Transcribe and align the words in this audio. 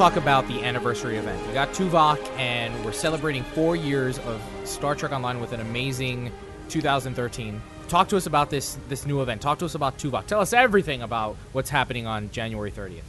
Talk 0.00 0.16
about 0.16 0.48
the 0.48 0.64
anniversary 0.64 1.18
event. 1.18 1.46
We 1.46 1.52
got 1.52 1.74
Tuvok, 1.74 2.26
and 2.38 2.72
we're 2.86 2.90
celebrating 2.90 3.42
four 3.42 3.76
years 3.76 4.18
of 4.20 4.40
Star 4.64 4.94
Trek 4.94 5.12
Online 5.12 5.40
with 5.42 5.52
an 5.52 5.60
amazing 5.60 6.32
2013. 6.70 7.60
Talk 7.86 8.08
to 8.08 8.16
us 8.16 8.24
about 8.24 8.48
this 8.48 8.78
this 8.88 9.04
new 9.04 9.20
event. 9.20 9.42
Talk 9.42 9.58
to 9.58 9.66
us 9.66 9.74
about 9.74 9.98
Tuvok. 9.98 10.24
Tell 10.24 10.40
us 10.40 10.54
everything 10.54 11.02
about 11.02 11.36
what's 11.52 11.68
happening 11.68 12.06
on 12.06 12.30
January 12.30 12.70
30th. 12.70 13.02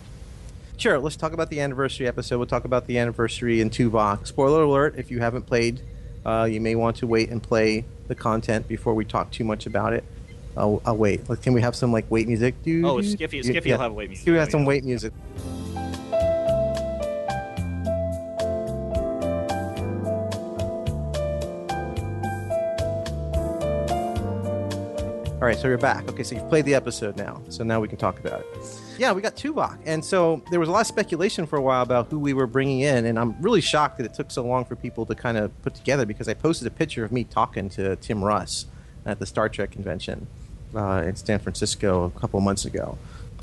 Sure, 0.76 1.00
let's 1.00 1.16
talk 1.16 1.32
about 1.32 1.50
the 1.50 1.62
anniversary 1.62 2.10
episode. 2.10 2.40
We'll 2.40 2.46
talk 2.46 2.66
about 2.66 2.88
the 2.88 2.98
anniversary 2.98 3.62
in 3.62 3.70
Tuvok. 3.70 4.28
Spoiler 4.28 4.64
alert, 4.64 4.96
if 4.98 5.10
you 5.10 5.22
haven't 5.22 5.44
played, 5.44 5.80
uh, 6.26 6.44
you 6.52 6.60
may 6.60 6.76
want 6.76 6.98
to 6.98 7.08
wait 7.08 7.30
and 7.30 7.42
play 7.42 7.86
the 8.10 8.16
content 8.16 8.68
before 8.68 8.94
we 8.94 9.06
talk 9.06 9.32
too 9.32 9.46
much 9.46 9.66
about 9.66 9.94
it. 9.94 10.04
I'll, 10.58 10.82
I'll 10.86 10.98
wait. 10.98 11.30
Like, 11.30 11.42
Can 11.42 11.54
we 11.54 11.62
have 11.62 11.74
some 11.74 11.94
like 11.94 12.12
wait 12.12 12.28
music? 12.28 12.62
Doo, 12.64 12.82
Oh, 12.86 13.00
doo, 13.00 13.08
Skiffy- 13.08 13.42
doo. 13.44 13.54
Skiffy 13.54 13.72
will 13.72 13.78
have 13.78 13.94
wait 13.94 14.10
music. 14.10 14.26
Skiffy 14.26 14.32
we 14.34 14.40
have 14.40 14.52
some 14.52 14.66
wait 14.66 14.84
music. 14.84 15.14
All 25.42 25.48
right, 25.48 25.58
so 25.58 25.68
you're 25.68 25.80
back. 25.80 26.08
Okay, 26.08 26.22
so 26.22 26.36
you've 26.36 26.48
played 26.50 26.66
the 26.66 26.76
episode 26.76 27.18
now, 27.18 27.42
so 27.50 27.64
now 27.64 27.80
we 27.80 27.88
can 27.88 27.98
talk 27.98 28.20
about 28.20 28.42
it. 28.42 28.48
Yeah, 29.00 29.12
we 29.12 29.24
got 29.24 29.36
Tuvok, 29.36 29.80
and 29.88 30.06
so 30.06 30.44
there 30.52 30.60
was 30.60 30.70
a 30.70 30.72
lot 30.72 30.82
of 30.82 30.88
speculation 30.88 31.48
for 31.48 31.58
a 31.58 31.62
while 31.64 31.82
about 31.82 32.10
who 32.12 32.20
we 32.20 32.34
were 32.34 32.46
bringing 32.46 32.82
in, 32.82 33.06
and 33.08 33.18
I'm 33.18 33.42
really 33.42 33.60
shocked 33.62 33.98
that 33.98 34.06
it 34.06 34.14
took 34.14 34.30
so 34.30 34.46
long 34.46 34.66
for 34.66 34.76
people 34.76 35.04
to 35.08 35.16
kind 35.16 35.38
of 35.40 35.60
put 35.64 35.74
together 35.74 36.06
because 36.06 36.28
I 36.28 36.36
posted 36.36 36.68
a 36.68 36.70
picture 36.72 37.04
of 37.04 37.12
me 37.12 37.24
talking 37.24 37.70
to 37.70 37.96
Tim 37.96 38.24
Russ 38.24 38.68
at 39.04 39.18
the 39.18 39.26
Star 39.26 39.50
Trek 39.50 39.72
convention 39.72 40.28
uh, 40.76 41.02
in 41.08 41.16
San 41.16 41.40
Francisco 41.40 42.14
a 42.16 42.20
couple 42.20 42.40
months 42.40 42.66
ago. 42.66 43.00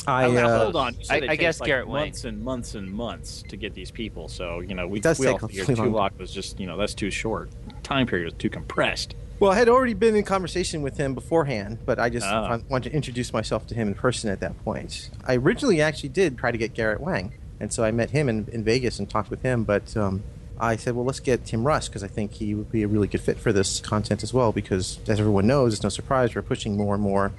I, 0.06 0.30
Now, 0.30 0.46
uh, 0.48 0.62
hold 0.62 0.76
on. 0.76 0.94
I- 1.10 1.26
I 1.30 1.34
guess 1.34 1.58
like 1.58 1.66
Garrett 1.66 1.88
Wang. 1.88 2.04
months 2.04 2.24
and 2.24 2.40
months 2.44 2.74
and 2.76 2.88
months 2.92 3.42
to 3.48 3.56
get 3.56 3.74
these 3.74 3.90
people. 3.90 4.28
So 4.28 4.60
you 4.60 4.76
know, 4.76 4.86
we 4.86 4.98
It 4.98 5.02
does 5.02 5.18
we 5.18 5.26
take 5.26 5.42
all 5.42 5.46
a 5.46 5.48
figured 5.48 5.68
really 5.70 5.90
long- 5.90 6.10
Tuvok 6.10 6.18
was 6.18 6.32
just 6.32 6.60
you 6.60 6.68
know 6.68 6.76
that's 6.76 6.94
too 6.94 7.10
short. 7.10 7.50
Time 7.82 8.06
period 8.06 8.26
was 8.26 8.34
too 8.34 8.50
compressed. 8.50 9.16
Well, 9.40 9.52
I 9.52 9.54
had 9.54 9.68
already 9.68 9.94
been 9.94 10.16
in 10.16 10.24
conversation 10.24 10.82
with 10.82 10.96
him 10.96 11.14
beforehand, 11.14 11.78
but 11.86 12.00
I 12.00 12.10
just 12.10 12.26
wa- 12.26 12.58
wanted 12.68 12.90
to 12.90 12.96
introduce 12.96 13.32
myself 13.32 13.68
to 13.68 13.74
him 13.74 13.86
in 13.86 13.94
person 13.94 14.30
at 14.30 14.40
that 14.40 14.58
point. 14.64 15.10
I 15.24 15.36
originally 15.36 15.80
actually 15.80 16.08
did 16.08 16.36
try 16.36 16.50
to 16.50 16.58
get 16.58 16.74
Garrett 16.74 17.00
Wang, 17.00 17.34
and 17.60 17.72
so 17.72 17.84
I 17.84 17.92
met 17.92 18.10
him 18.10 18.28
in, 18.28 18.48
in 18.50 18.64
Vegas 18.64 18.98
and 18.98 19.08
talked 19.08 19.30
with 19.30 19.42
him, 19.42 19.62
but 19.62 19.96
um, 19.96 20.24
I 20.58 20.74
said, 20.74 20.96
well, 20.96 21.04
let's 21.04 21.20
get 21.20 21.44
Tim 21.44 21.64
Russ 21.64 21.88
because 21.88 22.02
I 22.02 22.08
think 22.08 22.32
he 22.32 22.52
would 22.54 22.72
be 22.72 22.82
a 22.82 22.88
really 22.88 23.06
good 23.06 23.20
fit 23.20 23.38
for 23.38 23.52
this 23.52 23.78
content 23.78 24.24
as 24.24 24.34
well 24.34 24.50
because, 24.50 24.98
as 25.06 25.20
everyone 25.20 25.46
knows, 25.46 25.74
it's 25.74 25.84
no 25.84 25.88
surprise 25.88 26.34
we're 26.34 26.42
pushing 26.42 26.76
more 26.76 26.94
and 26.94 27.02
more 27.02 27.30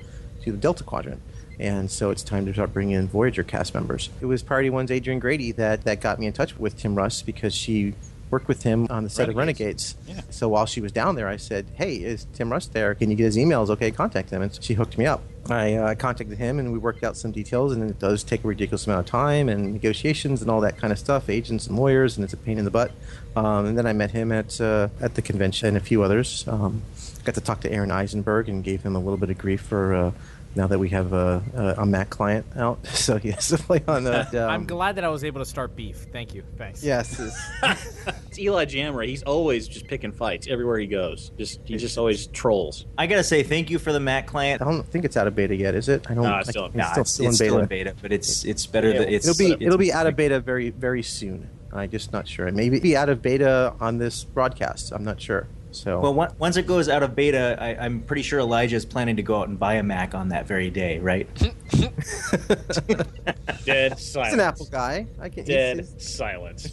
to 0.43 0.51
the 0.53 0.57
Delta 0.57 0.85
Quadrant. 0.85 1.21
And 1.59 1.91
so 1.91 2.09
it's 2.11 2.23
time 2.23 2.45
to 2.45 2.53
start 2.53 2.71
bringing 2.71 2.95
in 2.95 3.09
Voyager 3.09 3.43
cast 3.43 3.73
members. 3.73 4.09
It 4.21 4.25
was 4.25 4.41
Priority 4.41 4.69
One's 4.69 4.91
Adrian 4.91 5.19
Grady 5.19 5.51
that, 5.53 5.83
that 5.83 5.99
got 5.99 6.17
me 6.17 6.27
in 6.27 6.31
touch 6.31 6.57
with 6.57 6.77
Tim 6.77 6.95
Russ 6.95 7.21
because 7.21 7.53
she 7.53 7.95
worked 8.31 8.47
with 8.47 8.63
him 8.63 8.87
on 8.89 9.03
the 9.03 9.09
set 9.09 9.29
of 9.29 9.35
Renegades. 9.35 9.95
Renegades. 10.05 10.25
Yeah. 10.27 10.31
So 10.31 10.49
while 10.49 10.65
she 10.65 10.81
was 10.81 10.91
down 10.91 11.15
there, 11.15 11.27
I 11.27 11.37
said, 11.37 11.65
"Hey, 11.73 11.95
is 11.95 12.27
Tim 12.33 12.51
Russ 12.51 12.67
there? 12.67 12.95
Can 12.95 13.09
you 13.09 13.15
get 13.15 13.25
his 13.25 13.37
emails? 13.37 13.69
Okay, 13.69 13.91
contact 13.91 14.29
him." 14.29 14.41
And 14.41 14.57
she 14.63 14.73
hooked 14.73 14.97
me 14.97 15.05
up. 15.05 15.21
I 15.49 15.73
uh, 15.73 15.95
contacted 15.95 16.37
him, 16.37 16.59
and 16.59 16.71
we 16.71 16.77
worked 16.77 17.03
out 17.03 17.17
some 17.17 17.31
details. 17.31 17.73
And 17.73 17.89
it 17.89 17.99
does 17.99 18.23
take 18.23 18.43
a 18.43 18.47
ridiculous 18.47 18.85
amount 18.85 19.01
of 19.01 19.05
time 19.05 19.49
and 19.49 19.73
negotiations 19.73 20.41
and 20.41 20.51
all 20.51 20.61
that 20.61 20.77
kind 20.77 20.93
of 20.93 20.99
stuff, 20.99 21.29
agents 21.29 21.67
and 21.67 21.77
lawyers, 21.77 22.17
and 22.17 22.23
it's 22.23 22.33
a 22.33 22.37
pain 22.37 22.57
in 22.57 22.65
the 22.65 22.71
butt. 22.71 22.91
Um, 23.35 23.65
and 23.65 23.77
then 23.77 23.85
I 23.85 23.93
met 23.93 24.11
him 24.11 24.31
at 24.31 24.59
uh, 24.61 24.89
at 25.01 25.15
the 25.15 25.21
convention 25.21 25.69
and 25.69 25.77
a 25.77 25.81
few 25.81 26.03
others. 26.03 26.47
Um, 26.47 26.83
got 27.23 27.35
to 27.35 27.41
talk 27.41 27.61
to 27.61 27.71
Aron 27.71 27.91
Eisenberg 27.91 28.49
and 28.49 28.63
gave 28.63 28.83
him 28.83 28.95
a 28.95 28.99
little 28.99 29.17
bit 29.17 29.29
of 29.29 29.37
grief 29.37 29.61
for. 29.61 29.93
Uh, 29.93 30.11
now 30.55 30.67
that 30.67 30.79
we 30.79 30.89
have 30.89 31.13
a, 31.13 31.43
a, 31.55 31.81
a 31.81 31.85
Mac 31.85 32.09
client 32.09 32.45
out, 32.55 32.85
so 32.87 33.17
he 33.17 33.31
has 33.31 33.47
to 33.49 33.57
play 33.57 33.81
on 33.87 34.03
that. 34.05 34.33
Um, 34.39 34.49
I'm 34.49 34.65
glad 34.65 34.95
that 34.95 35.03
I 35.03 35.09
was 35.09 35.23
able 35.23 35.39
to 35.41 35.45
start 35.45 35.75
beef. 35.75 36.05
Thank 36.11 36.33
you. 36.33 36.43
Thanks. 36.57 36.83
Yes, 36.83 37.19
it's- 37.19 37.95
It's 38.29 38.37
Eli 38.37 38.65
Jamra. 38.65 39.07
He's 39.07 39.23
always 39.23 39.67
just 39.67 39.87
picking 39.87 40.11
fights 40.11 40.47
everywhere 40.47 40.77
he 40.77 40.85
goes. 40.85 41.31
Just 41.37 41.61
he 41.65 41.77
just 41.77 41.97
always 41.97 42.27
trolls. 42.27 42.85
I 42.97 43.07
gotta 43.07 43.23
say 43.23 43.41
thank 43.43 43.69
you 43.71 43.79
for 43.79 43.91
the 43.91 43.99
Mac 43.99 44.27
client. 44.27 44.61
I 44.61 44.65
don't 44.65 44.83
think 44.85 45.03
it's 45.05 45.17
out 45.17 45.25
of 45.27 45.35
beta 45.35 45.55
yet, 45.55 45.73
is 45.73 45.89
it? 45.89 46.05
I 46.09 46.13
don't. 46.13 46.23
No, 46.23 46.37
it's 46.37 46.49
I- 46.49 46.51
still- 46.51 46.65
it's 46.65 46.75
Nah, 46.75 46.91
still, 46.91 47.01
it's, 47.01 47.11
still 47.11 47.25
in 47.25 47.31
beta. 47.31 47.35
still 47.45 47.59
in 47.59 47.65
beta, 47.65 47.95
but 48.01 48.11
it's 48.11 48.45
it's 48.45 48.65
better. 48.67 48.91
Yeah, 48.91 48.99
than 48.99 49.09
it's 49.09 49.27
It'll 49.27 49.37
be 49.37 49.51
it's- 49.53 49.65
it'll 49.65 49.77
be 49.79 49.91
out 49.91 50.05
of 50.07 50.15
beta 50.15 50.39
very 50.39 50.69
very 50.69 51.01
soon. 51.03 51.49
I'm 51.73 51.89
just 51.89 52.11
not 52.13 52.27
sure. 52.27 52.49
Maybe 52.51 52.79
be 52.79 52.95
out 52.95 53.09
of 53.09 53.21
beta 53.21 53.73
on 53.79 53.97
this 53.97 54.23
broadcast. 54.23 54.91
I'm 54.91 55.03
not 55.03 55.19
sure. 55.21 55.47
So 55.71 55.99
Well, 55.99 56.19
on- 56.19 56.33
once 56.37 56.57
it 56.57 56.65
goes 56.67 56.89
out 56.89 57.03
of 57.03 57.15
beta, 57.15 57.57
I, 57.59 57.75
I'm 57.85 58.01
pretty 58.01 58.21
sure 58.23 58.39
Elijah 58.39 58.75
is 58.75 58.85
planning 58.85 59.15
to 59.17 59.23
go 59.23 59.39
out 59.39 59.47
and 59.49 59.57
buy 59.59 59.75
a 59.75 59.83
Mac 59.83 60.15
on 60.15 60.29
that 60.29 60.47
very 60.47 60.69
day, 60.69 60.99
right? 60.99 61.27
Dead 63.65 63.93
he's 63.93 64.11
silence. 64.11 64.33
an 64.33 64.39
Apple 64.39 64.65
guy. 64.65 65.05
I 65.19 65.29
can. 65.29 65.45
Dead 65.45 65.77
he's- 65.77 66.03
silence. 66.05 66.69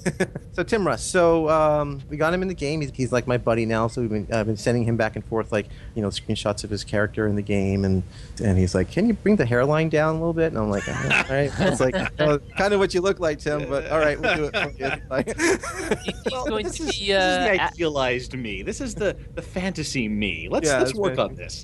so 0.53 0.63
Tim 0.63 0.87
Russ. 0.87 1.03
So 1.03 1.49
um, 1.49 2.01
we 2.09 2.17
got 2.17 2.33
him 2.33 2.43
in 2.43 2.49
the 2.49 2.55
game. 2.55 2.81
He's, 2.81 2.91
he's 2.93 3.13
like 3.13 3.27
my 3.27 3.37
buddy 3.37 3.67
now. 3.67 3.89
So 3.89 4.01
we've 4.01 4.11
been 4.11 4.27
I've 4.33 4.47
been 4.47 4.57
sending 4.57 4.85
him 4.85 4.97
back 4.97 5.17
and 5.17 5.25
forth 5.25 5.53
like 5.53 5.67
you 5.95 6.03
know 6.03 6.09
screenshots 6.09 6.65
of 6.65 6.71
his 6.71 6.85
character 6.85 7.27
in 7.27 7.37
the 7.37 7.43
game, 7.43 7.85
and 7.85 8.03
and 8.43 8.59
he's 8.59 8.75
like, 8.75 8.91
"Can 8.91 9.07
you 9.09 9.15
bring 9.15 9.37
the 9.37 9.47
hairline 9.47 9.89
down 9.89 10.15
a 10.17 10.19
little 10.19 10.33
bit?" 10.33 10.53
And 10.53 10.59
I'm 10.59 10.71
like, 10.71 10.89
"All 10.89 10.95
right." 11.35 11.51
It's 11.67 11.81
like 11.81 11.97
oh, 12.21 12.39
kind 12.57 12.73
of 12.73 12.81
what 12.81 12.95
you 12.95 13.01
look 13.01 13.19
like, 13.19 13.39
Tim. 13.39 13.69
But 13.69 13.91
all 13.91 13.99
right, 13.99 14.19
we'll 14.21 14.37
do 14.37 14.45
it. 14.53 14.55
for. 14.79 15.03
Like, 15.11 15.37
He's 15.39 16.23
going 16.23 16.65
this 16.65 16.77
to 16.79 16.83
is, 16.85 16.99
be 16.99 17.07
this 17.07 17.25
is 17.25 17.39
the 17.39 17.61
uh, 17.63 17.67
idealized 17.67 18.35
me. 18.37 18.63
This 18.63 18.81
is 18.81 18.95
the, 18.95 19.17
the 19.35 19.43
fantasy 19.43 20.09
me. 20.09 20.49
Let's 20.51 20.69
Yeah, 20.69 20.79
let's 20.79 20.95
work 20.95 21.17
right. 21.17 21.31
on 21.31 21.35
this. 21.35 21.63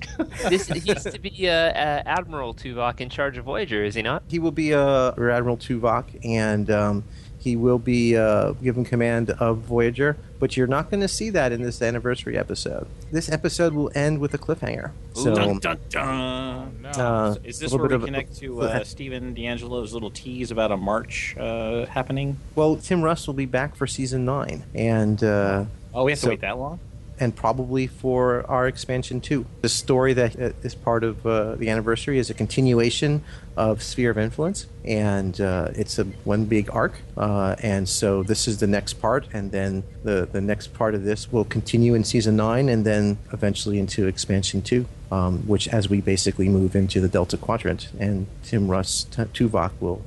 this 0.49 0.67
he's 0.67 1.03
to 1.03 1.19
be 1.19 1.49
uh, 1.49 1.51
uh, 1.53 2.03
Admiral 2.05 2.53
Tuvok 2.53 3.01
in 3.01 3.09
charge 3.09 3.22
of 3.37 3.45
Voyager, 3.45 3.83
is 3.83 3.95
he 3.95 4.01
not? 4.01 4.23
he 4.27 4.39
will 4.39 4.51
be 4.51 4.73
uh, 4.73 5.11
Rear 5.15 5.29
Admiral 5.31 5.57
Tuvok, 5.57 6.05
and 6.23 6.69
um, 6.71 7.03
he 7.39 7.55
will 7.55 7.79
be 7.79 8.15
uh, 8.17 8.51
given 8.53 8.83
command 8.85 9.29
of 9.31 9.57
Voyager. 9.59 10.17
But 10.39 10.57
you're 10.57 10.67
not 10.67 10.89
going 10.89 10.99
to 11.01 11.07
see 11.07 11.29
that 11.29 11.51
in 11.53 11.61
this 11.61 11.81
anniversary 11.81 12.37
episode. 12.37 12.85
This 13.11 13.31
episode 13.31 13.73
will 13.73 13.89
end 13.95 14.19
with 14.19 14.33
a 14.33 14.37
cliffhanger. 14.37 14.91
So 15.13 15.33
dun, 15.33 15.59
dun, 15.59 15.79
dun. 15.89 16.81
No. 16.81 16.89
uh, 16.89 17.35
Is 17.45 17.59
this 17.59 17.71
where 17.71 17.87
we 17.87 17.95
of 17.95 18.03
a- 18.03 18.05
connect 18.05 18.35
to 18.39 18.61
uh, 18.63 18.83
Stephen 18.83 19.33
D'Angelo's 19.33 19.93
little 19.93 20.11
tease 20.11 20.51
about 20.51 20.71
a 20.71 20.77
March 20.77 21.35
uh, 21.37 21.85
happening? 21.85 22.37
well, 22.55 22.75
Tim 22.75 23.01
Russ 23.01 23.25
will 23.25 23.33
be 23.33 23.45
back 23.45 23.75
for 23.75 23.87
season 23.87 24.25
nine, 24.25 24.63
and 24.75 25.23
uh, 25.23 25.65
Oh, 25.93 26.03
we 26.03 26.11
have 26.11 26.19
to 26.21 26.29
wait 26.29 26.41
that 26.41 26.57
long? 26.57 26.79
And 27.19 27.35
probably 27.35 27.87
for 27.87 28.45
our 28.49 28.67
expansion 28.67 29.21
too. 29.21 29.45
The 29.61 29.69
story 29.69 30.13
that 30.13 30.39
uh, 30.39 30.69
part 30.83 31.03
of 31.03 31.25
uh, 31.25 31.55
the 31.55 31.69
anniversary 31.69 32.17
is 32.17 32.29
a 32.29 32.33
continuation 32.33 33.23
of 33.55 33.83
Sphere 33.83 34.11
of 34.11 34.17
Influence, 34.17 34.65
and 34.83 35.39
uh, 35.39 35.69
it's 35.75 35.99
a 35.99 36.05
one 36.23 36.45
big 36.45 36.69
arc. 36.71 36.93
Uh, 37.15 37.55
and 37.59 37.87
so 37.87 38.23
this 38.23 38.47
is 38.47 38.59
the 38.59 38.67
next 38.67 38.93
part, 38.93 39.27
and 39.33 39.51
then 39.51 39.83
the 40.03 40.27
the 40.31 40.41
next 40.41 40.73
part 40.73 40.95
of 40.95 41.03
this 41.03 41.31
will 41.31 41.45
continue 41.45 41.93
in 41.93 42.03
season 42.03 42.35
nine, 42.35 42.69
and 42.69 42.85
then 42.85 43.17
eventually 43.31 43.79
into 43.79 44.07
expansion 44.07 44.61
two. 44.61 44.85
Um, 45.11 45.47
which, 45.47 45.67
as 45.67 45.87
we 45.89 46.01
basically 46.01 46.49
move 46.49 46.75
into 46.75 46.99
the 46.99 47.07
Delta 47.07 47.37
Quadrant, 47.37 47.89
and 47.99 48.25
Tim 48.41 48.67
Russ 48.67 49.03
T- 49.03 49.21
Tuvok 49.25 49.73
will 49.79 50.01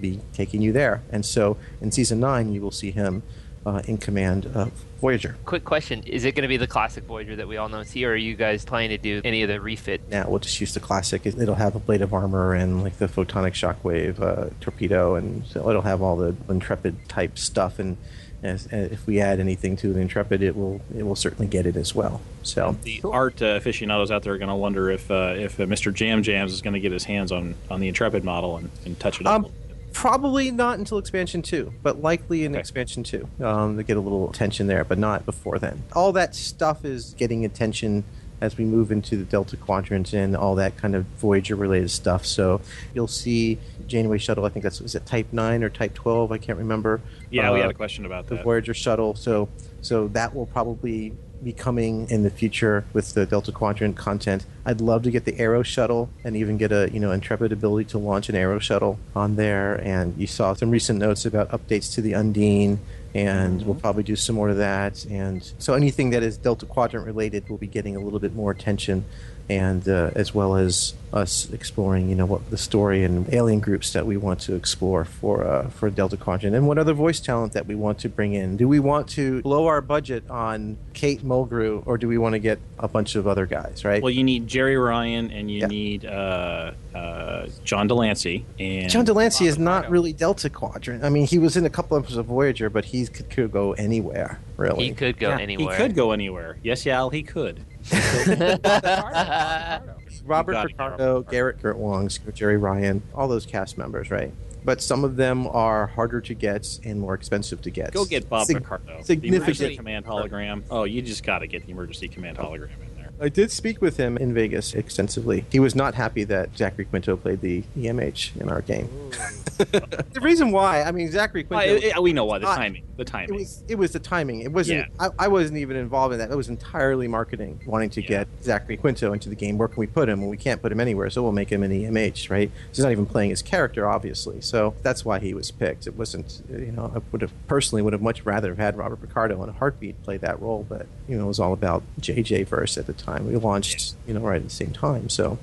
be 0.00 0.20
taking 0.32 0.62
you 0.62 0.72
there. 0.72 1.02
And 1.12 1.24
so 1.24 1.56
in 1.80 1.92
season 1.92 2.18
nine, 2.18 2.52
you 2.52 2.60
will 2.60 2.72
see 2.72 2.90
him 2.90 3.22
uh, 3.68 3.82
in 3.86 3.98
command 3.98 4.46
of 4.54 4.72
Voyager. 5.00 5.36
Quick 5.44 5.64
question: 5.64 6.02
Is 6.04 6.24
it 6.24 6.32
going 6.34 6.42
to 6.42 6.48
be 6.48 6.56
the 6.56 6.66
classic 6.66 7.04
Voyager 7.04 7.36
that 7.36 7.46
we 7.46 7.56
all 7.56 7.68
know 7.68 7.78
and 7.78 7.88
see, 7.88 8.04
or 8.04 8.10
are 8.12 8.16
you 8.16 8.34
guys 8.34 8.64
planning 8.64 8.90
to 8.90 8.98
do 8.98 9.20
any 9.24 9.42
of 9.42 9.48
the 9.48 9.60
refit? 9.60 10.00
now 10.10 10.26
we'll 10.28 10.38
just 10.40 10.60
use 10.60 10.74
the 10.74 10.80
classic. 10.80 11.26
It- 11.26 11.38
It'll 11.38 11.54
have 11.54 11.74
ablative 11.76 12.12
armor 12.12 12.54
and 12.54 12.82
like 12.82 12.98
the 12.98 13.06
photonic 13.06 13.52
shockwave 13.54 14.20
uh, 14.20 14.50
torpedo, 14.60 15.14
and 15.14 15.46
so 15.46 15.68
it'll 15.70 15.82
have 15.82 16.02
all 16.02 16.16
the 16.16 16.34
intrepid 16.48 17.08
type 17.08 17.38
stuff. 17.38 17.78
And 17.78 17.96
as, 18.42 18.66
uh, 18.72 18.88
if 18.90 19.06
we 19.06 19.20
add 19.20 19.40
anything 19.40 19.76
to 19.78 19.92
the 19.92 20.00
intrepid, 20.00 20.42
it 20.42 20.56
will 20.56 20.80
it 20.96 21.04
will 21.04 21.16
certainly 21.16 21.46
get 21.46 21.66
it 21.66 21.76
as 21.76 21.94
well. 21.94 22.20
So 22.42 22.76
The 22.82 23.00
art 23.04 23.40
uh, 23.42 23.46
aficionados 23.56 24.10
out 24.10 24.22
there 24.24 24.32
are 24.32 24.38
going 24.38 24.48
to 24.48 24.54
wonder 24.54 24.90
if 24.90 25.10
uh, 25.10 25.34
if 25.36 25.60
uh, 25.60 25.64
Mr. 25.66 25.92
Jam 25.94 26.22
Jams 26.22 26.52
is 26.52 26.62
going 26.62 26.74
to 26.74 26.80
get 26.80 26.92
his 26.92 27.04
hands 27.04 27.30
on, 27.30 27.54
on 27.70 27.80
the 27.80 27.88
Intrepid 27.88 28.24
model 28.24 28.56
and, 28.56 28.70
and 28.84 28.98
touch 28.98 29.20
it 29.20 29.26
up. 29.26 29.34
Um, 29.34 29.44
a 29.44 29.46
little 29.48 29.58
bit. 29.67 29.67
Probably 29.98 30.52
not 30.52 30.78
until 30.78 30.98
expansion 30.98 31.42
two, 31.42 31.72
but 31.82 32.00
likely 32.00 32.44
in 32.44 32.52
Okay. 32.52 32.60
expansion 32.60 33.02
two. 33.02 33.28
Um, 33.40 33.74
they 33.74 33.82
get 33.82 33.96
a 33.96 34.00
little 34.00 34.30
attention 34.30 34.68
there, 34.68 34.84
but 34.84 34.96
not 34.96 35.26
before 35.26 35.58
then. 35.58 35.82
All 35.92 36.12
that 36.12 36.36
stuff 36.36 36.84
is 36.84 37.14
getting 37.18 37.44
attention 37.44 38.04
as 38.40 38.56
we 38.56 38.64
move 38.64 38.92
into 38.92 39.16
the 39.16 39.24
Delta 39.24 39.56
Quadrant 39.56 40.12
and 40.12 40.36
all 40.36 40.54
that 40.54 40.76
kind 40.76 40.94
of 40.94 41.04
Voyager 41.18 41.56
related 41.56 41.90
stuff. 41.90 42.24
So 42.24 42.60
you'll 42.94 43.08
see 43.08 43.58
Janeway 43.88 44.18
shuttle. 44.18 44.44
I 44.44 44.50
think 44.50 44.62
that's 44.62 44.80
is 44.80 44.94
it 44.94 45.04
Type 45.04 45.32
nine 45.32 45.64
or 45.64 45.68
Type 45.68 45.94
twelve. 45.94 46.30
I 46.30 46.38
can't 46.38 46.58
remember. 46.58 47.00
Yeah, 47.30 47.52
we 47.52 47.58
Uh, 47.58 47.62
had 47.62 47.70
a 47.72 47.74
question 47.74 48.06
about 48.06 48.28
the 48.28 48.36
that. 48.36 48.44
Voyager 48.44 48.74
shuttle. 48.74 49.16
So 49.16 49.48
so 49.80 50.06
that 50.08 50.32
will 50.32 50.46
probably 50.46 51.12
be 51.42 51.52
coming 51.52 52.08
in 52.10 52.22
the 52.22 52.30
future 52.30 52.84
with 52.92 53.14
the 53.14 53.26
Delta 53.26 53.52
Quadrant 53.52 53.96
content. 53.96 54.44
I'd 54.64 54.80
love 54.80 55.02
to 55.04 55.10
get 55.10 55.24
the 55.24 55.32
Aeroshuttle 55.32 56.08
and 56.24 56.36
even 56.36 56.56
get 56.56 56.72
a 56.72 56.90
you 56.92 57.00
know 57.00 57.12
Intrepid 57.12 57.52
ability 57.52 57.90
to 57.90 57.98
launch 57.98 58.28
an 58.28 58.34
Aeroshuttle 58.34 58.98
on 59.14 59.36
there. 59.36 59.74
And 59.76 60.16
you 60.18 60.26
saw 60.26 60.54
some 60.54 60.70
recent 60.70 60.98
notes 60.98 61.24
about 61.24 61.50
updates 61.50 61.94
to 61.94 62.02
the 62.02 62.14
Undine. 62.14 62.78
And 63.14 63.62
we'll 63.62 63.72
mm-hmm. 63.72 63.80
probably 63.80 64.02
do 64.02 64.16
some 64.16 64.36
more 64.36 64.50
of 64.50 64.58
that. 64.58 65.04
And 65.06 65.42
so 65.58 65.72
anything 65.72 66.10
that 66.10 66.22
is 66.22 66.36
Delta 66.36 66.66
Quadrant 66.66 67.06
related 67.06 67.48
will 67.48 67.56
be 67.56 67.66
getting 67.66 67.96
a 67.96 68.00
little 68.00 68.18
bit 68.18 68.34
more 68.34 68.50
attention, 68.50 69.06
and 69.50 69.88
uh, 69.88 70.10
as 70.14 70.34
well 70.34 70.56
as 70.56 70.94
us 71.10 71.48
exploring, 71.52 72.10
you 72.10 72.14
know, 72.14 72.26
what 72.26 72.50
the 72.50 72.58
story 72.58 73.02
and 73.02 73.32
alien 73.32 73.60
groups 73.60 73.94
that 73.94 74.04
we 74.04 74.16
want 74.18 74.40
to 74.40 74.54
explore 74.54 75.06
for 75.06 75.42
uh, 75.44 75.70
for 75.70 75.88
Delta 75.88 76.18
Quadrant, 76.18 76.54
and 76.54 76.68
what 76.68 76.76
other 76.76 76.92
voice 76.92 77.18
talent 77.18 77.54
that 77.54 77.66
we 77.66 77.74
want 77.74 77.98
to 78.00 78.08
bring 78.10 78.34
in. 78.34 78.58
Do 78.58 78.68
we 78.68 78.78
want 78.78 79.08
to 79.10 79.40
blow 79.42 79.66
our 79.68 79.80
budget 79.80 80.28
on 80.28 80.76
Kate 80.92 81.22
Mulgrew, 81.24 81.82
or 81.86 81.96
do 81.96 82.08
we 82.08 82.18
want 82.18 82.34
to 82.34 82.38
get 82.38 82.58
a 82.78 82.88
bunch 82.88 83.14
of 83.14 83.26
other 83.26 83.46
guys? 83.46 83.86
Right? 83.86 84.02
Well, 84.02 84.10
you 84.10 84.22
need 84.22 84.48
Jeri 84.48 84.82
Ryan 84.82 85.30
and 85.30 85.50
you 85.50 85.60
Yeah. 85.60 85.66
need 85.68 86.04
uh, 86.04 86.72
uh, 86.94 87.46
John 87.64 87.86
de 87.86 87.94
Lancie 87.94 88.44
and 88.58 88.90
John 88.90 89.06
de 89.06 89.14
Lancie 89.14 89.46
is 89.46 89.58
not 89.58 89.84
Picardo. 89.84 89.92
really 89.92 90.12
Delta 90.12 90.50
Quadrant. 90.50 91.04
I 91.04 91.08
mean, 91.08 91.26
he 91.26 91.38
was 91.38 91.56
in 91.56 91.64
a 91.64 91.70
couple 91.70 91.96
episodes 91.96 92.18
of 92.18 92.26
Voyager, 92.26 92.68
but 92.68 92.84
he 92.84 93.06
could, 93.06 93.30
could 93.30 93.50
go 93.52 93.72
anywhere. 93.72 94.40
Really, 94.58 94.88
He 94.88 94.92
could 94.92 95.18
go 95.18 95.30
Yeah, 95.30 95.38
anywhere. 95.38 95.74
He 95.76 95.82
could 95.82 95.94
go 95.94 96.10
anywhere. 96.10 96.58
Yes, 96.62 96.84
Yal, 96.84 97.08
he 97.10 97.22
could. 97.22 97.64
Robert 100.24 100.52
got 100.52 100.66
Picardo, 100.68 101.22
Garrett 101.22 101.62
Gert 101.62 101.78
Wongs, 101.78 102.18
Jeri 102.32 102.60
Ryan, 102.60 103.02
all 103.14 103.28
those 103.28 103.46
cast 103.46 103.78
members, 103.78 104.10
right? 104.10 104.32
But 104.64 104.82
some 104.82 105.04
of 105.04 105.16
them 105.16 105.46
are 105.46 105.86
harder 105.86 106.20
to 106.20 106.34
get 106.34 106.78
and 106.84 107.00
more 107.00 107.14
expensive 107.14 107.62
to 107.62 107.70
get. 107.70 107.92
Go 107.92 108.04
get 108.04 108.28
Bob 108.28 108.46
Sig- 108.46 108.58
Picardo. 108.58 108.98
The 108.98 109.04
Significant. 109.04 109.42
emergency 109.42 109.76
command 109.76 110.04
hologram. 110.04 110.62
Oh, 110.70 110.84
you 110.84 111.00
just 111.00 111.24
got 111.24 111.38
to 111.38 111.46
get 111.46 111.64
the 111.64 111.72
emergency 111.72 112.08
command 112.08 112.36
hologram 112.36 112.68
in 112.86 112.94
there. 112.96 112.97
I 113.20 113.28
did 113.28 113.50
speak 113.50 113.80
with 113.82 113.96
him 113.96 114.16
in 114.16 114.32
Vegas 114.34 114.74
extensively. 114.74 115.44
He 115.50 115.58
was 115.60 115.74
not 115.74 115.94
happy 115.94 116.24
that 116.24 116.56
Zachary 116.56 116.84
Quinto 116.84 117.16
played 117.16 117.40
the 117.40 117.64
EMH 117.76 118.36
in 118.40 118.48
our 118.48 118.62
game. 118.62 118.88
the 119.58 120.20
reason 120.22 120.52
why, 120.52 120.82
I 120.82 120.92
mean, 120.92 121.10
Zachary 121.10 121.44
Well, 121.48 121.60
Quinto. 121.60 121.76
it- 121.86 121.96
it- 121.96 122.02
we 122.02 122.12
know 122.12 122.24
why. 122.24 122.38
The 122.38 122.44
not- 122.46 122.56
timing. 122.56 122.84
The 122.96 123.02
it 123.02 123.06
timing. 123.06 123.34
was 123.36 123.62
it 123.68 123.76
was 123.76 123.92
the 123.92 123.98
timing. 124.00 124.40
It 124.40 124.52
wasn't. 124.52 124.88
I, 124.98 125.08
I 125.20 125.28
wasn't 125.28 125.58
even 125.58 125.76
involved 125.76 126.12
in 126.12 126.18
that. 126.18 126.30
It 126.32 126.36
was 126.36 126.48
entirely 126.48 127.06
marketing, 127.06 127.60
wanting 127.66 127.90
to 127.90 128.02
Yeah. 128.02 128.08
get 128.08 128.28
Zachary 128.42 128.76
Quinto 128.76 129.12
into 129.12 129.28
the 129.28 129.36
game. 129.36 129.56
Where 129.56 129.68
can 129.68 129.78
we 129.80 129.86
put 129.86 130.08
him? 130.08 130.20
Well, 130.20 130.30
we 130.30 130.36
can't 130.36 130.60
put 130.60 130.72
him 130.72 130.80
anywhere, 130.80 131.08
so 131.10 131.22
we'll 131.22 131.30
make 131.32 131.50
him 131.50 131.62
an 131.62 131.70
EMH, 131.70 132.28
right? 132.30 132.50
He's 132.70 132.80
not 132.80 132.90
even 132.92 133.06
playing 133.06 133.30
his 133.30 133.40
character, 133.42 133.88
obviously. 133.88 134.40
So 134.40 134.74
that's 134.82 135.04
why 135.04 135.20
he 135.20 135.32
was 135.34 135.50
picked. 135.52 135.86
It 135.86 135.96
wasn't, 135.96 136.42
you 136.50 136.72
know, 136.72 136.92
I 136.94 137.00
would 137.12 137.22
have 137.22 137.32
personally 137.46 137.82
would 137.82 137.92
have 137.92 138.02
much 138.02 138.24
rather 138.24 138.48
have 138.50 138.58
had 138.58 138.76
Robert 138.76 139.00
Picardo 139.00 139.40
in 139.44 139.48
a 139.48 139.52
heartbeat 139.52 140.02
play 140.02 140.16
that 140.18 140.40
role, 140.42 140.66
but 140.68 140.86
you 141.08 141.16
know, 141.16 141.24
it 141.24 141.28
was 141.28 141.38
all 141.40 141.52
about 141.52 141.82
JJ 142.00 142.46
verse 142.48 142.76
at 142.78 142.86
the 142.86 142.92
time. 142.92 143.07
We 143.26 143.36
launched, 143.36 143.94
you 144.06 144.14
know, 144.14 144.20
right 144.20 144.36
at 144.36 144.44
the 144.44 144.50
same 144.50 144.70
time. 144.72 145.08
So. 145.08 145.38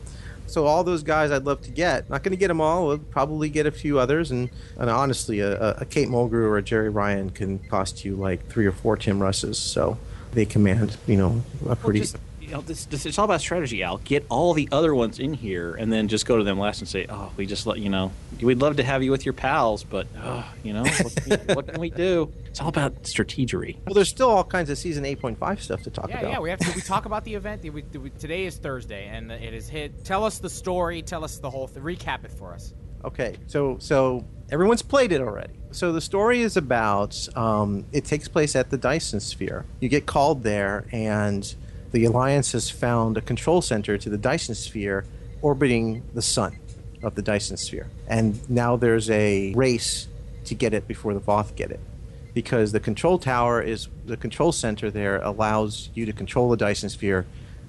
So 0.47 0.67
all 0.67 0.83
those 0.83 1.01
guys 1.01 1.31
I'd 1.31 1.44
love 1.44 1.63
to 1.63 1.71
get. 1.71 2.07
Not 2.07 2.21
going 2.21 2.31
to 2.31 2.38
get 2.38 2.50
them 2.50 2.62
all. 2.62 2.85
We'll 2.88 3.00
probably 3.00 3.50
get 3.50 3.65
a 3.65 3.71
few 3.71 3.97
others. 3.97 4.29
And, 4.29 4.51
and 4.77 4.91
honestly, 4.91 5.39
a, 5.39 5.71
a- 5.71 5.85
Kate 5.85 6.07
Mulgrew 6.07 6.33
or 6.45 6.57
a 6.59 6.63
Jeri 6.63 6.94
Ryan 6.94 7.31
can 7.31 7.57
cost 7.59 8.06
you 8.06 8.15
like 8.15 8.47
three 8.47 8.67
or 8.67 8.71
four 8.71 8.95
Tim 8.95 9.19
Russes. 9.19 9.57
So 9.57 9.97
they 10.33 10.45
command, 10.45 10.97
you 11.07 11.17
know, 11.17 11.41
a 11.63 11.65
Well, 11.69 11.75
pretty. 11.77 12.01
just, 12.01 12.13
you 12.15 12.19
know, 12.55 12.61
this, 12.61 12.85
this, 12.85 13.05
it's 13.05 13.17
all 13.19 13.25
about 13.25 13.41
strategy, 13.41 13.83
Al. 13.83 13.97
Get 13.99 14.25
all 14.29 14.53
the 14.53 14.67
other 14.71 14.93
ones 14.95 15.19
in 15.19 15.33
here, 15.33 15.75
and 15.75 15.91
then 15.91 16.07
just 16.07 16.25
go 16.25 16.37
to 16.37 16.43
them 16.43 16.57
last 16.59 16.79
and 16.79 16.87
say, 16.87 17.05
"Oh, 17.09 17.31
we 17.37 17.45
just 17.45 17.65
let 17.67 17.79
you 17.79 17.89
know. 17.89 18.11
We'd 18.41 18.61
love 18.61 18.77
to 18.77 18.83
have 18.83 19.03
you 19.03 19.11
with 19.11 19.25
your 19.25 19.33
pals, 19.33 19.83
but 19.83 20.07
oh, 20.21 20.45
you 20.63 20.73
know, 20.73 20.83
what 20.83 21.15
can, 21.15 21.29
we, 21.47 21.53
what 21.53 21.67
can 21.67 21.79
we 21.79 21.89
do? 21.89 22.31
It's 22.45 22.61
all 22.61 22.69
about 22.69 23.03
strategery." 23.03 23.77
well, 23.85 23.93
there's 23.93 24.09
still 24.09 24.29
all 24.29 24.43
kinds 24.43 24.69
of 24.69 24.77
season 24.77 25.03
8.5 25.03 25.59
stuff 25.59 25.83
to 25.83 25.89
talk 25.89 26.09
Yeah, 26.09 26.19
about. 26.19 26.31
yeah. 26.31 26.39
We 26.39 26.49
have 26.49 26.59
to. 26.59 26.71
We 26.75 26.81
talk 26.81 27.05
about 27.05 27.23
the 27.23 27.35
event. 27.35 27.61
Did 27.61 27.73
we, 27.73 27.81
did 27.83 28.01
we, 28.01 28.09
today 28.11 28.45
is 28.45 28.57
Thursday, 28.57 29.07
and 29.07 29.31
it 29.31 29.53
is 29.53 29.67
hit. 29.69 30.03
Tell 30.03 30.23
us 30.23 30.39
the 30.39 30.49
story. 30.49 31.01
Tell 31.01 31.23
us 31.23 31.37
the 31.37 31.49
whole. 31.49 31.67
Th- 31.67 31.83
recap 31.83 32.23
it 32.25 32.31
for 32.31 32.53
us. 32.53 32.73
Okay, 33.03 33.35
so 33.47 33.77
so 33.79 34.25
everyone's 34.51 34.81
played 34.81 35.11
it 35.11 35.21
already. 35.21 35.53
So 35.71 35.91
the 35.91 36.01
story 36.01 36.41
is 36.41 36.55
about 36.57 37.27
um, 37.37 37.85
it 37.91 38.05
takes 38.05 38.27
place 38.27 38.55
at 38.55 38.69
the 38.69 38.77
Dyson 38.77 39.19
Sphere. 39.19 39.65
You 39.81 39.89
get 39.89 40.05
called 40.05 40.41
there, 40.41 40.85
and 40.91 41.53
the 41.95 42.03
Alliance 42.03 42.51
has 42.51 42.69
found 42.69 43.15
a 43.15 43.21
control 43.21 43.62
center 43.62 43.97
to 43.97 44.09
the 44.09 44.18
Dyson 44.18 44.53
Sphere 44.53 45.06
orbiting 45.42 46.03
the 46.13 46.21
sun 46.21 46.59
of 47.01 47.15
the 47.15 47.21
Dyson 47.21 47.56
Sphere, 47.56 47.88
and 48.09 48.38
now 48.50 48.75
there's 48.75 49.09
a 49.09 49.53
race 49.56 50.09
to 50.44 50.53
get 50.56 50.74
it 50.74 50.89
before 50.89 51.13
the 51.13 51.21
Voth 51.21 51.56
get 51.56 51.71
it. 51.71 51.80
Because 52.33 52.74
the 52.74 52.81
control 52.81 53.18
tower 53.18 53.62
is 53.62 53.88
the 54.06 54.18
control 54.18 54.51
center 54.51 54.92
there 54.92 55.21
allows 55.21 55.89
you 55.94 56.06
to 56.06 56.12
control 56.12 56.50
the 56.50 56.57
Dyson 56.57 56.89
Sphere 56.89 57.25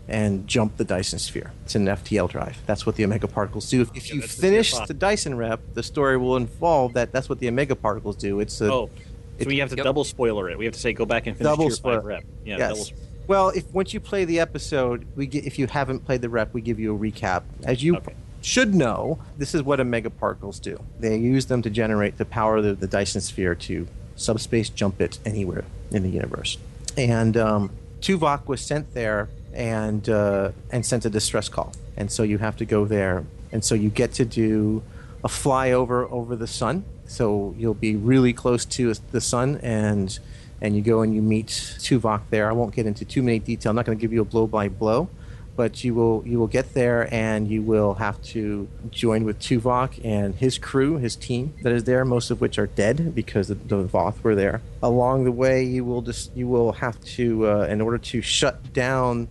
and 0.09 0.45
jump 0.49 0.77
the 0.77 0.85
Dyson 0.85 1.21
Sphere. 1.21 1.53
It's 1.65 1.77
an 1.77 1.87
FTL 1.87 2.29
drive. 2.29 2.59
That's 2.67 2.85
what 2.85 2.97
the 2.97 3.05
Omega 3.05 3.29
Particles 3.29 3.71
do. 3.71 3.83
If, 3.83 3.97
if 3.97 4.13
you 4.13 4.21
that's 4.23 4.35
the 4.35 4.43
finish 4.43 4.73
Sphere 4.73 4.87
the 4.89 4.95
Dyson 4.95 5.37
rep, 5.37 5.61
the 5.75 5.85
story 5.85 6.17
will 6.17 6.37
involve 6.37 6.95
that. 6.95 7.13
That's 7.13 7.29
what 7.29 7.39
the 7.39 7.47
Omega 7.47 7.77
Particles 7.77 8.17
do. 8.17 8.41
It's 8.41 8.61
a 8.61 8.73
Oh, 8.73 8.91
It- 9.39 9.45
so 9.45 9.49
we 9.49 9.59
have 9.59 9.71
to 9.71 9.77
Yep. 9.77 9.85
double 9.85 10.03
spoiler 10.03 10.51
it. 10.51 10.59
We 10.59 10.65
have 10.65 10.75
to 10.75 10.81
say 10.81 10.93
go 10.93 11.07
back 11.07 11.29
and 11.29 11.37
finish 11.37 11.49
double 11.49 11.67
tier 11.67 11.75
spoiler. 11.77 11.97
five 11.99 12.05
rep. 12.07 12.25
Yeah, 12.45 12.57
yes. 12.59 12.89
double. 12.91 13.03
Well, 13.27 13.49
if 13.51 13.73
once 13.73 13.93
you 13.93 14.01
play 14.01 14.25
the 14.25 14.39
episode, 14.41 15.07
we 15.17 15.27
get, 15.27 15.45
if 15.45 15.59
you 15.59 15.67
haven't 15.67 16.05
played 16.05 16.23
the 16.23 16.29
rep, 16.29 16.55
we 16.55 16.61
give 16.61 16.79
you 16.79 16.95
a 16.95 16.99
recap. 16.99 17.43
As 17.65 17.83
you 17.83 17.97
Okay. 17.97 18.15
should 18.41 18.75
know, 18.75 19.19
this 19.37 19.55
is 19.55 19.63
what 19.63 19.81
Omega 19.81 20.11
Particles 20.11 20.61
do. 20.61 20.79
They 21.01 21.17
use 21.17 21.47
them 21.47 21.63
to 21.63 21.71
generate 21.71 22.19
the 22.19 22.25
power 22.25 22.59
of 22.59 22.65
the, 22.65 22.75
the 22.75 22.87
Dyson 22.87 23.21
Sphere 23.21 23.55
to 23.57 23.89
subspace 24.15 24.69
jump 24.69 25.01
it 25.01 25.19
anywhere 25.25 25.65
in 25.91 26.03
the 26.03 26.09
universe. 26.09 26.57
And 26.97 27.37
um, 27.37 27.71
Tuvok 28.01 28.47
was 28.47 28.61
sent 28.61 28.95
there 28.95 29.29
and 29.53 30.09
uh, 30.09 30.53
and 30.71 30.85
sent 30.87 31.05
a 31.05 31.11
distress 31.11 31.49
call, 31.49 31.73
and 31.97 32.11
so 32.13 32.23
you 32.23 32.39
have 32.39 32.57
to 32.59 32.65
go 32.65 32.85
there, 32.85 33.25
and 33.53 33.65
so 33.65 33.75
you 33.75 33.89
get 33.91 34.13
to 34.15 34.25
do 34.25 34.83
a 35.25 35.29
flyover 35.29 36.11
over 36.11 36.37
the 36.37 36.47
sun. 36.47 36.85
So 37.07 37.55
you'll 37.59 37.75
be 37.75 37.97
really 37.97 38.33
close 38.33 38.65
to 38.67 38.95
the 39.13 39.21
sun, 39.21 39.59
and 39.63 40.19
and 40.61 40.75
you 40.75 40.83
go 40.83 41.03
and 41.03 41.15
you 41.15 41.23
meet 41.23 41.49
Tuvok 41.49 42.23
there. 42.31 42.49
I 42.49 42.53
won't 42.53 42.75
get 42.75 42.87
into 42.87 43.05
too 43.05 43.23
many 43.23 43.39
detail. 43.39 43.71
I'm 43.71 43.77
not 43.77 43.85
going 43.85 43.99
to 43.99 44.01
give 44.01 44.13
you 44.13 44.23
a 44.23 44.25
blow 44.25 44.47
by 44.47 44.69
blow, 44.69 45.09
but 45.57 45.85
you 45.85 45.95
will 45.95 46.23
you 46.27 46.39
will 46.39 46.47
get 46.47 46.75
there 46.75 47.13
and 47.13 47.49
you 47.49 47.63
will 47.63 47.95
have 47.95 48.21
to 48.23 48.69
join 48.91 49.25
with 49.25 49.39
Tuvok 49.39 50.05
and 50.05 50.35
his 50.35 50.59
crew, 50.59 50.99
his 50.99 51.17
team 51.17 51.55
that 51.63 51.73
is 51.73 51.85
there, 51.85 52.05
most 52.05 52.31
of 52.31 52.41
which 52.41 52.59
are 52.59 52.67
dead 52.67 53.15
because 53.15 53.49
the, 53.49 53.55
the 53.55 53.85
Voth 53.85 54.23
were 54.23 54.35
there. 54.35 54.63
Along 54.83 55.25
the 55.25 55.33
way, 55.33 55.63
you 55.65 55.85
will 55.85 56.03
just 56.03 56.35
you 56.37 56.47
will 56.47 56.73
have 56.73 57.03
to 57.17 57.47
uh, 57.49 57.67
in 57.69 57.81
order 57.81 57.99
to 57.99 58.21
shut 58.21 58.73
down 58.73 59.29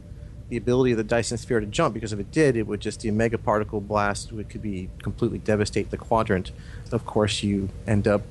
the 0.50 0.58
ability 0.58 0.92
of 0.92 0.98
the 0.98 1.04
Dyson 1.04 1.38
sphere 1.38 1.60
to 1.60 1.66
jump 1.66 1.94
because 1.94 2.14
if 2.14 2.20
it 2.20 2.32
did, 2.32 2.56
it 2.56 2.68
would 2.68 2.80
just 2.80 3.02
the 3.02 3.12
mega 3.12 3.38
particle 3.38 3.82
blast 3.82 4.32
would 4.32 4.50
could 4.50 4.62
be 4.62 4.90
completely 5.02 5.40
devastate 5.40 5.90
the 5.90 5.98
quadrant. 5.98 6.52
Of 6.92 7.06
course, 7.06 7.42
you 7.42 7.70
end 7.88 8.08
up 8.08 8.22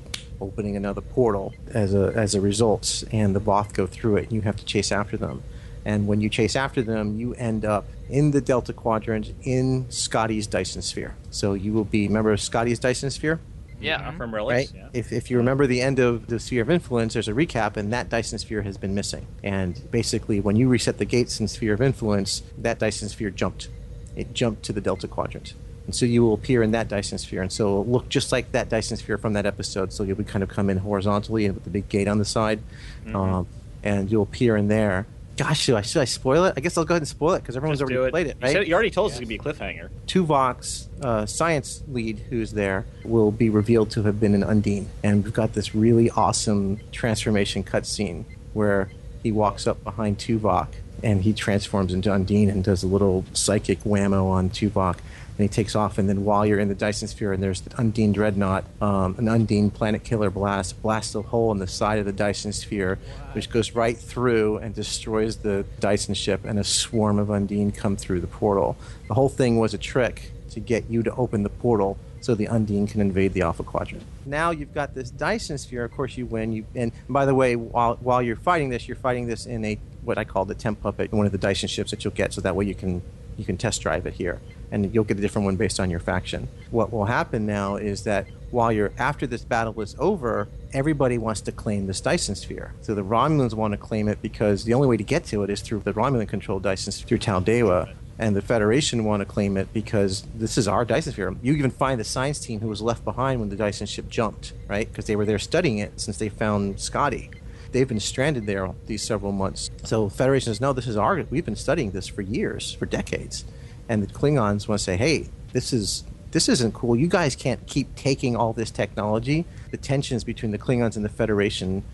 opening 0.41 0.77
another 0.77 1.01
portal 1.01 1.55
as 1.69 1.95
a 1.95 2.13
as 2.15 2.35
a 2.35 2.41
result, 2.41 3.05
and 3.13 3.35
the 3.35 3.41
Voth 3.41 3.73
go 3.73 3.87
through 3.87 4.17
it, 4.17 4.25
and 4.25 4.33
you 4.33 4.41
have 4.43 4.57
to 4.57 4.65
chase 4.65 4.93
after 4.93 5.17
them. 5.17 5.43
And 5.85 6.07
when 6.07 6.21
you 6.21 6.31
chase 6.31 6.57
after 6.57 6.83
them, 6.83 7.19
you 7.19 7.35
end 7.35 7.65
up 7.65 7.85
in 8.09 8.31
the 8.31 8.41
Delta 8.41 8.73
Quadrant 8.73 9.35
in 9.43 9.91
Scotty's 9.91 10.47
Dyson 10.47 10.81
sphere. 10.83 11.15
So 11.31 11.53
you 11.55 11.73
will 11.73 11.85
be 11.85 12.07
remember 12.07 12.37
Scotty's 12.37 12.79
Dyson 12.79 13.11
sphere? 13.11 13.41
Yeah. 13.81 14.01
Mm-hmm. 14.01 14.17
From 14.17 14.35
right? 14.35 14.39
relics. 14.39 14.73
Yeah. 14.75 14.89
If, 14.93 15.13
if 15.13 15.31
you 15.31 15.37
remember 15.37 15.67
the 15.67 15.83
end 15.83 15.99
of 15.99 16.27
the 16.27 16.41
Sphere 16.41 16.63
of 16.63 16.71
Influence, 16.71 17.13
there's 17.13 17.29
a 17.29 17.33
recap, 17.33 17.77
and 17.77 17.93
that 17.93 18.09
Dyson 18.09 18.39
Sphere 18.39 18.63
has 18.63 18.79
been 18.79 18.95
missing. 18.95 19.27
And 19.43 19.91
basically, 19.91 20.41
when 20.41 20.57
you 20.57 20.69
reset 20.69 20.99
the 20.99 21.05
gates 21.05 21.41
in 21.41 21.49
Sphere 21.49 21.75
of 21.75 21.83
Influence, 21.83 22.43
that 22.59 22.79
Dyson 22.79 23.09
Sphere 23.09 23.31
jumped. 23.31 23.69
It 24.17 24.33
jumped 24.33 24.63
to 24.65 24.73
the 24.73 24.81
Delta 24.81 25.09
Quadrant. 25.09 25.55
And 25.87 25.95
so 25.95 26.07
you 26.07 26.23
will 26.23 26.35
appear 26.35 26.63
in 26.63 26.71
that 26.71 26.89
Dyson 26.89 27.19
Sphere, 27.19 27.43
and 27.43 27.53
so 27.53 27.65
it'll 27.83 27.87
look 27.87 28.09
just 28.09 28.33
like 28.33 28.53
that 28.53 28.69
Dyson 28.71 28.97
Sphere 28.97 29.19
from 29.19 29.35
that 29.35 29.45
episode. 29.45 29.93
So 29.93 30.03
you'll 30.03 30.17
be 30.17 30.25
kind 30.25 30.43
of 30.43 30.49
come 30.49 30.71
in 30.71 30.79
horizontally 30.79 31.45
and 31.45 31.55
with 31.55 31.65
the 31.65 31.71
big 31.71 31.89
gate 31.89 32.09
on 32.09 32.19
the 32.19 32.25
side, 32.25 32.61
Mm-hmm. 33.05 33.17
um, 33.17 33.47
and 33.83 34.11
you'll 34.11 34.23
appear 34.23 34.57
in 34.57 34.69
there. 34.69 35.07
Gosh, 35.37 35.61
should 35.63 35.75
I, 35.75 35.83
should 35.83 36.01
I 36.01 36.05
spoil 36.07 36.45
it? 36.45 36.55
I 36.57 36.61
guess 36.61 36.79
I'll 36.79 36.85
go 36.85 36.95
ahead 36.95 37.03
and 37.03 37.09
spoil 37.09 37.35
it 37.35 37.41
because 37.41 37.57
everyone's 37.57 37.81
Just 37.81 37.91
already 37.93 38.07
it. 38.07 38.11
played 38.13 38.27
it, 38.29 38.37
You, 38.37 38.43
right? 38.47 38.53
said, 38.53 38.69
you 38.69 38.73
already 38.73 38.91
told 38.93 39.11
us 39.11 39.19
it's 39.19 39.21
gonna 39.21 39.29
be 39.29 39.35
a 39.35 39.39
cliffhanger. 39.53 39.89
Tuvok's 40.07 40.89
uh, 41.03 41.27
science 41.27 41.83
lead, 41.89 42.19
who's 42.31 42.53
there, 42.53 42.87
will 43.05 43.31
be 43.33 43.51
revealed 43.51 43.91
to 43.91 44.03
have 44.05 44.21
been 44.21 44.35
an 44.35 44.43
Undine. 44.45 44.87
And 45.03 45.25
we've 45.25 45.35
got 45.35 45.53
this 45.55 45.75
really 45.75 46.09
awesome 46.11 46.79
transformation 46.93 47.65
cutscene 47.65 48.25
where 48.53 48.91
he 49.23 49.33
walks 49.33 49.67
up 49.67 49.83
behind 49.85 50.19
Tuvok 50.19 50.69
and 51.03 51.23
he 51.25 51.33
transforms 51.33 51.93
into 51.93 52.11
Undine 52.13 52.49
and 52.49 52.63
does 52.63 52.83
a 52.83 52.87
little 52.87 53.25
psychic 53.35 53.81
whammo 53.83 54.31
on 54.31 54.49
Tuvok. 54.51 54.99
And 55.37 55.45
he 55.45 55.49
takes 55.49 55.75
off. 55.75 55.99
And 55.99 56.09
then 56.09 56.25
while 56.25 56.47
you're 56.47 56.61
in 56.61 56.69
the 56.69 56.75
Dyson 56.75 57.09
sphere, 57.09 57.33
and 57.33 57.43
there's 57.43 57.63
the 57.63 57.77
Undine 57.77 58.13
Dreadnought, 58.13 58.65
um, 58.81 59.17
an 59.19 59.29
Undine 59.29 59.71
Planet 59.71 60.05
Killer 60.05 60.31
blast 60.31 60.81
blasts 60.83 61.15
a 61.15 61.23
hole 61.23 61.51
in 61.53 61.59
the 61.59 61.67
side 61.67 61.99
of 61.99 62.07
the 62.07 62.13
Dyson 62.13 62.53
sphere, 62.53 62.99
which 63.33 63.51
goes 63.51 63.73
right 63.73 63.97
through 63.97 64.59
and 64.59 64.75
destroys 64.75 65.39
the 65.39 65.65
Dyson 65.81 66.15
ship, 66.15 66.45
and 66.45 66.59
a 66.59 66.65
swarm 66.65 67.19
of 67.19 67.31
Undine 67.31 67.73
come 67.73 67.97
through 67.97 68.21
the 68.21 68.27
portal. 68.27 68.77
The 69.09 69.15
whole 69.15 69.29
thing 69.29 69.59
was 69.59 69.75
a 69.75 69.79
trick 69.79 70.31
to 70.51 70.61
get 70.61 70.89
you 70.89 71.03
to 71.03 71.15
open 71.15 71.43
the 71.43 71.51
portal 71.51 71.99
so 72.21 72.35
the 72.35 72.49
Undine 72.49 72.87
can 72.87 73.01
invade 73.01 73.35
the 73.35 73.43
Alpha 73.43 73.63
Quadrant. 73.63 74.03
Now 74.25 74.51
you've 74.51 74.73
got 74.73 74.95
this 74.95 75.11
Dyson 75.11 75.59
sphere. 75.59 75.85
Of 75.85 75.93
course, 75.93 76.17
you 76.17 76.25
win. 76.25 76.53
You 76.53 76.65
and 76.75 76.91
by 77.09 77.27
the 77.27 77.35
way, 77.35 77.55
while 77.55 77.97
while 77.97 78.23
you're 78.23 78.37
fighting 78.37 78.71
this, 78.71 78.89
you're 78.89 78.97
fighting 78.97 79.27
this 79.27 79.45
in 79.45 79.65
a 79.65 79.79
what 80.03 80.17
I 80.17 80.25
call 80.25 80.45
the 80.45 80.55
temp 80.55 80.81
puppet, 80.83 81.13
one 81.13 81.27
of 81.27 81.33
the 81.33 81.39
Dyson 81.39 81.69
ships 81.69 81.91
that 81.91 82.05
you'll 82.05 82.15
get, 82.15 82.33
so 82.33 82.41
that 82.41 82.57
way 82.57 82.65
you 82.65 82.75
can 82.75 83.03
you 83.37 83.45
can 83.45 83.57
test 83.57 83.83
drive 83.83 84.07
it 84.07 84.15
here, 84.15 84.41
and 84.75 84.93
you'll 84.93 85.05
get 85.05 85.17
a 85.17 85.21
different 85.21 85.45
one 85.47 85.55
based 85.55 85.79
on 85.79 85.89
your 85.89 86.01
faction. 86.01 86.49
What 86.73 86.93
will 86.93 87.05
happen 87.05 87.47
now 87.47 87.77
is 87.77 88.03
that 88.03 88.27
while 88.51 88.73
you're 88.73 88.93
after 88.99 89.25
this 89.25 89.45
battle 89.45 89.81
is 89.81 89.95
over, 90.01 90.49
everybody 90.73 91.17
wants 91.17 91.41
to 91.43 91.53
claim 91.53 91.87
this 91.87 92.01
Dyson 92.01 92.35
sphere. 92.35 92.75
So 92.83 92.93
the 92.93 93.05
Romulans 93.05 93.55
want 93.55 93.71
to 93.71 93.79
claim 93.79 94.09
it 94.09 94.21
because 94.21 94.65
the 94.65 94.75
only 94.75 94.89
way 94.89 94.97
to 94.97 95.05
get 95.05 95.25
to 95.27 95.45
it 95.45 95.51
is 95.51 95.61
through 95.61 95.81
the 95.81 95.93
Romulan-controlled 95.93 96.65
Dyson 96.65 96.91
sphere, 96.91 97.07
through 97.07 97.19
Taldewa 97.19 97.95
and 98.19 98.35
the 98.35 98.43
Federation 98.43 99.05
want 99.05 99.21
to 99.21 99.25
claim 99.25 99.57
it 99.57 99.73
because 99.73 100.25
this 100.35 100.59
is 100.59 100.67
our 100.67 100.85
Dyson 100.85 101.13
sphere. 101.13 101.37
You 101.41 101.53
even 101.55 101.71
find 101.71 102.01
the 102.01 102.05
science 102.05 102.41
team 102.41 102.59
who 102.59 102.69
was 102.69 102.83
left 102.83 103.05
behind 103.05 103.39
when 103.39 103.51
the 103.51 103.57
Dyson 103.57 103.87
ship 103.87 104.09
jumped, 104.09 104.55
right? 104.67 104.89
Because 104.89 105.07
they 105.07 105.15
were 105.15 105.25
there 105.25 105.39
studying 105.39 105.79
it 105.79 106.01
since 106.01 106.19
they 106.19 106.29
found 106.29 106.81
Scotty. 106.81 107.31
They've 107.71 107.89
been 107.89 108.01
stranded 108.01 108.47
there 108.47 108.73
these 108.87 109.03
several 109.03 109.31
months. 109.31 109.71
So 109.85 110.09
Federation 110.09 110.47
says, 110.47 110.61
no, 110.61 110.73
this 110.73 110.89
is 110.89 110.97
our. 110.97 111.25
We've 111.31 111.45
been 111.45 111.57
studying 111.57 111.93
this 111.93 112.07
for 112.09 112.23
years, 112.23 112.73
for 112.73 112.87
decades, 112.87 113.45
and 113.89 114.03
the 114.03 114.07
Klingons 114.07 114.69
want 114.69 114.79
to 114.79 114.85
say, 114.85 114.97
hey, 114.97 115.29
this 115.53 115.73
is 115.73 116.05
this 116.31 116.49
isn't 116.49 116.75
cool. 116.75 116.97
You 116.97 117.07
guys 117.07 117.37
can't 117.37 117.65
keep 117.67 117.95
taking 117.95 118.35
all 118.35 118.53
this 118.53 118.71
technology. 118.71 119.45
The 119.71 119.77
tensions 119.77 120.25
between 120.25 120.51
the 120.51 120.59
Klingons 120.59 120.97
and 120.97 121.05
the 121.05 121.09
Federation 121.09 121.85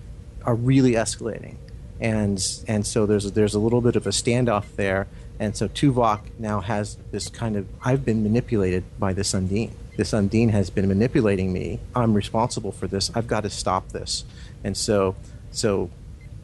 are 0.44 0.54
really 0.54 0.92
escalating, 0.92 1.56
and 2.00 2.42
and 2.66 2.86
so 2.86 3.06
there's 3.06 3.30
there's 3.32 3.54
a 3.54 3.58
little 3.58 3.80
bit 3.80 3.96
of 3.96 4.06
a 4.06 4.10
standoff 4.10 4.76
there 4.76 5.06
and 5.40 5.56
so 5.56 5.68
Tuvok 5.68 6.20
now 6.38 6.60
has 6.60 6.98
this 7.12 7.30
kind 7.30 7.56
of 7.56 7.66
I've 7.82 8.04
been 8.04 8.22
manipulated 8.22 8.84
by 8.98 9.14
this 9.14 9.34
Undine. 9.34 9.74
This 9.96 10.12
Undine 10.12 10.50
has 10.50 10.68
been 10.68 10.86
manipulating 10.86 11.50
me. 11.50 11.80
I'm 11.96 12.12
responsible 12.12 12.72
for 12.72 12.86
this. 12.86 13.10
I've 13.14 13.26
got 13.26 13.40
to 13.44 13.50
stop 13.50 13.88
this. 13.88 14.24
And 14.62 14.76
so 14.76 15.16
so 15.50 15.90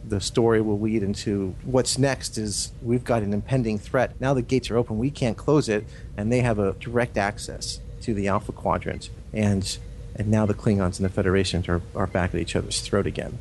the 0.09 0.21
story 0.21 0.61
will 0.61 0.79
lead 0.79 1.03
into 1.03 1.55
what's 1.65 1.99
next 1.99 2.39
is 2.39 2.73
we've 2.83 3.05
got 3.05 3.23
an 3.23 3.33
impending 3.33 3.79
threat. 3.79 4.13
Now 4.21 4.35
the 4.35 4.43
gates 4.43 4.71
are 4.71 4.77
open, 4.77 4.99
we 4.99 5.11
can't 5.11 5.37
close 5.37 5.69
it, 5.69 5.85
and 6.17 6.33
they 6.33 6.41
have 6.41 6.59
a 6.59 6.73
direct 6.75 7.17
access 7.17 7.81
to 8.03 8.15
the 8.15 8.29
Alpha 8.29 8.53
Quadrant. 8.53 9.11
And 9.33 9.79
and 10.15 10.29
now 10.29 10.47
the 10.47 10.55
Klingons 10.55 10.99
and 10.99 11.05
the 11.05 11.11
Federation 11.11 11.63
are, 11.69 11.83
are 11.95 12.07
back 12.07 12.35
at 12.35 12.41
each 12.41 12.57
other's 12.57 12.81
throat 12.81 13.07
again. 13.07 13.39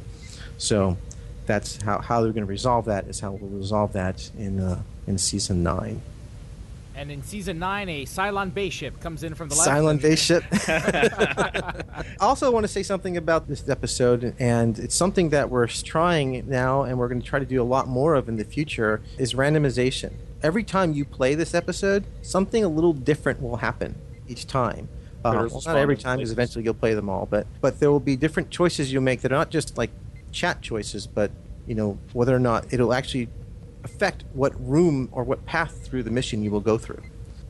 So 0.57 0.97
that's 1.45 1.81
how, 1.81 1.99
how 1.99 2.21
they're 2.21 2.33
going 2.33 2.45
to 2.45 2.49
resolve 2.49 2.85
that 2.85 3.07
is 3.07 3.21
how 3.21 3.31
we'll 3.31 3.49
resolve 3.49 3.93
that 3.93 4.29
in 4.37 4.59
uh, 4.59 4.81
in 5.07 5.17
season 5.17 5.63
nine. 5.63 6.01
And 6.97 7.11
in 7.11 7.23
season 7.23 7.59
nine, 7.59 7.89
a 7.89 8.05
Cylon 8.05 8.53
base 8.53 8.71
ship 8.71 9.01
comes 9.01 9.23
in 9.23 9.35
from 9.35 9.49
the 9.49 9.55
left. 9.55 9.69
Cylon 9.69 10.01
base 10.01 10.21
ship. 10.21 10.43
I 10.51 12.15
also 12.21 12.49
want 12.51 12.63
to 12.63 12.69
say 12.69 12.83
something 12.83 13.17
about 13.17 13.49
this 13.49 13.67
episode, 13.67 14.33
and 14.39 14.79
it's 14.79 14.95
something 14.95 15.29
that 15.29 15.49
we're 15.49 15.67
trying 15.67 16.47
now, 16.47 16.83
and 16.83 16.97
we're 16.97 17.09
going 17.09 17.21
to 17.21 17.27
try 17.27 17.39
to 17.39 17.45
do 17.45 17.61
a 17.61 17.65
lot 17.65 17.89
more 17.89 18.15
of 18.15 18.29
in 18.29 18.37
the 18.37 18.45
future, 18.45 19.01
is 19.17 19.33
randomization. 19.33 20.13
Every 20.41 20.63
time 20.63 20.93
you 20.93 21.03
play 21.03 21.35
this 21.35 21.53
episode, 21.53 22.05
something 22.21 22.63
a 22.63 22.69
little 22.69 22.93
different 22.93 23.41
will 23.41 23.57
happen 23.57 23.95
each 24.27 24.47
time. 24.47 24.87
Uh, 25.25 25.47
well, 25.51 25.61
not 25.65 25.75
every 25.75 25.97
time, 25.97 26.19
because 26.19 26.31
eventually 26.31 26.63
you'll 26.63 26.75
play 26.75 26.93
them 26.93 27.09
all, 27.09 27.25
but 27.25 27.47
but 27.59 27.79
there 27.79 27.91
will 27.91 27.99
be 27.99 28.15
different 28.15 28.51
choices 28.51 28.93
you'll 28.93 29.01
make 29.01 29.21
that 29.21 29.31
are 29.31 29.37
not 29.37 29.49
just 29.49 29.77
like 29.77 29.89
chat 30.31 30.61
choices, 30.61 31.07
but 31.07 31.31
you 31.65 31.73
know 31.75 31.97
whether 32.13 32.35
or 32.35 32.39
not 32.39 32.71
it'll 32.71 32.93
actually 32.93 33.27
affect 33.85 34.25
what 34.33 34.53
room 34.59 35.07
or 35.13 35.23
what 35.23 35.45
path 35.45 35.85
through 35.85 36.03
the 36.03 36.11
mission 36.11 36.43
you 36.43 36.51
will 36.51 36.59
go 36.59 36.77
through. 36.77 37.03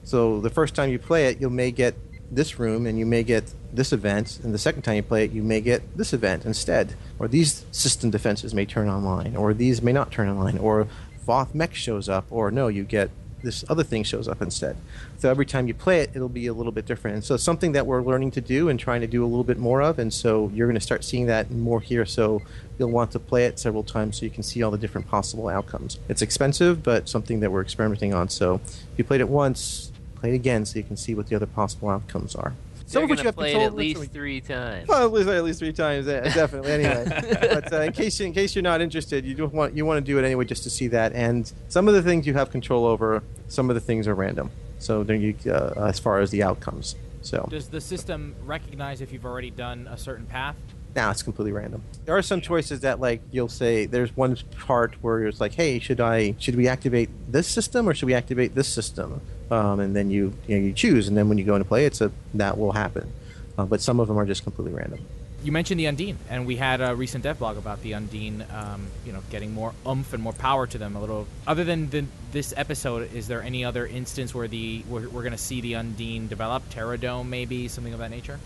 So 0.04 0.40
the 0.42 0.52
first 0.52 0.76
time 0.76 0.90
you 0.92 1.00
play 1.00 1.28
it, 1.30 1.42
you 1.42 1.50
may 1.50 1.72
get 1.72 1.96
this 2.30 2.60
room 2.60 2.86
and 2.86 3.00
you 3.00 3.06
may 3.06 3.24
get 3.24 3.54
this 3.74 3.92
event, 3.92 4.40
and 4.44 4.54
the 4.54 4.58
second 4.58 4.84
time 4.84 4.96
you 4.96 5.04
play 5.04 5.24
it, 5.26 5.32
you 5.32 5.42
may 5.42 5.62
get 5.62 5.98
this 5.98 6.14
event 6.14 6.46
instead. 6.46 6.96
Or 7.20 7.28
these 7.28 7.66
system 7.72 8.12
defenses 8.12 8.54
may 8.54 8.66
turn 8.66 8.90
online, 8.90 9.36
or 9.36 9.54
these 9.54 9.82
may 9.82 9.94
not 9.94 10.12
turn 10.12 10.30
online, 10.30 10.58
or 10.58 10.88
Voth 11.26 11.56
mech 11.56 11.74
shows 11.74 12.08
up, 12.08 12.26
or 12.30 12.52
no, 12.52 12.68
you 12.68 12.84
get 12.84 13.10
this 13.46 13.64
other 13.70 13.84
thing 13.84 14.04
shows 14.04 14.28
up 14.28 14.42
instead. 14.42 14.76
So 15.18 15.30
every 15.30 15.46
time 15.46 15.68
you 15.68 15.74
play 15.74 16.02
it, 16.02 16.12
it'll 16.14 16.28
be 16.28 16.48
a 16.48 16.54
little 16.54 16.72
bit 16.72 16.86
different. 16.86 17.16
And 17.16 17.24
so 17.24 17.36
it's 17.36 17.44
something 17.44 17.72
that 17.72 17.88
we're 17.88 18.02
learning 18.02 18.32
to 18.32 18.42
do 18.42 18.68
and 18.68 18.80
trying 18.80 19.02
to 19.02 19.08
do 19.08 19.24
a 19.24 19.28
little 19.28 19.44
bit 19.44 19.58
more 19.58 19.82
of. 19.82 20.00
And 20.00 20.14
so 20.14 20.52
you're 20.54 20.68
going 20.68 20.76
to 20.76 20.82
start 20.82 21.04
seeing 21.04 21.28
that 21.28 21.52
more 21.52 21.80
here. 21.80 22.06
So 22.06 22.42
you'll 22.78 22.92
want 22.92 23.12
to 23.12 23.20
play 23.20 23.46
it 23.46 23.58
several 23.60 23.84
times 23.84 24.20
so 24.20 24.26
you 24.26 24.32
can 24.32 24.44
see 24.44 24.62
all 24.62 24.72
the 24.72 24.78
different 24.78 25.08
possible 25.08 25.48
outcomes. 25.48 26.00
It's 26.10 26.22
expensive, 26.22 26.84
but 26.84 27.08
something 27.08 27.40
that 27.40 27.52
we're 27.52 27.62
experimenting 27.62 28.14
on. 28.14 28.28
So 28.30 28.56
if 28.66 28.98
you 28.98 29.04
played 29.04 29.22
it 29.22 29.30
once, 29.30 29.92
play 30.16 30.32
it 30.32 30.36
again 30.36 30.66
so 30.66 30.78
you 30.78 30.84
can 30.84 30.98
see 30.98 31.16
what 31.16 31.28
the 31.28 31.36
other 31.36 31.46
possible 31.46 31.90
outcomes 31.90 32.36
are. 32.36 32.54
Some 32.86 33.04
of 33.04 33.10
which 33.10 33.20
you 33.20 33.26
have 33.26 33.36
play 33.36 33.52
control, 33.52 33.68
at 33.68 33.76
least 33.76 34.12
three 34.12 34.42
times. 34.42 34.88
Well, 34.88 35.06
at 35.06 35.12
least 35.12 35.28
at 35.28 35.44
least 35.44 35.60
three 35.60 35.74
times, 35.74 36.06
definitely. 36.06 36.72
Anyway, 36.72 37.06
but 37.42 37.74
uh, 37.74 37.82
in 37.82 37.94
case 37.94 38.20
in 38.20 38.32
case 38.32 38.56
you're 38.56 38.62
not 38.64 38.82
interested, 38.82 39.26
you 39.26 39.34
do 39.34 39.48
want 39.48 39.76
you 39.76 39.86
want 39.86 40.06
to 40.06 40.12
do 40.12 40.18
it 40.20 40.26
anyway 40.26 40.46
just 40.46 40.64
to 40.64 40.70
see 40.70 40.88
that. 40.90 41.14
And 41.14 41.52
some 41.68 41.88
of 41.88 41.94
the 41.94 42.02
things 42.02 42.28
you 42.28 42.34
have 42.36 42.52
control 42.52 42.86
over, 42.86 43.24
some 43.48 43.70
of 43.70 43.76
the 43.76 43.80
things 43.80 44.08
are 44.08 44.16
random. 44.16 44.52
So 44.80 45.04
then 45.04 45.22
you, 45.22 45.36
uh, 45.52 45.86
as 45.88 46.00
far 46.00 46.20
as 46.20 46.32
the 46.32 46.44
outcomes. 46.44 46.96
So 47.22 47.48
does 47.50 47.70
the 47.70 47.82
system 47.82 48.36
recognize 48.46 49.02
if 49.02 49.12
you've 49.12 49.26
already 49.26 49.50
done 49.50 49.88
a 49.90 49.98
certain 49.98 50.28
path? 50.28 50.56
Now 50.96 51.12
it's 51.12 51.24
completely 51.24 51.52
random. 51.52 51.84
There 52.06 52.16
are 52.16 52.22
some 52.22 52.40
choices 52.40 52.82
that 52.82 53.00
like 53.00 53.22
you'll 53.32 53.50
say 53.50 53.86
there's 53.86 54.16
one 54.16 54.38
part 54.60 54.96
where 55.02 55.26
it's 55.26 55.42
like, 55.42 55.56
hey, 55.56 55.80
should 55.80 56.00
I 56.00 56.36
should 56.40 56.56
we 56.56 56.68
activate 56.68 57.10
this 57.28 57.48
system 57.48 57.90
or 57.90 57.96
should 57.96 58.06
we 58.06 58.14
activate 58.14 58.54
this 58.54 58.68
system? 58.68 59.22
Um, 59.52 59.80
and 59.80 59.96
then 59.96 60.10
you 60.10 60.34
you, 60.48 60.58
know, 60.58 60.66
you 60.66 60.74
choose, 60.74 61.08
and 61.08 61.18
then 61.18 61.30
when 61.30 61.38
you 61.38 61.44
go 61.44 61.56
into 61.56 61.68
play, 61.68 61.86
it's 61.86 62.02
a 62.02 62.12
that 62.34 62.58
will 62.58 62.72
happen. 62.72 63.12
Uh, 63.58 63.66
but 63.66 63.82
some 63.82 64.00
of 64.00 64.08
them 64.08 64.18
are 64.18 64.26
just 64.26 64.44
completely 64.44 64.74
random. 64.74 65.00
You 65.44 65.52
mentioned 65.52 65.80
the 65.80 65.86
Undine, 65.86 66.18
and 66.30 66.48
we 66.48 66.56
had 66.56 66.82
a 66.82 66.96
recent 66.96 67.24
dev 67.24 67.38
blog 67.38 67.58
about 67.58 67.84
the 67.84 67.94
Undine. 67.94 68.44
Um, 68.52 68.88
you 69.06 69.14
know, 69.14 69.22
getting 69.30 69.54
more 69.54 69.74
oomph 69.88 70.14
and 70.14 70.24
more 70.24 70.34
power 70.34 70.66
to 70.66 70.78
them. 70.78 70.96
A 70.96 71.00
little. 71.00 71.28
Other 71.46 71.64
than 71.64 71.90
the, 71.92 72.06
this 72.32 72.54
episode, 72.58 73.14
is 73.14 73.28
there 73.28 73.44
any 73.44 73.64
other 73.64 73.86
instance 73.86 74.34
where 74.34 74.48
the 74.48 74.84
we're, 74.90 75.08
we're 75.10 75.22
going 75.22 75.32
to 75.32 75.38
see 75.38 75.62
the 75.62 75.76
Undine 75.76 76.28
develop? 76.28 76.68
Terradome, 76.72 77.28
maybe 77.28 77.68
something 77.68 77.94
of 77.94 78.00
that 78.00 78.10
nature 78.10 78.40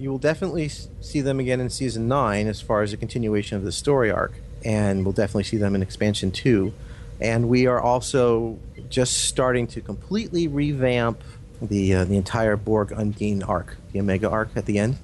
you 0.00 0.10
will 0.10 0.18
definitely 0.18 0.66
see 0.68 1.20
them 1.20 1.38
again 1.38 1.60
in 1.60 1.68
season 1.68 2.08
nine 2.08 2.46
as 2.46 2.58
far 2.60 2.80
as 2.80 2.94
a 2.94 2.96
continuation 2.96 3.58
of 3.58 3.64
the 3.64 3.70
story 3.70 4.10
arc, 4.10 4.32
and 4.64 5.04
we'll 5.04 5.12
definitely 5.12 5.44
see 5.44 5.58
them 5.58 5.74
in 5.74 5.82
expansion 5.82 6.30
two. 6.30 6.72
And 7.20 7.48
we 7.48 7.66
are 7.66 7.80
also 7.80 8.58
just 8.88 9.24
starting 9.24 9.66
to 9.68 9.80
completely 9.80 10.48
revamp 10.48 11.22
the 11.60 11.94
uh, 11.94 12.04
the 12.04 12.16
entire 12.16 12.56
Borg 12.56 12.92
Undine 12.92 13.42
arc, 13.42 13.76
the 13.92 14.00
Omega 14.00 14.28
arc 14.28 14.50
at 14.56 14.66
the 14.66 14.78
end. 14.78 14.96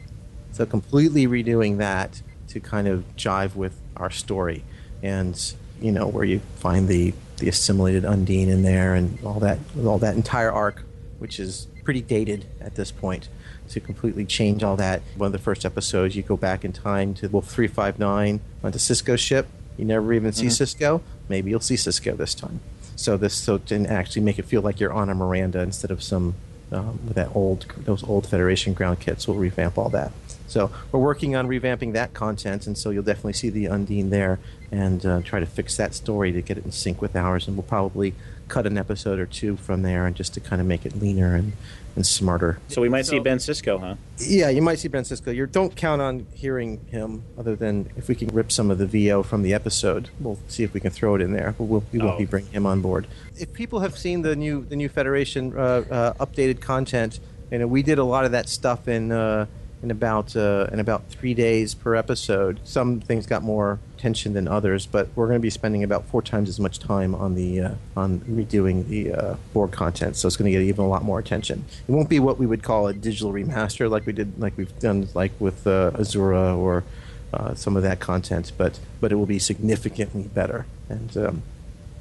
So 0.53 0.65
completely 0.65 1.27
redoing 1.27 1.79
that 1.79 2.23
to 2.49 2.61
kind 2.61 2.89
of 2.89 3.05
jive 3.17 3.55
with 3.55 3.79
our 3.97 4.11
story, 4.11 4.65
and 5.03 5.39
you 5.81 5.93
know 5.93 6.07
where 6.07 6.25
you 6.25 6.41
find 6.57 6.89
the 6.89 7.13
the 7.39 7.49
assimilated 7.49 8.05
Undine 8.05 8.49
in 8.49 8.63
there 8.63 8.95
and 8.95 9.23
all 9.23 9.41
that 9.41 9.59
all 9.85 9.99
that 9.99 10.17
entire 10.17 10.51
arc, 10.51 10.85
which 11.19 11.39
is 11.39 11.67
pretty 11.85 12.01
dated 12.01 12.47
at 12.61 12.75
this 12.75 12.91
point 12.91 13.29
to 13.69 13.81
completely 13.81 14.25
change 14.25 14.63
all 14.63 14.77
that. 14.77 15.03
One 15.17 15.27
of 15.27 15.33
the 15.33 15.39
first 15.39 15.65
episodes, 15.65 16.17
you 16.17 16.23
go 16.23 16.37
back 16.37 16.65
in 16.65 16.73
time 16.73 17.15
to 17.15 17.29
Wolf 17.29 17.49
359 17.49 18.41
onto 18.63 18.79
Sisko's 18.79 19.21
ship. 19.21 19.47
You 19.77 19.85
never 19.85 20.13
even 20.13 20.33
see 20.33 20.47
mm-hmm. 20.47 20.85
Sisko. 20.85 21.03
Maybe 21.29 21.51
you'll 21.51 21.61
see 21.61 21.75
Sisko 21.75 22.17
this 22.17 22.35
time. 22.35 22.61
So 22.97 23.17
this 23.17 23.35
so 23.35 23.59
to 23.59 23.87
actually 23.87 24.23
make 24.23 24.39
it 24.39 24.47
feel 24.47 24.63
like 24.63 24.81
you're 24.81 24.93
on 24.93 25.09
a 25.11 25.15
Miranda 25.15 25.61
instead 25.61 25.91
of 25.91 26.03
some 26.03 26.35
um, 26.73 26.99
with 27.07 27.15
that 27.15 27.35
old 27.35 27.67
those 27.79 28.03
old 28.05 28.27
Federation 28.27 28.73
ground 28.73 29.01
kits. 29.01 29.29
We'll 29.29 29.37
revamp 29.37 29.79
all 29.79 29.89
that. 29.91 30.13
So 30.49 30.71
we're 30.93 31.01
working 31.01 31.35
on 31.35 31.49
revamping 31.49 31.93
that 31.95 32.15
content, 32.15 32.67
and 32.67 32.79
so 32.79 32.91
you'll 32.91 33.03
definitely 33.03 33.33
see 33.33 33.51
the 33.51 33.67
Undine 33.67 34.11
there, 34.11 34.39
and 34.71 35.05
uh, 35.05 35.21
try 35.23 35.41
to 35.41 35.47
fix 35.47 35.77
that 35.77 35.95
story 35.95 36.33
to 36.33 36.41
get 36.41 36.57
it 36.57 36.65
in 36.65 36.73
sync 36.73 37.03
with 37.03 37.17
ours. 37.17 37.47
And 37.47 37.57
we'll 37.57 37.65
probably 37.65 38.15
cut 38.49 38.67
an 38.67 38.79
episode 38.79 39.19
or 39.19 39.27
two 39.27 39.57
from 39.57 39.83
there, 39.83 40.07
and 40.07 40.15
just 40.17 40.35
to 40.35 40.41
kind 40.41 40.61
of 40.61 40.67
make 40.67 40.87
it 40.87 41.01
leaner 41.01 41.35
and 41.35 41.53
and 41.97 42.07
smarter. 42.07 42.59
So 42.69 42.83
we 42.83 42.91
might 42.91 43.07
so, 43.07 43.13
see 43.13 43.19
Ben 43.19 43.39
Sisko, 43.39 43.81
huh? 43.81 43.95
Yeah, 44.19 44.51
you 44.51 44.61
might 44.61 44.79
see 44.79 44.89
Ben 44.89 45.03
Sisko. 45.03 45.35
You 45.35 45.47
don't 45.47 45.75
count 45.75 46.03
on 46.03 46.27
hearing 46.35 46.85
him, 46.91 47.25
other 47.39 47.57
than 47.57 47.91
if 47.97 48.07
we 48.09 48.15
can 48.15 48.29
rip 48.29 48.53
some 48.53 48.71
of 48.71 48.77
the 48.79 48.87
VO 48.87 49.23
from 49.23 49.43
the 49.43 49.55
episode. 49.55 50.11
We'll 50.21 50.39
see 50.47 50.63
if 50.63 50.75
we 50.75 50.81
can 50.81 50.91
throw 50.91 51.15
it 51.15 51.23
in 51.23 51.33
there. 51.33 51.55
But 51.57 51.65
we'll, 51.65 51.85
we 51.93 51.99
won't 51.99 52.17
oh. 52.17 52.19
be 52.19 52.27
bringing 52.27 52.53
him 52.53 52.67
on 52.67 52.83
board. 52.83 53.07
If 53.37 53.53
people 53.53 53.81
have 53.81 53.97
seen 53.97 54.23
the 54.23 54.37
new 54.37 54.65
the 54.65 54.77
new 54.77 54.89
Federation 54.89 55.57
uh, 55.57 55.61
uh, 55.61 56.25
updated 56.25 56.61
content, 56.61 57.19
you 57.51 57.59
know, 57.59 57.67
we 57.67 57.83
did 57.83 57.99
a 57.99 58.05
lot 58.05 58.25
of 58.25 58.33
that 58.33 58.49
stuff 58.49 58.87
in. 58.87 59.11
Uh, 59.11 59.47
in 59.83 59.91
about 59.91 60.35
uh, 60.35 60.67
in 60.73 60.81
about 60.81 61.07
three 61.09 61.35
days 61.35 61.75
per 61.75 61.95
episode. 61.95 62.61
Some 62.65 63.01
things 63.01 63.27
got 63.27 63.43
more 63.43 63.79
attention 63.97 64.35
than 64.35 64.47
others, 64.47 64.87
but 64.87 65.09
we're 65.15 65.27
going 65.27 65.39
to 65.39 65.43
be 65.43 65.51
spending 65.51 65.83
about 65.83 66.07
four 66.07 66.23
times 66.23 66.49
as 66.49 66.61
much 66.61 66.79
time 66.79 67.15
on 67.15 67.35
the 67.35 67.61
uh, 67.61 67.75
on 67.97 68.21
redoing 68.21 68.87
the 68.89 69.13
uh, 69.13 69.37
Borg 69.53 69.73
content, 69.73 70.17
so 70.17 70.27
it's 70.27 70.37
going 70.37 70.51
to 70.51 70.59
get 70.59 70.63
even 70.63 70.85
a 70.85 70.89
lot 70.89 71.03
more 71.03 71.19
attention. 71.19 71.65
It 71.89 71.93
won't 71.93 72.09
be 72.09 72.21
what 72.21 72.39
we 72.39 72.47
would 72.47 72.63
call 72.63 72.87
a 72.87 72.93
digital 72.93 73.33
remaster, 73.33 73.91
like 73.91 74.07
we 74.07 74.13
did, 74.13 74.39
like 74.39 74.57
we've 74.57 74.79
done, 74.79 75.09
like 75.15 75.33
with 75.41 75.67
uh, 75.67 75.93
Azura 75.93 76.57
or 76.57 76.85
uh, 77.33 77.55
some 77.55 77.77
of 77.77 77.83
that 77.83 78.01
content, 78.01 78.53
but 78.57 78.79
but 79.01 79.13
it 79.13 79.17
will 79.17 79.27
be 79.27 79.39
significantly 79.39 80.25
better, 80.25 80.67
and 80.89 81.17
um, 81.17 81.43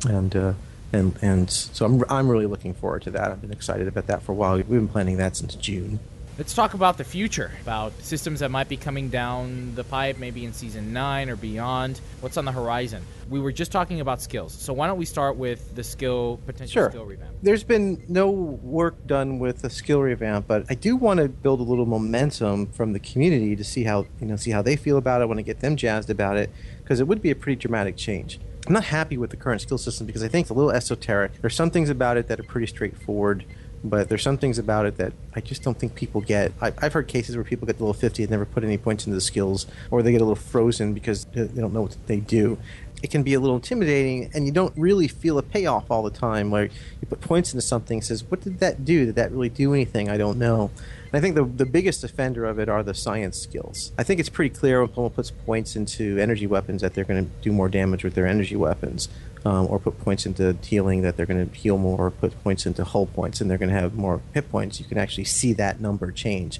and. 0.07 0.35
Uh, 0.35 0.53
and, 0.93 1.17
and 1.21 1.51
so 1.51 1.85
I'm, 1.85 2.03
I'm 2.09 2.29
really 2.29 2.45
looking 2.45 2.73
forward 2.73 3.01
to 3.01 3.11
that. 3.11 3.29
I've 3.29 3.41
been 3.41 3.51
excited 3.51 3.87
about 3.87 4.07
that 4.07 4.21
for 4.21 4.31
a 4.31 4.35
while. 4.35 4.55
We've 4.55 4.69
been 4.69 4.87
planning 4.87 5.17
that 5.17 5.35
since 5.35 5.53
June. 5.55 5.99
Let's 6.37 6.53
talk 6.53 6.73
about 6.73 6.97
the 6.97 7.05
future, 7.05 7.51
about 7.61 7.93
systems 8.01 8.41
that 8.41 8.51
might 8.51 8.67
be 8.67 8.75
coming 8.75 9.07
down 9.07 9.73
the 9.73 9.85
pipe, 9.85 10.17
maybe 10.17 10.43
in 10.43 10.51
season 10.51 10.91
nine 10.91 11.29
or 11.29 11.37
beyond. 11.37 12.01
What's 12.19 12.35
on 12.35 12.43
the 12.43 12.51
horizon? 12.51 13.01
We 13.29 13.39
were 13.39 13.53
just 13.53 13.71
talking 13.71 14.01
about 14.01 14.21
skills, 14.21 14.51
so 14.51 14.73
why 14.73 14.87
don't 14.87 14.97
we 14.97 15.05
start 15.05 15.37
with 15.37 15.73
the 15.75 15.83
skill 15.83 16.41
potential 16.45 16.73
Sure. 16.73 16.89
skill 16.89 17.05
revamp? 17.05 17.31
There's 17.41 17.63
been 17.63 18.03
no 18.09 18.29
work 18.29 19.07
done 19.07 19.39
with 19.39 19.61
the 19.61 19.69
skill 19.69 20.01
revamp, 20.01 20.45
but 20.45 20.65
I 20.69 20.75
do 20.75 20.97
want 20.97 21.21
to 21.21 21.29
build 21.29 21.61
a 21.61 21.63
little 21.63 21.85
momentum 21.85 22.65
from 22.67 22.91
the 22.91 22.99
community 22.99 23.55
to 23.55 23.63
see 23.63 23.85
how 23.85 24.05
you 24.19 24.27
know 24.27 24.35
see 24.35 24.51
how 24.51 24.61
they 24.61 24.75
feel 24.75 24.97
about 24.97 25.21
it. 25.21 25.23
I 25.23 25.25
want 25.27 25.37
to 25.37 25.43
get 25.43 25.61
them 25.61 25.77
jazzed 25.77 26.09
about 26.09 26.35
it 26.35 26.49
because 26.83 26.99
it 26.99 27.07
would 27.07 27.21
be 27.21 27.31
a 27.31 27.35
pretty 27.35 27.55
dramatic 27.55 27.95
change. 27.95 28.41
I'm 28.67 28.73
not 28.73 28.85
happy 28.85 29.15
with 29.17 29.29
the 29.29 29.37
current 29.37 29.61
skill 29.61 29.77
system 29.77 30.05
because 30.05 30.21
I 30.23 30.27
think 30.27 30.45
it's 30.45 30.49
a 30.51 30.53
little 30.53 30.71
esoteric. 30.71 31.39
There's 31.39 31.55
some 31.55 31.69
things 31.69 31.89
about 31.89 32.17
it 32.17 32.27
that 32.27 32.39
are 32.41 32.43
pretty 32.43 32.67
straightforward, 32.67 33.45
but 33.89 34.09
there's 34.09 34.23
some 34.23 34.37
things 34.37 34.57
about 34.57 34.85
it 34.85 34.97
that 34.97 35.13
I 35.35 35.41
just 35.41 35.63
don't 35.63 35.77
think 35.77 35.95
people 35.95 36.21
get. 36.21 36.51
I, 36.61 36.73
I've 36.81 36.93
heard 36.93 37.07
cases 37.07 37.35
where 37.35 37.43
people 37.43 37.65
get 37.65 37.77
the 37.77 37.83
little 37.83 37.93
50 37.93 38.23
and 38.23 38.31
never 38.31 38.45
put 38.45 38.63
any 38.63 38.77
points 38.77 39.05
into 39.05 39.15
the 39.15 39.21
skills, 39.21 39.67
or 39.91 40.01
they 40.01 40.11
get 40.11 40.21
a 40.21 40.25
little 40.25 40.35
frozen 40.35 40.93
because 40.93 41.25
they 41.25 41.47
don't 41.47 41.73
know 41.73 41.83
what 41.83 41.97
they 42.07 42.19
do. 42.19 42.57
It 43.03 43.11
can 43.11 43.23
be 43.23 43.33
a 43.33 43.39
little 43.39 43.57
intimidating, 43.57 44.31
and 44.33 44.45
you 44.45 44.51
don't 44.51 44.73
really 44.75 45.07
feel 45.07 45.37
a 45.37 45.43
payoff 45.43 45.91
all 45.91 46.01
the 46.01 46.09
time. 46.09 46.49
Where 46.49 46.63
you 46.65 47.07
put 47.07 47.21
points 47.21 47.53
into 47.53 47.61
something, 47.61 48.01
says, 48.01 48.23
"What 48.23 48.41
did 48.41 48.59
that 48.59 48.83
do? 48.83 49.05
Did 49.05 49.15
that 49.15 49.31
really 49.31 49.49
do 49.49 49.73
anything? 49.73 50.09
I 50.09 50.17
don't 50.17 50.39
know." 50.39 50.71
And 51.11 51.13
I 51.13 51.21
think 51.21 51.35
the, 51.35 51.43
the 51.43 51.65
biggest 51.65 52.03
offender 52.03 52.45
of 52.45 52.57
it 52.57 52.67
are 52.67 52.83
the 52.83 52.93
science 52.93 53.37
skills. 53.39 53.91
I 53.97 54.03
think 54.03 54.19
it's 54.19 54.29
pretty 54.29 54.55
clear 54.55 54.81
when 54.81 54.93
someone 54.93 55.11
puts 55.11 55.29
points 55.31 55.75
into 55.75 56.17
energy 56.17 56.47
weapons 56.47 56.81
that 56.81 56.93
they're 56.93 57.03
going 57.03 57.25
to 57.25 57.31
do 57.41 57.51
more 57.51 57.69
damage 57.69 58.03
with 58.03 58.15
their 58.15 58.25
energy 58.25 58.55
weapons, 58.55 59.07
um, 59.45 59.67
or 59.69 59.79
put 59.79 59.99
points 59.99 60.25
into 60.25 60.57
healing 60.63 61.03
that 61.03 61.15
they're 61.15 61.25
going 61.25 61.47
to 61.47 61.55
heal 61.55 61.77
more, 61.77 62.07
or 62.07 62.11
put 62.11 62.43
points 62.43 62.65
into 62.65 62.83
hull 62.83 63.05
points 63.05 63.39
and 63.39 63.49
they're 63.49 63.57
going 63.57 63.69
to 63.69 63.79
have 63.79 63.95
more 63.95 64.21
hit 64.33 64.49
points. 64.51 64.79
You 64.79 64.85
can 64.85 64.97
actually 64.97 65.25
see 65.25 65.53
that 65.53 65.79
number 65.79 66.11
change. 66.11 66.59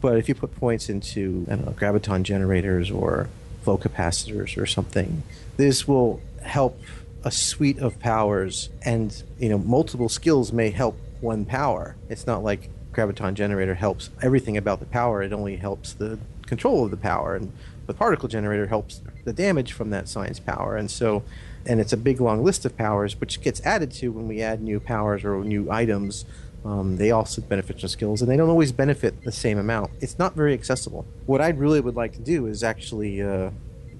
But 0.00 0.18
if 0.18 0.28
you 0.28 0.34
put 0.34 0.54
points 0.54 0.88
into 0.88 1.46
know, 1.48 1.74
graviton 1.76 2.22
generators 2.22 2.90
or 2.90 3.28
flow 3.62 3.78
capacitors 3.78 4.60
or 4.60 4.66
something, 4.66 5.22
this 5.56 5.88
will 5.88 6.20
help 6.42 6.80
a 7.24 7.30
suite 7.30 7.78
of 7.78 7.98
powers, 7.98 8.68
and 8.82 9.22
you 9.38 9.48
know 9.48 9.58
multiple 9.58 10.08
skills 10.08 10.52
may 10.52 10.70
help 10.70 10.96
one 11.20 11.44
power. 11.44 11.96
It's 12.08 12.26
not 12.26 12.44
like 12.44 12.70
graviton 12.92 13.34
generator 13.34 13.74
helps 13.74 14.10
everything 14.22 14.56
about 14.56 14.78
the 14.78 14.86
power; 14.86 15.22
it 15.22 15.32
only 15.32 15.56
helps 15.56 15.94
the 15.94 16.18
control 16.46 16.84
of 16.84 16.92
the 16.92 16.96
power, 16.96 17.34
and 17.34 17.52
the 17.86 17.94
particle 17.94 18.28
generator 18.28 18.66
helps 18.66 19.00
the 19.24 19.32
damage 19.32 19.72
from 19.72 19.90
that 19.90 20.08
science 20.08 20.38
power. 20.38 20.76
And 20.76 20.88
so, 20.88 21.24
and 21.66 21.80
it's 21.80 21.92
a 21.92 21.96
big 21.96 22.20
long 22.20 22.44
list 22.44 22.64
of 22.64 22.76
powers, 22.76 23.20
which 23.20 23.40
gets 23.40 23.60
added 23.64 23.90
to 23.92 24.08
when 24.10 24.28
we 24.28 24.42
add 24.42 24.62
new 24.62 24.80
powers 24.80 25.24
or 25.24 25.42
new 25.44 25.70
items. 25.70 26.24
Um, 26.64 26.96
they 26.96 27.12
also 27.12 27.42
benefit 27.42 27.78
from 27.78 27.88
skills, 27.88 28.22
and 28.22 28.30
they 28.30 28.36
don't 28.36 28.48
always 28.48 28.72
benefit 28.72 29.22
the 29.22 29.32
same 29.32 29.58
amount. 29.58 29.92
It's 30.00 30.18
not 30.18 30.34
very 30.34 30.52
accessible. 30.52 31.06
What 31.26 31.40
I 31.40 31.50
really 31.50 31.80
would 31.80 31.94
like 31.94 32.12
to 32.14 32.20
do 32.20 32.46
is 32.46 32.64
actually 32.64 33.22
uh, 33.22 33.50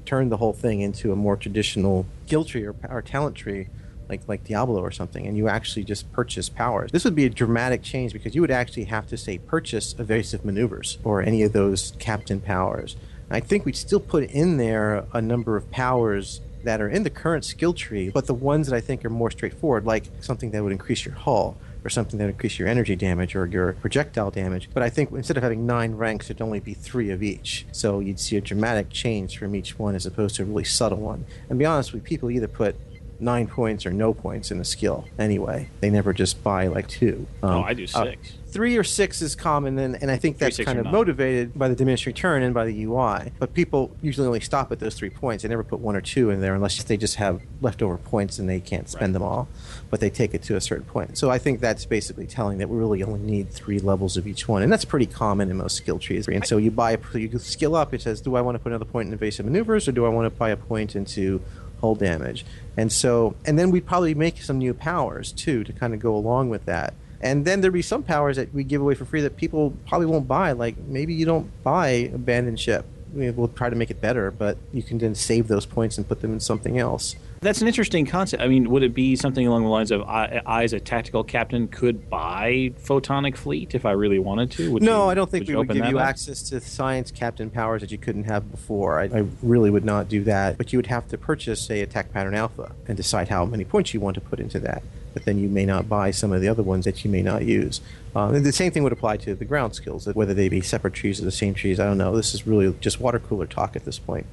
turn 0.04 0.30
the 0.30 0.36
whole 0.36 0.52
thing 0.52 0.80
into 0.80 1.12
a 1.12 1.16
more 1.16 1.36
traditional 1.36 2.06
skill 2.26 2.44
tree 2.44 2.64
or, 2.64 2.74
or 2.88 3.02
talent 3.02 3.36
tree, 3.36 3.68
like 4.08 4.22
like 4.26 4.42
Diablo 4.44 4.80
or 4.80 4.90
something, 4.90 5.26
and 5.26 5.36
you 5.36 5.48
actually 5.48 5.84
just 5.84 6.10
purchase 6.12 6.48
powers. 6.48 6.90
This 6.90 7.04
would 7.04 7.14
be 7.14 7.24
a 7.24 7.30
dramatic 7.30 7.82
change 7.82 8.12
because 8.12 8.34
you 8.34 8.40
would 8.40 8.50
actually 8.50 8.84
have 8.84 9.06
to 9.08 9.16
say 9.16 9.38
purchase 9.38 9.94
evasive 9.98 10.44
maneuvers 10.44 10.98
or 11.04 11.22
any 11.22 11.42
of 11.42 11.52
those 11.52 11.92
captain 11.98 12.40
powers. 12.40 12.96
I 13.30 13.40
think 13.40 13.64
we'd 13.64 13.76
still 13.76 14.00
put 14.00 14.24
in 14.24 14.56
there 14.56 15.06
a 15.12 15.20
number 15.20 15.56
of 15.56 15.70
powers 15.70 16.40
that 16.66 16.80
are 16.80 16.88
in 16.88 17.04
the 17.04 17.10
current 17.10 17.44
skill 17.44 17.72
tree, 17.72 18.10
but 18.10 18.26
the 18.26 18.34
ones 18.34 18.66
that 18.66 18.76
I 18.76 18.80
think 18.80 19.04
are 19.04 19.10
more 19.10 19.30
straightforward, 19.30 19.86
like 19.86 20.04
something 20.20 20.50
that 20.50 20.62
would 20.62 20.72
increase 20.72 21.04
your 21.04 21.14
hull 21.14 21.56
or 21.84 21.88
something 21.88 22.18
that 22.18 22.24
would 22.24 22.34
increase 22.34 22.58
your 22.58 22.66
energy 22.66 22.96
damage 22.96 23.36
or 23.36 23.46
your 23.46 23.74
projectile 23.74 24.32
damage. 24.32 24.68
But 24.74 24.82
I 24.82 24.90
think 24.90 25.12
instead 25.12 25.36
of 25.36 25.44
having 25.44 25.64
nine 25.64 25.94
ranks, 25.94 26.28
it'd 26.28 26.42
only 26.42 26.58
be 26.58 26.74
three 26.74 27.10
of 27.10 27.22
each. 27.22 27.66
So 27.70 28.00
you'd 28.00 28.18
see 28.18 28.36
a 28.36 28.40
dramatic 28.40 28.90
change 28.90 29.38
from 29.38 29.54
each 29.54 29.78
one 29.78 29.94
as 29.94 30.06
opposed 30.06 30.34
to 30.36 30.42
a 30.42 30.44
really 30.44 30.64
subtle 30.64 30.98
one. 30.98 31.24
And 31.48 31.58
be 31.58 31.64
honest 31.64 31.92
with 31.92 32.02
you, 32.02 32.06
people 32.08 32.30
either 32.30 32.48
put 32.48 32.74
nine 33.18 33.46
points 33.46 33.86
or 33.86 33.90
no 33.90 34.12
points 34.14 34.50
in 34.50 34.60
a 34.60 34.64
skill 34.64 35.06
anyway. 35.18 35.68
They 35.80 35.90
never 35.90 36.12
just 36.12 36.42
buy 36.42 36.66
like 36.66 36.88
two. 36.88 37.26
Oh, 37.42 37.48
Um, 37.48 37.64
I 37.64 37.74
do 37.74 37.84
uh, 37.84 38.04
six. 38.04 38.32
three 38.48 38.76
or 38.76 38.84
six 38.84 39.22
is 39.22 39.34
common, 39.34 39.78
and, 39.78 40.00
and 40.02 40.10
I 40.10 40.16
think 40.16 40.38
that's 40.38 40.56
six, 40.56 40.66
kind 40.66 40.78
of 40.78 40.86
motivated 40.86 41.58
by 41.58 41.68
the 41.68 41.74
diminished 41.74 42.06
return 42.06 42.42
and 42.42 42.52
by 42.54 42.66
the 42.66 42.84
UI. 42.84 43.32
But 43.38 43.54
people 43.54 43.94
usually 44.02 44.26
only 44.26 44.40
stop 44.40 44.70
at 44.72 44.78
those 44.80 44.94
three 44.94 45.10
points. 45.10 45.42
They 45.42 45.48
never 45.48 45.64
put 45.64 45.80
one 45.80 45.96
or 45.96 46.00
two 46.00 46.30
in 46.30 46.40
there 46.40 46.54
unless 46.54 46.82
they 46.84 46.96
just 46.96 47.16
have 47.16 47.40
leftover 47.60 47.96
points 47.96 48.38
and 48.38 48.48
they 48.48 48.60
can't 48.60 48.88
spend 48.88 49.14
them 49.14 49.22
all. 49.22 49.48
But 49.90 50.00
they 50.00 50.10
take 50.10 50.34
it 50.34 50.42
to 50.44 50.56
a 50.56 50.60
certain 50.60 50.84
point. 50.84 51.16
So 51.16 51.30
I 51.30 51.38
think 51.38 51.60
that's 51.60 51.86
basically 51.86 52.26
telling 52.26 52.58
that 52.58 52.68
we 52.68 52.76
really 52.76 53.02
only 53.02 53.20
need 53.20 53.50
three 53.50 53.78
levels 53.78 54.16
of 54.16 54.26
each 54.26 54.48
one, 54.48 54.62
and 54.62 54.70
that's 54.72 54.84
pretty 54.84 55.06
common 55.06 55.50
in 55.50 55.56
most 55.56 55.76
skill 55.76 55.98
trees. 55.98 56.28
And 56.28 56.46
so 56.46 56.56
you 56.58 56.70
buy, 56.70 56.98
you 57.14 57.38
skill 57.38 57.74
up. 57.76 57.94
It 57.94 58.02
says, 58.02 58.20
do 58.20 58.36
I 58.36 58.40
want 58.40 58.56
to 58.56 58.58
put 58.58 58.72
another 58.72 58.84
point 58.84 59.08
in 59.08 59.14
evasive 59.14 59.46
maneuvers, 59.46 59.88
or 59.88 59.92
do 59.92 60.04
I 60.04 60.08
want 60.08 60.26
to 60.32 60.38
buy 60.38 60.50
a 60.50 60.56
point 60.56 60.96
into 60.96 61.40
hull 61.80 61.94
damage? 61.94 62.44
And 62.76 62.92
so, 62.92 63.34
and 63.44 63.58
then 63.58 63.70
we'd 63.70 63.86
probably 63.86 64.14
make 64.14 64.42
some 64.42 64.58
new 64.58 64.74
powers 64.74 65.32
too 65.32 65.64
to 65.64 65.72
kind 65.72 65.94
of 65.94 66.00
go 66.00 66.14
along 66.14 66.50
with 66.50 66.64
that. 66.66 66.94
And 67.20 67.44
then 67.44 67.60
there'd 67.60 67.72
be 67.72 67.82
some 67.82 68.02
powers 68.02 68.36
that 68.36 68.52
we 68.52 68.62
give 68.62 68.80
away 68.82 68.94
for 68.94 69.04
free 69.06 69.22
that 69.22 69.36
people 69.36 69.72
probably 69.88 70.06
won't 70.06 70.28
buy. 70.28 70.52
Like 70.52 70.76
maybe 70.78 71.14
you 71.14 71.24
don't 71.24 71.50
buy 71.64 72.10
abandoned 72.14 72.60
ship. 72.60 72.84
We- 73.14 73.30
We'll 73.30 73.48
try 73.48 73.70
to 73.70 73.76
make 73.76 73.90
it 73.90 74.00
better, 74.00 74.30
but 74.30 74.58
you 74.72 74.82
can 74.82 74.98
then 74.98 75.14
save 75.14 75.48
those 75.48 75.64
points 75.64 75.96
and 75.96 76.06
put 76.06 76.20
them 76.20 76.32
in 76.34 76.40
something 76.40 76.78
else. 76.78 77.16
That's 77.46 77.62
an 77.62 77.68
interesting 77.68 78.06
concept. 78.06 78.42
I 78.42 78.48
mean, 78.48 78.68
would 78.70 78.82
it 78.82 78.92
be 78.92 79.14
something 79.14 79.46
along 79.46 79.62
the 79.62 79.68
lines 79.68 79.92
of 79.92 80.02
I, 80.02 80.42
I 80.44 80.64
as 80.64 80.72
a 80.72 80.80
tactical 80.80 81.22
captain, 81.22 81.68
could 81.68 82.10
buy 82.10 82.72
photonic 82.82 83.36
fleet 83.36 83.72
if 83.72 83.86
I 83.86 83.92
really 83.92 84.18
wanted 84.18 84.50
to? 84.52 84.72
Would 84.72 84.82
no, 84.82 85.04
you- 85.04 85.10
I 85.10 85.14
don't 85.14 85.30
think 85.30 85.46
we 85.46 85.54
would 85.54 85.68
give 85.68 85.86
you 85.86 86.00
up? 86.00 86.08
access 86.08 86.42
to 86.48 86.60
science 86.60 87.12
captain 87.12 87.48
powers 87.48 87.82
that 87.82 87.92
you 87.92 87.98
couldn't 87.98 88.24
have 88.24 88.50
before. 88.50 88.98
I, 88.98 89.04
I 89.04 89.26
really 89.44 89.70
would 89.70 89.84
not 89.84 90.08
do 90.08 90.24
that. 90.24 90.58
But 90.58 90.72
you 90.72 90.80
would 90.80 90.88
have 90.88 91.06
to 91.06 91.18
purchase, 91.18 91.64
say, 91.64 91.82
attack 91.82 92.12
pattern 92.12 92.34
alpha 92.34 92.72
and 92.88 92.96
decide 92.96 93.28
how 93.28 93.44
many 93.44 93.64
points 93.64 93.94
you 93.94 94.00
want 94.00 94.16
to 94.16 94.20
put 94.20 94.40
into 94.40 94.58
that. 94.58 94.82
But 95.16 95.24
then 95.24 95.38
you 95.38 95.48
may 95.48 95.64
not 95.64 95.88
buy 95.88 96.10
some 96.10 96.30
of 96.30 96.42
the 96.42 96.48
other 96.48 96.62
ones 96.62 96.84
that 96.84 97.02
you 97.02 97.10
may 97.10 97.22
not 97.22 97.46
use. 97.46 97.80
Um, 98.14 98.42
the 98.42 98.52
same 98.52 98.70
thing 98.70 98.82
would 98.82 98.92
apply 98.92 99.16
to 99.16 99.34
the 99.34 99.46
ground 99.46 99.74
skills, 99.74 100.06
whether 100.12 100.34
they 100.34 100.50
be 100.50 100.60
separate 100.60 100.92
trees 100.92 101.22
or 101.22 101.24
the 101.24 101.30
same 101.30 101.54
trees. 101.54 101.80
I 101.80 101.86
don't 101.86 101.96
know. 101.96 102.14
This 102.14 102.34
is 102.34 102.46
really 102.46 102.74
just 102.82 103.00
water 103.00 103.18
cooler 103.18 103.46
talk 103.46 103.76
at 103.76 103.86
this 103.86 103.98
point. 103.98 104.26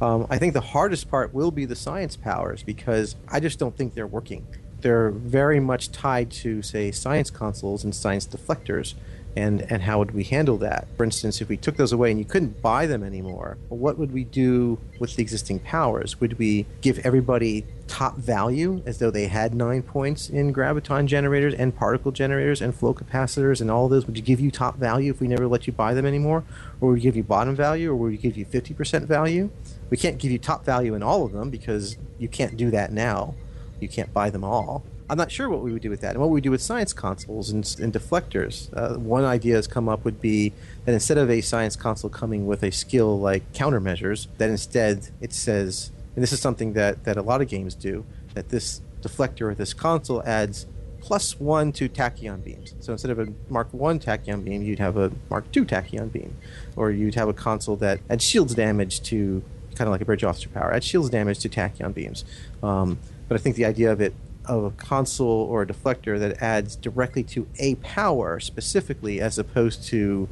Um, 0.00 0.28
I 0.30 0.38
think 0.38 0.52
the 0.52 0.60
hardest 0.60 1.10
part 1.10 1.34
will 1.34 1.50
be 1.50 1.64
the 1.64 1.74
science 1.74 2.14
powers 2.14 2.62
because 2.62 3.16
I 3.26 3.40
just 3.40 3.58
don't 3.58 3.76
think 3.76 3.94
they're 3.94 4.06
working. 4.06 4.46
They're 4.80 5.10
very 5.10 5.58
much 5.58 5.90
tied 5.90 6.30
to, 6.30 6.62
say, 6.62 6.92
science 6.92 7.30
consoles 7.32 7.82
and 7.82 7.92
science 7.92 8.24
deflectors 8.24 8.94
and 9.38 9.62
and 9.70 9.82
how 9.82 9.98
would 9.98 10.10
we 10.10 10.24
handle 10.24 10.58
that? 10.58 10.88
For 10.96 11.04
instance, 11.04 11.40
if 11.40 11.48
we 11.48 11.56
took 11.56 11.76
those 11.76 11.92
away 11.92 12.10
and 12.10 12.18
you 12.18 12.24
couldn't 12.24 12.60
buy 12.60 12.86
them 12.86 13.02
anymore, 13.04 13.56
what 13.68 13.96
would 13.96 14.12
we 14.12 14.24
do 14.24 14.78
with 14.98 15.14
the 15.14 15.22
existing 15.22 15.60
powers? 15.60 16.20
Would 16.20 16.38
we 16.38 16.66
give 16.80 16.98
everybody 17.06 17.64
top 17.86 18.16
value 18.16 18.82
as 18.84 18.98
though 18.98 19.10
they 19.10 19.28
had 19.28 19.54
nine 19.54 19.82
points 19.82 20.28
in 20.28 20.52
graviton 20.52 21.06
generators 21.06 21.54
and 21.54 21.74
particle 21.74 22.10
generators 22.12 22.60
and 22.60 22.74
flow 22.74 22.92
capacitors 22.92 23.60
and 23.60 23.70
all 23.70 23.88
those? 23.88 24.06
Would 24.06 24.16
you 24.16 24.22
give 24.22 24.40
you 24.40 24.50
top 24.50 24.76
value 24.76 25.12
if 25.12 25.20
we 25.20 25.28
never 25.28 25.46
let 25.46 25.66
you 25.66 25.72
buy 25.72 25.94
them 25.94 26.04
anymore, 26.04 26.44
or 26.80 26.88
would 26.88 26.94
we 26.94 27.00
give 27.00 27.16
you 27.16 27.22
bottom 27.22 27.54
value, 27.54 27.92
or 27.92 27.96
would 27.96 28.10
we 28.10 28.18
give 28.18 28.36
you 28.36 28.44
fifty 28.44 28.74
percent 28.74 29.06
value? 29.06 29.50
We 29.88 29.96
can't 29.96 30.18
give 30.18 30.32
you 30.32 30.38
top 30.38 30.64
value 30.64 30.94
in 30.94 31.02
all 31.02 31.24
of 31.24 31.32
them 31.32 31.48
because 31.48 31.96
you 32.18 32.28
can't 32.28 32.56
do 32.56 32.70
that 32.72 32.92
now. 32.92 33.34
You 33.80 33.88
can't 33.88 34.12
buy 34.12 34.30
them 34.30 34.42
all. 34.42 34.84
I'm 35.10 35.16
not 35.16 35.32
sure 35.32 35.48
what 35.48 35.62
we 35.62 35.72
would 35.72 35.82
do 35.82 35.90
with 35.90 36.02
that. 36.02 36.12
And 36.12 36.20
what 36.20 36.30
we 36.30 36.40
do 36.40 36.50
with 36.50 36.60
science 36.60 36.92
consoles 36.92 37.50
and, 37.50 37.64
and 37.80 37.92
deflectors. 37.92 38.68
Uh, 38.76 38.98
one 38.98 39.24
idea 39.24 39.54
has 39.56 39.66
come 39.66 39.88
up 39.88 40.04
would 40.04 40.20
be 40.20 40.52
that 40.84 40.92
instead 40.92 41.16
of 41.16 41.30
a 41.30 41.40
science 41.40 41.76
console 41.76 42.10
coming 42.10 42.46
with 42.46 42.62
a 42.62 42.70
skill 42.70 43.18
like 43.18 43.50
countermeasures, 43.52 44.26
that 44.36 44.50
instead 44.50 45.08
it 45.20 45.32
says, 45.32 45.90
and 46.14 46.22
this 46.22 46.32
is 46.32 46.40
something 46.40 46.74
that, 46.74 47.04
that 47.04 47.16
a 47.16 47.22
lot 47.22 47.40
of 47.40 47.48
games 47.48 47.74
do, 47.74 48.04
that 48.34 48.50
this 48.50 48.82
deflector 49.00 49.50
or 49.50 49.54
this 49.54 49.72
console 49.72 50.22
adds 50.24 50.66
plus 51.00 51.38
one 51.40 51.72
to 51.72 51.88
tachyon 51.88 52.44
beams. 52.44 52.74
So 52.80 52.92
instead 52.92 53.10
of 53.10 53.18
a 53.18 53.28
Mark 53.48 53.72
One 53.72 53.98
tachyon 53.98 54.44
beam, 54.44 54.62
you'd 54.62 54.80
have 54.80 54.96
a 54.96 55.12
Mark 55.30 55.50
Two 55.52 55.64
tachyon 55.64 56.12
beam, 56.12 56.36
or 56.76 56.90
you'd 56.90 57.14
have 57.14 57.28
a 57.28 57.32
console 57.32 57.76
that 57.76 58.00
adds 58.10 58.24
shields 58.24 58.54
damage 58.54 59.00
to 59.04 59.42
kind 59.74 59.86
of 59.88 59.92
like 59.92 60.00
a 60.00 60.04
bridge 60.04 60.24
officer 60.24 60.48
power, 60.48 60.74
adds 60.74 60.84
shields 60.84 61.08
damage 61.08 61.38
to 61.38 61.48
tachyon 61.48 61.94
beams. 61.94 62.24
Um, 62.62 62.98
but 63.28 63.36
I 63.36 63.38
think 63.38 63.56
the 63.56 63.64
idea 63.64 63.92
of 63.92 64.00
it 64.00 64.12
of 64.48 64.64
a 64.64 64.70
console 64.72 65.46
or 65.50 65.62
a 65.62 65.66
deflector 65.66 66.18
that 66.18 66.42
adds 66.42 66.76
directly 66.76 67.22
to 67.22 67.46
a 67.58 67.74
power 67.76 68.40
specifically, 68.40 69.20
as 69.20 69.38
opposed 69.38 69.84
to 69.84 70.28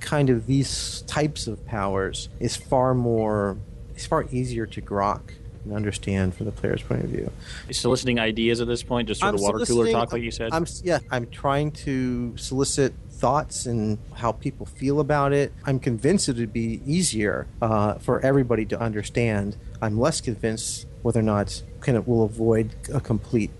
kind 0.00 0.30
of 0.30 0.46
these 0.46 1.02
types 1.02 1.46
of 1.46 1.64
powers, 1.66 2.28
is 2.40 2.56
far 2.56 2.94
more 2.94 3.56
it's 3.94 4.06
far 4.06 4.26
easier 4.30 4.64
to 4.64 4.80
grok 4.80 5.20
and 5.64 5.72
understand 5.72 6.32
from 6.34 6.46
the 6.46 6.52
player's 6.52 6.82
point 6.82 7.02
of 7.02 7.10
view. 7.10 7.30
Soliciting 7.72 8.20
ideas 8.20 8.60
at 8.60 8.68
this 8.68 8.84
point, 8.84 9.08
just 9.08 9.20
sort 9.20 9.34
of 9.34 9.40
water 9.40 9.64
cooler 9.66 9.90
talk, 9.90 10.12
like 10.12 10.22
you 10.22 10.30
said. 10.30 10.50
I'm 10.52 10.66
yeah, 10.84 11.00
I'm 11.10 11.26
trying 11.30 11.72
to 11.72 12.36
solicit 12.36 12.94
thoughts 13.10 13.66
and 13.66 13.98
how 14.14 14.32
people 14.32 14.66
feel 14.66 15.00
about 15.00 15.32
it. 15.32 15.52
I'm 15.64 15.80
convinced 15.80 16.28
it 16.28 16.36
would 16.36 16.52
be 16.52 16.80
easier 16.86 17.48
uh, 17.60 17.94
for 17.94 18.20
everybody 18.20 18.64
to 18.66 18.80
understand. 18.80 19.56
I'm 19.82 19.98
less 19.98 20.20
convinced 20.20 20.86
whether 21.02 21.20
or 21.20 21.24
not 21.24 21.62
kind 21.80 21.98
of 21.98 22.06
will 22.06 22.22
avoid 22.22 22.74
a 22.92 23.00
complete. 23.00 23.50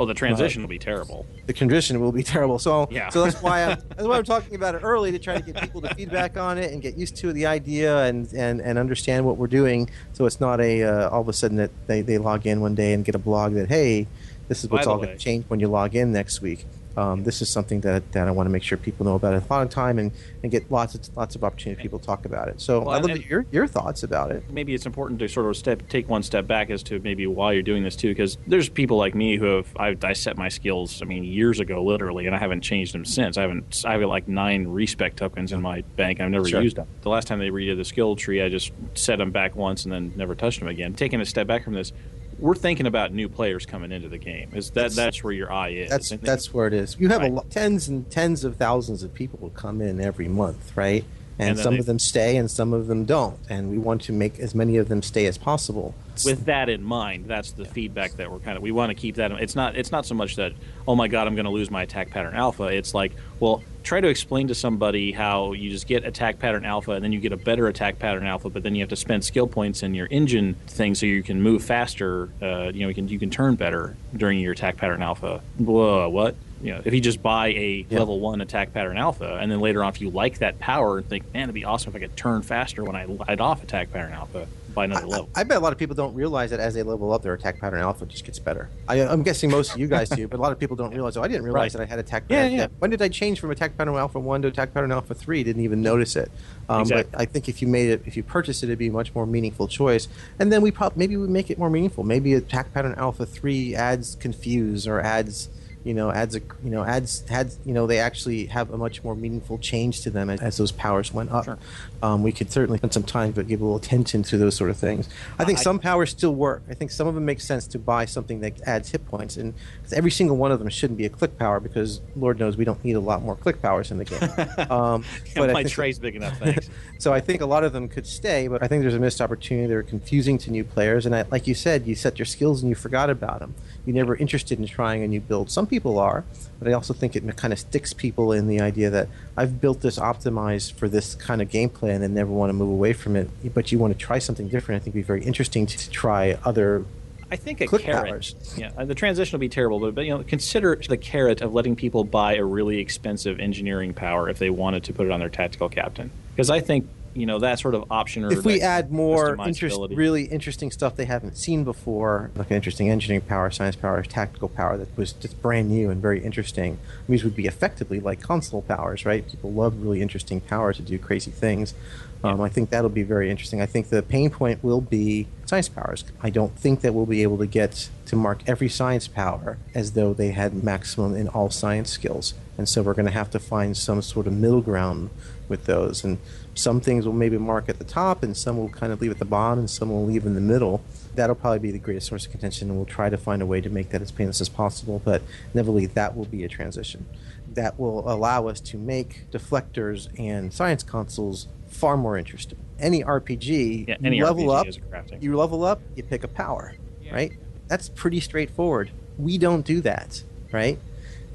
Oh, 0.00 0.06
the 0.06 0.14
transition 0.14 0.62
will 0.62 0.68
be 0.68 0.78
terrible. 0.78 1.26
The 1.46 1.52
condition 1.52 2.00
will 2.00 2.10
be 2.10 2.22
terrible. 2.34 2.58
So, 2.58 2.88
Yeah. 2.90 3.10
so 3.10 3.22
that's 3.22 3.40
why 3.42 3.64
I'm, 3.64 3.78
that's 3.90 4.04
why 4.04 4.16
I'm 4.16 4.24
talking 4.24 4.54
about 4.54 4.74
it 4.74 4.82
early 4.82 5.12
to 5.12 5.18
try 5.18 5.36
to 5.38 5.42
get 5.42 5.60
people 5.60 5.82
to 5.82 5.94
feedback 5.94 6.36
on 6.36 6.58
it 6.58 6.72
and 6.72 6.80
get 6.80 6.96
used 6.96 7.16
to 7.16 7.32
the 7.32 7.46
idea 7.46 8.04
and, 8.04 8.32
and, 8.32 8.60
and 8.60 8.78
understand 8.78 9.26
what 9.26 9.36
we're 9.36 9.46
doing. 9.46 9.90
So 10.14 10.24
it's 10.26 10.40
not 10.40 10.60
a 10.60 10.82
uh, 10.82 11.10
all 11.10 11.20
of 11.20 11.28
a 11.28 11.32
sudden 11.32 11.58
that 11.58 11.70
they, 11.86 12.00
they 12.00 12.18
log 12.18 12.46
in 12.46 12.60
one 12.60 12.74
day 12.74 12.94
and 12.94 13.04
get 13.04 13.14
a 13.14 13.18
blog 13.18 13.54
that 13.54 13.68
hey, 13.68 14.06
this 14.48 14.64
is 14.64 14.70
what's 14.70 14.86
all 14.86 14.96
going 14.96 15.10
to 15.10 15.16
change 15.18 15.44
when 15.48 15.60
you 15.60 15.68
log 15.68 15.94
in 15.94 16.12
next 16.12 16.40
week. 16.40 16.66
Um, 16.96 17.22
this 17.22 17.40
is 17.40 17.48
something 17.48 17.80
that, 17.82 18.10
that 18.12 18.26
I 18.26 18.30
want 18.32 18.46
to 18.46 18.50
make 18.50 18.62
sure 18.62 18.76
people 18.76 19.06
know 19.06 19.14
about 19.14 19.34
it 19.34 19.44
a 19.48 19.52
lot 19.52 19.62
of 19.62 19.70
time 19.70 19.98
and, 19.98 20.10
and 20.42 20.50
get 20.50 20.70
lots 20.72 20.94
of 20.94 21.16
lots 21.16 21.36
of 21.36 21.44
opportunity 21.44 21.78
for 21.78 21.82
people 21.82 21.98
to 22.00 22.04
talk 22.06 22.24
about 22.24 22.48
it. 22.48 22.60
So 22.60 22.80
Well, 22.80 22.90
I'd 22.90 23.04
love 23.04 23.16
hear 23.18 23.46
your 23.52 23.66
thoughts 23.66 24.02
about 24.02 24.32
it. 24.32 24.42
maybe 24.50 24.74
it's 24.74 24.86
important 24.86 25.20
to 25.20 25.28
sort 25.28 25.46
of 25.46 25.56
step 25.56 25.86
take 25.88 26.08
one 26.08 26.22
step 26.22 26.46
back 26.46 26.68
as 26.70 26.82
to 26.84 26.98
maybe 27.00 27.26
why 27.26 27.52
you're 27.52 27.62
doing 27.62 27.82
this 27.84 27.94
too 27.96 28.08
because 28.08 28.38
there's 28.46 28.68
people 28.68 28.96
like 28.96 29.14
me 29.14 29.36
who 29.36 29.44
have 29.56 29.68
I've 29.76 30.02
I 30.04 30.12
set 30.14 30.36
my 30.36 30.48
skills 30.48 31.00
I 31.00 31.04
mean 31.04 31.22
years 31.24 31.60
ago 31.60 31.82
literally 31.84 32.26
and 32.26 32.34
I 32.34 32.38
haven't 32.38 32.62
changed 32.62 32.92
them 32.92 33.04
since 33.04 33.38
I 33.38 33.42
haven't 33.42 33.82
I 33.86 33.92
have 33.92 34.02
like 34.02 34.26
nine 34.26 34.66
respec 34.68 35.14
tokens 35.16 35.52
in 35.52 35.62
my 35.62 35.82
bank 35.96 36.20
I've 36.20 36.30
never 36.30 36.48
Sure. 36.48 36.60
used 36.62 36.76
them 36.76 36.88
the 37.02 37.08
last 37.08 37.28
time 37.28 37.38
they 37.38 37.50
redid 37.50 37.76
the 37.76 37.84
skill 37.84 38.16
tree 38.16 38.42
I 38.42 38.48
just 38.48 38.72
set 38.94 39.18
them 39.18 39.30
back 39.30 39.54
once 39.54 39.84
and 39.84 39.92
then 39.92 40.12
never 40.16 40.34
touched 40.34 40.58
them 40.58 40.68
again 40.68 40.94
taking 40.94 41.20
a 41.20 41.24
step 41.24 41.46
back 41.46 41.62
from 41.64 41.74
this 41.74 41.92
we're 42.40 42.54
thinking 42.54 42.86
about 42.86 43.12
new 43.12 43.28
players 43.28 43.66
coming 43.66 43.92
into 43.92 44.08
the 44.08 44.18
game 44.18 44.50
is 44.54 44.70
that 44.70 44.92
that's 44.92 45.22
where 45.22 45.32
your 45.32 45.52
eye 45.52 45.68
is 45.70 45.90
That's 45.90 46.08
that's 46.10 46.52
where 46.54 46.66
it 46.66 46.72
is. 46.74 46.96
You 46.98 47.08
have 47.08 47.20
a 47.20 47.24
Right. 47.24 47.32
lo- 47.32 47.46
tens 47.50 47.88
and 47.88 48.10
tens 48.10 48.44
of 48.44 48.56
thousands 48.56 49.02
of 49.02 49.12
people 49.14 49.38
who 49.40 49.50
come 49.50 49.80
in 49.80 50.00
every 50.00 50.28
month, 50.28 50.76
right? 50.76 51.04
And, 51.38 51.50
And 51.50 51.58
some 51.58 51.74
they- 51.74 51.80
of 51.80 51.86
them 51.86 51.98
stay, 51.98 52.36
and 52.36 52.50
some 52.50 52.74
of 52.74 52.86
them 52.86 53.06
don't. 53.06 53.38
And 53.48 53.70
we 53.70 53.78
want 53.78 54.02
to 54.02 54.12
make 54.12 54.38
as 54.38 54.54
many 54.54 54.76
of 54.76 54.88
them 54.88 55.02
stay 55.02 55.24
as 55.26 55.38
possible. 55.38 55.94
with 56.26 56.44
that 56.44 56.68
in 56.68 56.82
mind, 56.82 57.24
that's 57.26 57.52
the 57.52 57.64
feedback 57.64 58.12
that 58.16 58.30
we're 58.30 58.40
kind 58.40 58.54
of 58.58 58.62
we 58.62 58.70
want 58.72 58.90
to 58.90 58.94
keep 58.94 59.14
that. 59.16 59.30
in- 59.30 59.38
It's 59.38 59.56
not 59.56 59.74
it's 59.76 59.90
not 59.90 60.04
so 60.04 60.14
much 60.14 60.36
that 60.36 60.52
oh 60.86 60.94
my 60.94 61.08
god 61.08 61.26
I'm 61.26 61.34
going 61.34 61.46
to 61.46 61.50
lose 61.50 61.70
my 61.70 61.82
attack 61.84 62.10
pattern 62.10 62.34
alpha. 62.34 62.64
It's 62.64 62.92
like 62.92 63.12
well 63.38 63.62
try 63.82 64.00
to 64.00 64.08
explain 64.08 64.48
to 64.48 64.54
somebody 64.54 65.12
how 65.12 65.52
you 65.52 65.70
just 65.70 65.86
get 65.86 66.04
attack 66.04 66.38
pattern 66.38 66.64
alpha 66.64 66.92
and 66.92 67.04
then 67.04 67.12
you 67.12 67.20
get 67.20 67.32
a 67.32 67.36
better 67.36 67.66
attack 67.68 67.98
pattern 67.98 68.26
alpha, 68.26 68.48
but 68.50 68.62
then 68.62 68.74
you 68.74 68.80
have 68.82 68.88
to 68.90 68.96
spend 68.96 69.24
skill 69.24 69.46
points 69.46 69.82
in 69.82 69.94
your 69.94 70.08
engine 70.10 70.54
thing 70.66 70.94
so 70.94 71.06
you 71.06 71.22
can 71.22 71.40
move 71.42 71.62
faster. 71.64 72.28
Uh, 72.42 72.70
you 72.72 72.82
know 72.82 72.88
you 72.88 72.94
can 72.94 73.08
you 73.08 73.18
can 73.18 73.30
turn 73.30 73.54
better 73.54 73.96
during 74.16 74.38
your 74.38 74.52
attack 74.52 74.76
pattern 74.76 75.02
alpha. 75.02 75.40
Whoa, 75.58 76.08
what? 76.08 76.36
You 76.62 76.72
know, 76.74 76.82
if 76.84 76.92
you 76.92 77.00
just 77.00 77.22
buy 77.22 77.48
a 77.48 77.86
Yeah. 77.88 77.98
level 78.00 78.20
one 78.20 78.42
attack 78.42 78.74
pattern 78.74 78.98
alpha, 78.98 79.38
and 79.40 79.50
then 79.50 79.60
later 79.60 79.82
on, 79.82 79.88
if 79.94 80.00
you 80.02 80.10
like 80.10 80.38
that 80.38 80.58
power 80.58 80.98
and 80.98 81.08
think, 81.08 81.32
man, 81.32 81.44
it'd 81.44 81.54
be 81.54 81.64
awesome 81.64 81.90
if 81.90 81.96
I 81.96 82.00
could 82.00 82.16
turn 82.18 82.42
faster 82.42 82.84
when 82.84 82.94
I 82.96 83.06
light 83.06 83.40
off 83.40 83.62
attack 83.62 83.90
pattern 83.92 84.12
alpha 84.12 84.46
by 84.74 84.84
another 84.84 85.06
level. 85.06 85.28
I 85.34 85.44
bet 85.44 85.56
a 85.56 85.60
lot 85.60 85.72
of 85.72 85.78
people 85.78 85.94
don't 85.94 86.14
realize 86.14 86.50
that 86.50 86.60
as 86.60 86.74
they 86.74 86.82
level 86.82 87.12
up, 87.12 87.22
their 87.22 87.34
attack 87.34 87.60
pattern 87.60 87.80
alpha 87.80 88.06
just 88.06 88.24
gets 88.24 88.38
better. 88.38 88.68
I, 88.88 89.00
I'm 89.02 89.22
guessing 89.22 89.50
most 89.50 89.72
of 89.74 89.78
you 89.80 89.86
guys 89.86 90.08
do, 90.08 90.26
but 90.28 90.38
a 90.38 90.42
lot 90.42 90.52
of 90.52 90.58
people 90.58 90.76
don't 90.76 90.92
realize. 90.94 91.16
Oh, 91.16 91.22
I 91.22 91.28
didn't 91.28 91.44
realize 91.44 91.74
Right. 91.74 91.80
that 91.80 91.82
I 91.82 91.86
had 91.86 91.98
attack 91.98 92.24
Yeah, 92.28 92.42
pattern. 92.42 92.58
yeah. 92.58 92.66
When 92.78 92.90
did 92.90 93.02
I 93.02 93.08
change 93.08 93.40
from 93.40 93.50
attack 93.50 93.76
pattern 93.76 93.94
alpha 93.96 94.18
one 94.20 94.42
to 94.42 94.48
attack 94.48 94.72
pattern 94.74 94.92
alpha 94.92 95.14
three? 95.14 95.42
Didn't 95.44 95.62
even 95.62 95.82
notice 95.82 96.16
it. 96.16 96.30
Um, 96.68 96.82
Exactly. 96.82 97.10
But 97.12 97.20
I 97.20 97.24
think 97.24 97.48
if 97.48 97.60
you 97.62 97.68
made 97.68 97.90
it, 97.90 98.02
if 98.06 98.16
you 98.16 98.22
purchased 98.22 98.62
it, 98.62 98.66
it'd 98.66 98.78
be 98.78 98.88
a 98.88 98.92
much 98.92 99.14
more 99.14 99.26
meaningful 99.26 99.68
choice. 99.68 100.08
And 100.38 100.52
then 100.52 100.62
we 100.62 100.70
probably 100.70 100.98
maybe 100.98 101.16
we 101.16 101.26
make 101.28 101.50
it 101.50 101.58
more 101.58 101.70
meaningful. 101.70 102.04
Maybe 102.04 102.34
attack 102.34 102.72
pattern 102.72 102.94
alpha 102.96 103.26
three 103.26 103.74
adds 103.74 104.14
confuse 104.16 104.86
or 104.86 105.00
adds 105.00 105.48
you 105.84 105.94
know 105.94 106.10
adds 106.10 106.34
a 106.36 106.40
you 106.62 106.70
know 106.70 106.84
adds 106.84 107.22
adds 107.30 107.58
you 107.64 107.72
know 107.72 107.86
they 107.86 107.98
actually 107.98 108.46
have 108.46 108.70
a 108.70 108.76
much 108.76 109.02
more 109.02 109.14
meaningful 109.14 109.56
change 109.58 110.02
to 110.02 110.10
them 110.10 110.28
as, 110.28 110.40
as 110.40 110.56
those 110.58 110.72
powers 110.72 111.12
went 111.12 111.30
up. 111.30 111.44
Sure. 111.46 111.58
Um, 112.02 112.22
we 112.22 112.32
could 112.32 112.50
certainly 112.50 112.78
spend 112.78 112.92
some 112.94 113.02
time, 113.02 113.32
but 113.32 113.46
give 113.48 113.60
a 113.60 113.64
little 113.64 113.76
attention 113.78 114.22
to 114.24 114.38
those 114.38 114.54
sort 114.56 114.70
of 114.70 114.76
things. 114.76 115.08
I 115.38 115.44
think 115.44 115.58
I- 115.58 115.62
some 115.62 115.78
powers 115.78 116.10
still 116.10 116.34
work. 116.34 116.62
I 116.68 116.74
think 116.74 116.90
some 116.90 117.06
of 117.06 117.14
them 117.14 117.24
make 117.24 117.40
sense 117.40 117.66
to 117.68 117.78
buy 117.78 118.04
something 118.06 118.40
that 118.40 118.60
adds 118.66 118.90
hit 118.90 119.06
points, 119.06 119.36
and 119.36 119.54
'cause 119.82 119.92
every 119.92 120.10
single 120.10 120.36
one 120.36 120.52
of 120.52 120.58
them 120.58 120.68
shouldn't 120.68 120.98
be 120.98 121.06
a 121.06 121.10
click 121.10 121.38
power 121.38 121.60
because 121.60 122.00
Lord 122.16 122.38
knows 122.38 122.56
we 122.56 122.64
don't 122.64 122.82
need 122.84 122.96
a 122.96 123.00
lot 123.00 123.22
more 123.22 123.36
click 123.36 123.60
powers 123.62 123.90
in 123.90 123.98
the 123.98 124.04
game. 124.04 124.20
Um, 124.70 125.04
Yeah, 125.34 125.42
I 125.42 125.46
my 125.48 125.62
think- 125.62 125.70
tray's 125.70 125.98
big 125.98 126.16
enough. 126.16 126.38
Thanks. 126.38 126.68
so 126.98 127.12
I 127.12 127.20
think 127.20 127.40
a 127.40 127.46
lot 127.46 127.64
of 127.64 127.72
them 127.72 127.88
could 127.88 128.06
stay, 128.06 128.48
but 128.48 128.62
I 128.62 128.68
think 128.68 128.82
there's 128.82 128.94
a 128.94 128.98
missed 129.00 129.20
opportunity. 129.20 129.66
They're 129.66 129.82
confusing 129.82 130.38
to 130.38 130.50
new 130.50 130.64
players, 130.64 131.06
and 131.06 131.14
I, 131.14 131.24
like 131.30 131.46
you 131.46 131.54
said, 131.54 131.86
you 131.86 131.94
set 131.94 132.18
your 132.18 132.26
skills 132.26 132.62
and 132.62 132.68
you 132.68 132.74
forgot 132.74 133.10
about 133.10 133.40
them. 133.40 133.54
You're 133.86 133.96
never 133.96 134.14
interested 134.16 134.58
in 134.58 134.66
trying 134.66 135.02
a 135.02 135.08
new 135.08 135.20
build. 135.20 135.50
Some 135.50 135.66
people 135.70 135.98
are, 135.98 136.24
but 136.58 136.68
I 136.68 136.72
also 136.72 136.92
think 136.92 137.16
it 137.16 137.36
kind 137.36 137.52
of 137.52 137.58
sticks 137.58 137.94
people 137.94 138.32
in 138.32 138.48
the 138.48 138.60
idea 138.60 138.90
that 138.90 139.08
I've 139.36 139.60
built 139.60 139.80
this 139.80 139.98
optimized 139.98 140.72
for 140.74 140.88
this 140.88 141.14
kind 141.14 141.40
of 141.40 141.48
gameplay 141.48 141.94
and 141.94 142.02
then 142.02 142.12
never 142.12 142.30
want 142.30 142.50
to 142.50 142.54
move 142.54 142.68
away 142.68 142.92
from 142.92 143.16
it. 143.16 143.30
But 143.54 143.72
you 143.72 143.78
want 143.78 143.94
to 143.94 143.98
try 143.98 144.18
something 144.18 144.48
different. 144.48 144.82
I 144.82 144.84
think 144.84 144.94
it'd 144.94 145.06
be 145.06 145.06
very 145.06 145.24
interesting 145.24 145.64
to, 145.66 145.78
to 145.78 145.90
try 145.90 146.36
other. 146.44 146.84
I 147.30 147.36
think 147.36 147.60
a 147.60 147.66
Click 147.66 147.82
carrot. 147.82 148.10
powers. 148.10 148.34
Yeah, 148.58 148.72
uh, 148.76 148.84
the 148.84 148.94
transition 148.94 149.36
will 149.36 149.40
be 149.40 149.48
terrible, 149.48 149.78
but, 149.78 149.94
but 149.94 150.04
you 150.04 150.10
know, 150.10 150.24
consider 150.24 150.74
the 150.76 150.96
carrot 150.96 151.40
of 151.40 151.54
letting 151.54 151.76
people 151.76 152.02
buy 152.02 152.34
a 152.34 152.44
really 152.44 152.78
expensive 152.78 153.38
engineering 153.38 153.94
power 153.94 154.28
if 154.28 154.40
they 154.40 154.50
wanted 154.50 154.82
to 154.84 154.92
put 154.92 155.06
it 155.06 155.12
on 155.12 155.20
their 155.20 155.28
tactical 155.28 155.68
captain. 155.68 156.10
Because 156.34 156.50
I 156.50 156.60
think 156.60 156.88
you 157.14 157.26
know 157.26 157.38
that 157.40 157.58
sort 157.58 157.74
of 157.74 157.84
option. 157.90 158.24
Or 158.24 158.32
If 158.32 158.44
we 158.44 158.60
add 158.60 158.90
more 158.92 159.36
interest, 159.46 159.80
really 159.90 160.24
interesting 160.24 160.70
stuff 160.70 160.96
they 160.96 161.04
haven't 161.04 161.36
seen 161.36 161.64
before, 161.64 162.30
like 162.34 162.50
an 162.50 162.56
interesting 162.56 162.88
engineering 162.88 163.22
power, 163.22 163.50
science 163.50 163.76
power, 163.76 164.02
tactical 164.02 164.48
power 164.48 164.76
that 164.76 164.96
was 164.96 165.12
just 165.12 165.40
brand 165.42 165.70
new 165.70 165.90
and 165.90 166.00
very 166.00 166.22
interesting, 166.22 166.78
these 167.08 167.24
would 167.24 167.36
be 167.36 167.46
effectively 167.46 168.00
like 168.00 168.20
console 168.20 168.62
powers, 168.62 169.04
right? 169.04 169.28
People 169.28 169.52
love 169.52 169.82
really 169.82 170.00
interesting 170.00 170.40
power 170.40 170.72
to 170.72 170.82
do 170.82 170.98
crazy 170.98 171.30
things. 171.30 171.74
Um, 172.22 172.40
I 172.40 172.48
think 172.50 172.70
that'll 172.70 172.90
be 172.90 173.02
very 173.02 173.30
interesting. 173.30 173.62
I 173.62 173.66
think 173.66 173.88
the 173.88 174.02
pain 174.02 174.30
point 174.30 174.62
will 174.62 174.82
be 174.82 175.26
science 175.50 175.68
powers. 175.68 176.04
I 176.22 176.30
don't 176.30 176.56
think 176.56 176.80
that 176.80 176.94
we'll 176.94 177.06
be 177.06 177.24
able 177.24 177.38
to 177.38 177.46
get 177.46 177.90
to 178.06 178.14
mark 178.14 178.42
every 178.46 178.68
science 178.68 179.08
power 179.08 179.58
as 179.74 179.92
though 179.92 180.14
they 180.14 180.30
had 180.30 180.62
maximum 180.62 181.16
in 181.16 181.26
all 181.26 181.50
science 181.50 181.90
skills. 181.90 182.34
And 182.56 182.68
so 182.68 182.82
we're 182.82 182.94
going 182.94 183.06
to 183.06 183.12
have 183.12 183.30
to 183.30 183.40
find 183.40 183.76
some 183.76 184.00
sort 184.00 184.28
of 184.28 184.32
middle 184.32 184.60
ground 184.60 185.10
with 185.48 185.64
those. 185.64 186.04
And 186.04 186.18
some 186.54 186.80
things 186.80 187.04
will 187.04 187.14
maybe 187.14 187.36
mark 187.36 187.68
at 187.68 187.78
the 187.78 187.84
top, 187.84 188.22
and 188.22 188.36
some 188.36 188.58
will 188.58 188.68
kind 188.68 188.92
of 188.92 189.00
leave 189.00 189.10
at 189.10 189.18
the 189.18 189.24
bottom, 189.24 189.58
and 189.58 189.70
some 189.70 189.90
will 189.90 190.06
leave 190.06 190.24
in 190.24 190.34
the 190.34 190.40
middle. 190.40 190.82
That'll 191.16 191.34
probably 191.34 191.58
be 191.58 191.72
the 191.72 191.78
greatest 191.78 192.06
source 192.06 192.26
of 192.26 192.30
contention, 192.30 192.68
and 192.68 192.76
we'll 192.76 192.86
try 192.86 193.10
to 193.10 193.16
find 193.16 193.42
a 193.42 193.46
way 193.46 193.60
to 193.60 193.70
make 193.70 193.90
that 193.90 194.02
as 194.02 194.12
painless 194.12 194.40
as 194.40 194.48
possible. 194.48 195.02
But 195.04 195.22
inevitably, 195.52 195.86
that 195.86 196.16
will 196.16 196.26
be 196.26 196.44
a 196.44 196.48
transition. 196.48 197.06
That 197.54 197.80
will 197.80 198.08
allow 198.08 198.46
us 198.46 198.60
to 198.60 198.78
make 198.78 199.28
deflectors 199.32 200.08
and 200.16 200.52
science 200.52 200.84
consoles 200.84 201.48
far 201.70 201.96
more 201.96 202.18
interesting. 202.18 202.58
Any 202.78 203.02
RPG, 203.02 203.88
Yeah, 203.88 203.96
any 204.04 204.18
you 204.18 204.24
level 204.24 204.44
RPG 204.46 204.60
up, 204.60 204.66
is 204.68 204.76
a 204.76 204.80
crafting. 204.80 205.22
you 205.22 205.36
level 205.36 205.64
up, 205.64 205.80
you 205.96 206.02
pick 206.02 206.24
a 206.24 206.28
power, 206.28 206.74
right? 207.12 207.32
That's 207.68 207.88
pretty 207.88 208.20
straightforward. 208.20 208.90
We 209.18 209.38
don't 209.38 209.64
do 209.64 209.80
that, 209.82 210.22
right? 210.52 210.78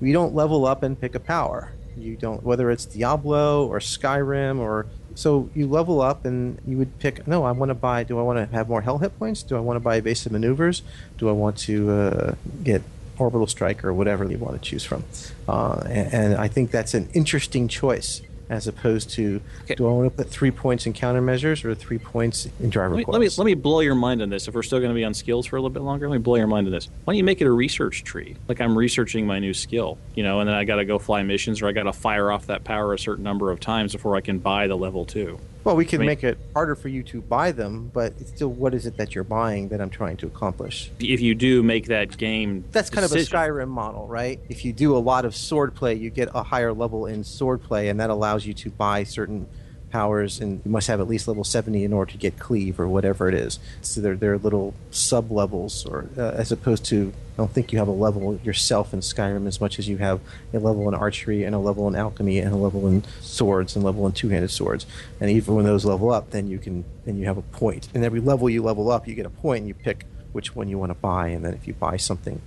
We 0.02 0.12
don't 0.12 0.36
level 0.36 0.66
up 0.66 0.84
and 0.84 1.00
pick 1.00 1.16
a 1.16 1.20
power. 1.20 1.72
You 1.98 2.16
don't, 2.18 2.44
whether 2.44 2.70
it's 2.72 2.86
Diablo 2.86 3.66
or 3.68 3.80
Skyrim 3.80 4.60
or 4.60 4.86
so 5.14 5.50
you 5.56 5.66
level 5.68 6.02
up 6.02 6.26
and 6.26 6.60
you 6.68 6.78
would 6.78 7.00
pick. 7.00 7.26
No, 7.26 7.46
I 7.46 7.52
want 7.52 7.70
to 7.70 7.74
buy. 7.76 8.04
Do 8.04 8.20
I 8.20 8.22
want 8.22 8.38
to 8.38 8.54
have 8.54 8.68
more 8.68 8.82
hell 8.82 8.98
hit 8.98 9.18
points? 9.18 9.44
Do 9.44 9.56
I 9.56 9.62
want 9.62 9.78
to 9.78 9.80
buy 9.80 9.96
evasive 9.96 10.34
maneuvers? 10.34 10.82
Do 11.18 11.30
I 11.30 11.32
want 11.32 11.58
to 11.60 11.90
uh, 11.90 12.36
get 12.64 12.82
orbital 13.18 13.48
strike 13.48 13.86
or 13.86 13.94
whatever 13.94 14.26
you 14.26 14.38
want 14.38 14.62
to 14.62 14.70
choose 14.70 14.84
from? 14.84 15.06
Uh, 15.48 15.84
and, 15.88 16.14
and 16.14 16.36
I 16.36 16.50
think 16.50 16.70
that's 16.72 16.94
an 16.94 17.08
interesting 17.14 17.70
choice 17.70 18.22
as 18.50 18.68
opposed 18.68 19.10
to 19.12 19.42
Okay. 19.64 19.76
do 19.76 19.88
I 19.88 19.92
want 19.92 20.12
to 20.12 20.24
put 20.24 20.30
three 20.30 20.52
points 20.52 20.86
in 20.86 20.94
countermeasures 20.94 21.66
or 21.66 21.74
three 21.76 21.98
points 21.98 22.48
in 22.60 22.70
driver 22.70 22.96
Let 22.96 23.00
me, 23.00 23.06
let 23.08 23.22
me 23.22 23.30
let 23.38 23.46
me 23.46 23.54
blow 23.54 23.80
your 23.80 23.96
mind 23.96 24.22
on 24.22 24.30
this. 24.30 24.48
If 24.48 24.54
we're 24.54 24.64
still 24.64 24.80
going 24.80 24.92
to 24.92 24.96
be 24.96 25.04
on 25.04 25.14
skills 25.14 25.46
for 25.46 25.56
a 25.56 25.60
little 25.60 25.70
bit 25.74 25.84
longer, 25.84 26.08
let 26.10 26.16
me 26.18 26.22
blow 26.22 26.36
your 26.36 26.48
mind 26.48 26.68
on 26.68 26.72
this. 26.72 26.88
Why 27.06 27.14
don't 27.14 27.18
you 27.18 27.24
make 27.24 27.42
it 27.42 27.48
a 27.48 27.52
research 27.52 28.04
tree? 28.04 28.36
Like 28.48 28.62
I'm 28.62 28.78
researching 28.78 29.26
my 29.26 29.40
new 29.40 29.54
skill, 29.54 29.98
you 30.16 30.24
know, 30.24 30.40
and 30.40 30.48
then 30.50 30.56
I 30.56 30.64
got 30.64 30.76
to 30.78 30.86
go 30.86 31.00
fly 31.00 31.24
missions 31.24 31.62
or 31.62 31.68
I 31.68 31.72
got 31.72 31.84
to 31.84 31.94
fire 31.94 32.32
off 32.32 32.48
that 32.48 32.64
power 32.64 32.94
a 32.94 33.00
certain 33.00 33.24
number 33.24 33.52
of 33.52 33.60
times 33.60 33.94
before 33.94 34.16
I 34.16 34.22
can 34.22 34.40
buy 34.40 34.68
the 34.68 34.76
level 34.78 35.06
two. 35.06 35.40
Well, 35.64 35.76
we 35.76 35.84
can 35.86 35.98
I 35.98 36.02
mean- 36.02 36.08
make 36.08 36.24
it 36.24 36.38
harder 36.54 36.76
for 36.76 36.90
you 36.90 37.02
to 37.04 37.22
buy 37.22 37.52
them, 37.52 37.90
but 37.92 38.14
it's 38.20 38.30
still 38.30 38.50
what 38.50 38.76
is 38.76 38.86
it 38.86 38.98
that 38.98 39.16
you're 39.16 39.24
buying 39.24 39.70
that 39.70 39.82
I'm 39.82 39.90
trying 39.90 40.16
to 40.18 40.28
accomplish? 40.28 40.92
If 41.00 41.22
you 41.22 41.34
do 41.34 41.64
make 41.64 41.88
that 41.88 42.16
game, 42.18 42.66
That's 42.72 42.92
kind 42.92 43.02
decision- 43.08 43.36
of 43.36 43.42
a 43.42 43.48
Skyrim 43.50 43.68
model, 43.70 44.06
right? 44.08 44.40
If 44.48 44.64
you 44.64 44.74
do 44.74 44.96
a 44.96 45.00
lot 45.00 45.26
of 45.26 45.36
sword 45.36 45.74
play, 45.74 45.96
you 45.96 46.12
get 46.12 46.30
a 46.36 46.44
higher 46.44 46.72
level 46.72 47.08
in 47.08 47.24
sword 47.24 47.64
play, 47.64 47.90
and 47.90 48.00
that 48.00 48.12
allows 48.12 48.35
you 48.44 48.56
to 48.56 48.72
buy 48.72 49.04
certain 49.04 49.48
powers, 49.96 50.42
and 50.42 50.62
you 50.66 50.72
must 50.72 50.88
have 50.88 51.00
at 51.00 51.08
least 51.08 51.28
level 51.28 51.44
70 51.44 51.84
in 51.84 51.94
order 51.94 52.12
to 52.12 52.18
get 52.18 52.38
cleave 52.38 52.80
or 52.80 52.88
whatever 52.88 53.30
it 53.30 53.34
is. 53.34 53.60
So 53.82 54.02
they're, 54.02 54.18
they're 54.18 54.38
little 54.38 54.74
sub 54.92 55.32
levels, 55.32 55.86
or 55.86 56.10
uh, 56.18 56.32
as 56.32 56.52
opposed 56.52 56.84
to, 56.86 57.14
I 57.36 57.38
don't 57.38 57.52
think 57.52 57.72
you 57.72 57.80
have 57.80 57.88
a 57.88 57.92
level 57.92 58.38
yourself 58.44 58.94
in 58.94 59.00
Skyrim 59.00 59.48
as 59.48 59.62
much 59.62 59.80
as 59.80 59.88
you 59.88 59.98
have 59.98 60.20
a 60.54 60.60
level 60.60 60.88
in 60.90 60.96
archery 60.96 61.44
and 61.44 61.56
a 61.56 61.60
level 61.60 61.88
in 61.88 61.96
alchemy 61.96 62.40
and 62.40 62.52
a 62.52 62.58
level 62.58 62.88
in 62.88 63.04
swords 63.22 63.76
and 63.76 63.84
a 63.84 63.86
level 63.86 64.06
in 64.06 64.12
two-handed 64.12 64.52
swords. 64.52 64.86
And 65.22 65.30
even 65.30 65.56
when 65.56 65.66
those 65.66 65.86
level 65.86 66.12
up, 66.12 66.32
then 66.32 66.48
you 66.48 66.60
can 66.60 66.84
then 67.06 67.18
you 67.18 67.26
have 67.28 67.38
a 67.38 67.42
point. 67.42 67.88
And 67.94 68.04
every 68.04 68.20
level 68.20 68.50
you 68.50 68.64
level 68.64 68.92
up, 68.92 69.08
you 69.08 69.16
get 69.16 69.26
a 69.26 69.30
point, 69.30 69.60
and 69.60 69.68
you 69.68 69.74
pick 69.74 70.06
which 70.34 70.56
one 70.56 70.68
you 70.68 70.78
want 70.78 70.90
to 70.90 70.96
buy. 70.96 71.30
And 71.30 71.46
then 71.46 71.54
if 71.54 71.68
you 71.68 71.74
buy 71.74 71.96
something, 71.96 72.42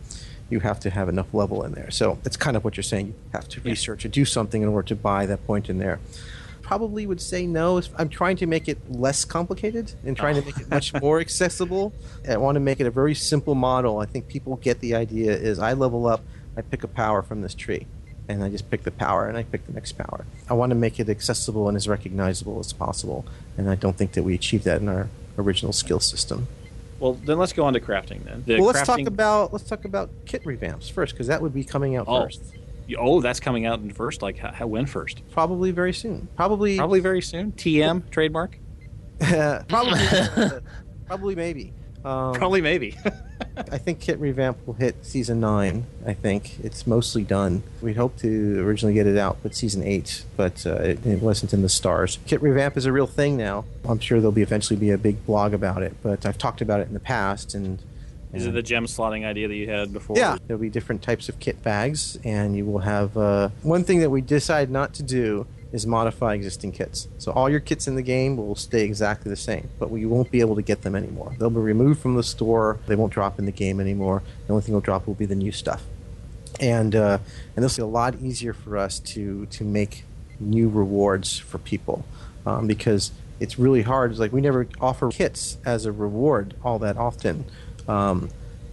you 0.50 0.61
have 0.61 0.80
to 0.80 0.90
have 0.90 1.08
enough 1.08 1.32
level 1.34 1.62
in 1.64 1.72
there. 1.72 1.90
So 1.90 2.18
that's 2.22 2.37
kind 2.37 2.56
of 2.56 2.64
what 2.64 2.76
you're 2.76 2.84
saying. 2.84 3.08
You 3.08 3.14
have 3.32 3.48
to 3.48 3.61
research 3.61 4.04
or 4.04 4.08
do 4.08 4.24
something 4.24 4.62
in 4.62 4.68
order 4.68 4.88
to 4.88 4.96
buy 4.96 5.26
that 5.26 5.46
point 5.46 5.68
in 5.68 5.78
there. 5.78 6.00
Probably 6.62 7.06
would 7.06 7.20
say 7.20 7.46
no. 7.46 7.80
I'm 7.96 8.08
trying 8.08 8.37
to 8.37 8.46
make 8.46 8.68
it 8.68 8.78
less 8.90 9.24
complicated 9.24 9.92
and 10.04 10.16
trying 10.16 10.34
to 10.34 10.42
make 10.44 10.58
it 10.58 10.68
much 10.68 10.92
more 11.00 11.20
accessible. 11.20 11.92
I 12.28 12.37
want 12.37 12.56
to 12.56 12.61
make 12.61 12.80
it 12.80 12.87
a 12.87 12.90
very 12.90 13.14
simple 13.14 13.54
model. 13.54 14.00
I 14.00 14.06
think 14.06 14.28
people 14.28 14.56
get 14.56 14.80
the 14.80 14.94
idea 14.94 15.32
is 15.32 15.58
I 15.58 15.72
level 15.72 16.06
up, 16.06 16.22
I 16.56 16.62
pick 16.62 16.84
a 16.84 16.88
power 16.88 17.22
from 17.22 17.40
this 17.40 17.54
tree, 17.54 17.87
and 18.28 18.44
I 18.44 18.50
just 18.50 18.70
pick 18.70 18.82
the 18.82 18.90
power 18.90 19.28
and 19.28 19.38
I 19.38 19.44
pick 19.44 19.66
the 19.66 19.72
next 19.72 19.92
power. 19.92 20.26
I 20.50 20.54
want 20.54 20.70
to 20.70 20.76
make 20.76 21.00
it 21.00 21.08
accessible 21.08 21.68
and 21.68 21.76
as 21.76 21.88
recognizable 21.88 22.58
as 22.58 22.72
possible, 22.72 23.24
and 23.56 23.70
I 23.70 23.74
don't 23.74 23.96
think 23.96 24.12
that 24.12 24.22
we 24.22 24.34
achieved 24.34 24.64
that 24.64 24.82
in 24.82 24.88
our 24.88 25.08
original 25.38 25.72
skill 25.72 26.00
system. 26.00 26.48
Well, 27.00 27.14
then 27.14 27.38
let's 27.38 27.52
go 27.52 27.64
on 27.64 27.72
to 27.74 27.80
crafting 27.80 28.24
then. 28.24 28.42
The 28.46 28.56
well, 28.56 28.66
let's 28.66 28.80
crafting- 28.80 29.04
talk 29.04 29.06
about 29.06 29.52
let's 29.52 29.64
talk 29.64 29.84
about 29.84 30.11
kit 30.26 30.42
revamps 30.44 30.90
first 30.90 31.12
because 31.14 31.26
that 31.28 31.40
would 31.40 31.54
be 31.54 31.64
coming 31.64 31.96
out 31.96 32.06
Oh. 32.08 32.22
first, 32.22 32.42
Oh, 32.98 33.20
that's 33.20 33.38
coming 33.38 33.66
out 33.66 33.80
in 33.80 33.90
first. 33.92 34.22
Like, 34.22 34.38
how, 34.38 34.50
how 34.50 34.66
when 34.66 34.87
first? 34.87 35.20
probably 35.30 35.70
very 35.72 35.92
soon. 35.92 36.26
Probably, 36.37 36.78
Probably 36.78 37.00
very 37.00 37.20
soon. 37.20 37.52
TM 37.52 38.08
trademark. 38.11 38.58
probably, 39.20 40.00
probably 41.06 41.34
maybe. 41.34 41.72
Um, 42.09 42.33
Probably 42.33 42.62
maybe. 42.62 42.97
I 43.71 43.77
think 43.77 44.01
kit 44.01 44.18
revamp 44.18 44.66
will 44.66 44.73
hit 44.73 45.05
season 45.05 45.40
nine. 45.40 45.85
I 46.07 46.14
think 46.14 46.59
it's 46.61 46.87
mostly 46.87 47.23
done. 47.23 47.62
We'd 47.83 47.99
hoped 47.99 48.21
to 48.21 48.66
originally 48.66 48.94
get 48.94 49.07
it 49.07 49.18
out 49.18 49.37
with 49.42 49.55
season 49.55 49.83
eight, 49.83 50.25
but 50.35 50.64
uh, 50.66 50.77
it, 50.77 51.05
it 51.05 51.21
wasn't 51.21 51.53
in 51.53 51.61
the 51.61 51.68
stars. 51.68 52.18
Kit 52.27 52.40
revamp 52.40 52.79
is 52.79 52.87
a 52.87 52.92
real 52.92 53.07
thing 53.07 53.37
now. 53.37 53.66
I'm 53.87 53.99
sure 53.99 54.21
there'll 54.21 54.33
be 54.33 54.40
eventually 54.40 54.79
be 54.79 54.90
a 54.90 54.97
big 54.97 55.27
blog 55.27 55.53
about 55.53 55.83
it, 55.83 55.94
but 56.03 56.25
I've 56.25 56.38
talked 56.38 56.62
about 56.62 56.81
it 56.81 56.88
in 56.88 56.94
the 56.94 57.01
past 57.01 57.55
and. 57.55 57.79
Is 58.33 58.47
it 58.47 58.53
the 58.53 58.62
gem 58.62 58.85
slotting 58.85 59.25
idea 59.25 59.49
that 59.49 59.55
you 59.55 59.71
had 59.71 59.92
before? 59.92 60.16
Yeah, 60.16 60.37
there'll 60.47 60.61
be 60.61 60.68
different 60.68 61.03
types 61.03 61.31
of 61.31 61.38
kit 61.40 61.62
bags, 61.62 62.18
and 62.25 62.55
you 62.55 62.66
will 62.66 62.81
have 62.81 63.16
uh, 63.16 63.49
one 63.62 63.85
thing 63.85 64.01
that 64.01 64.11
we 64.11 64.21
decide 64.21 64.71
not 64.71 64.92
to 64.94 65.03
do 65.03 65.47
is 65.72 65.87
modify 65.87 66.35
existing 66.35 66.72
kits. 66.72 67.09
So 67.18 67.33
all 67.33 67.50
your 67.50 67.61
kits 67.61 67.87
in 67.87 67.94
the 67.94 68.02
game 68.02 68.37
will 68.37 68.54
stay 68.54 68.85
exactly 68.85 69.31
the 69.31 69.37
same, 69.37 69.68
but 69.78 69.90
we 69.90 70.07
won't 70.07 70.31
be 70.31 70.40
able 70.40 70.57
to 70.57 70.62
get 70.62 70.83
them 70.83 70.94
anymore. 70.94 71.35
They'll 71.38 71.50
be 71.50 71.61
removed 71.61 72.00
from 72.00 72.14
the 72.16 72.22
store. 72.22 72.78
They 72.87 72.96
won't 72.96 73.12
drop 73.12 73.38
in 73.38 73.44
the 73.44 73.52
game 73.52 73.81
anymore. 73.81 74.22
The 74.46 74.52
only 74.52 74.62
thing 74.62 74.74
will 74.74 74.81
drop 74.81 75.07
will 75.07 75.14
be 75.14 75.26
the 75.26 75.35
new 75.35 75.52
stuff, 75.52 75.83
and 76.59 76.94
uh, 76.94 77.18
and 77.54 77.64
this 77.64 77.76
will 77.76 77.87
be 77.87 77.90
a 77.90 77.92
lot 77.92 78.14
easier 78.20 78.52
for 78.52 78.76
us 78.76 78.98
to 79.00 79.46
to 79.46 79.64
make 79.64 80.04
new 80.40 80.68
rewards 80.68 81.38
for 81.38 81.59
people 81.59 82.04
um, 82.46 82.66
because 82.66 83.12
it's 83.40 83.59
really 83.59 83.83
hard. 83.83 84.11
It's 84.11 84.20
like 84.20 84.33
we 84.33 84.40
never 84.40 84.66
offer 84.81 85.11
kits 85.11 85.59
as 85.64 85.85
a 85.85 85.92
reward 85.92 86.54
all 86.64 86.78
that 86.81 86.96
often. 86.96 87.44
Um, 87.87 88.31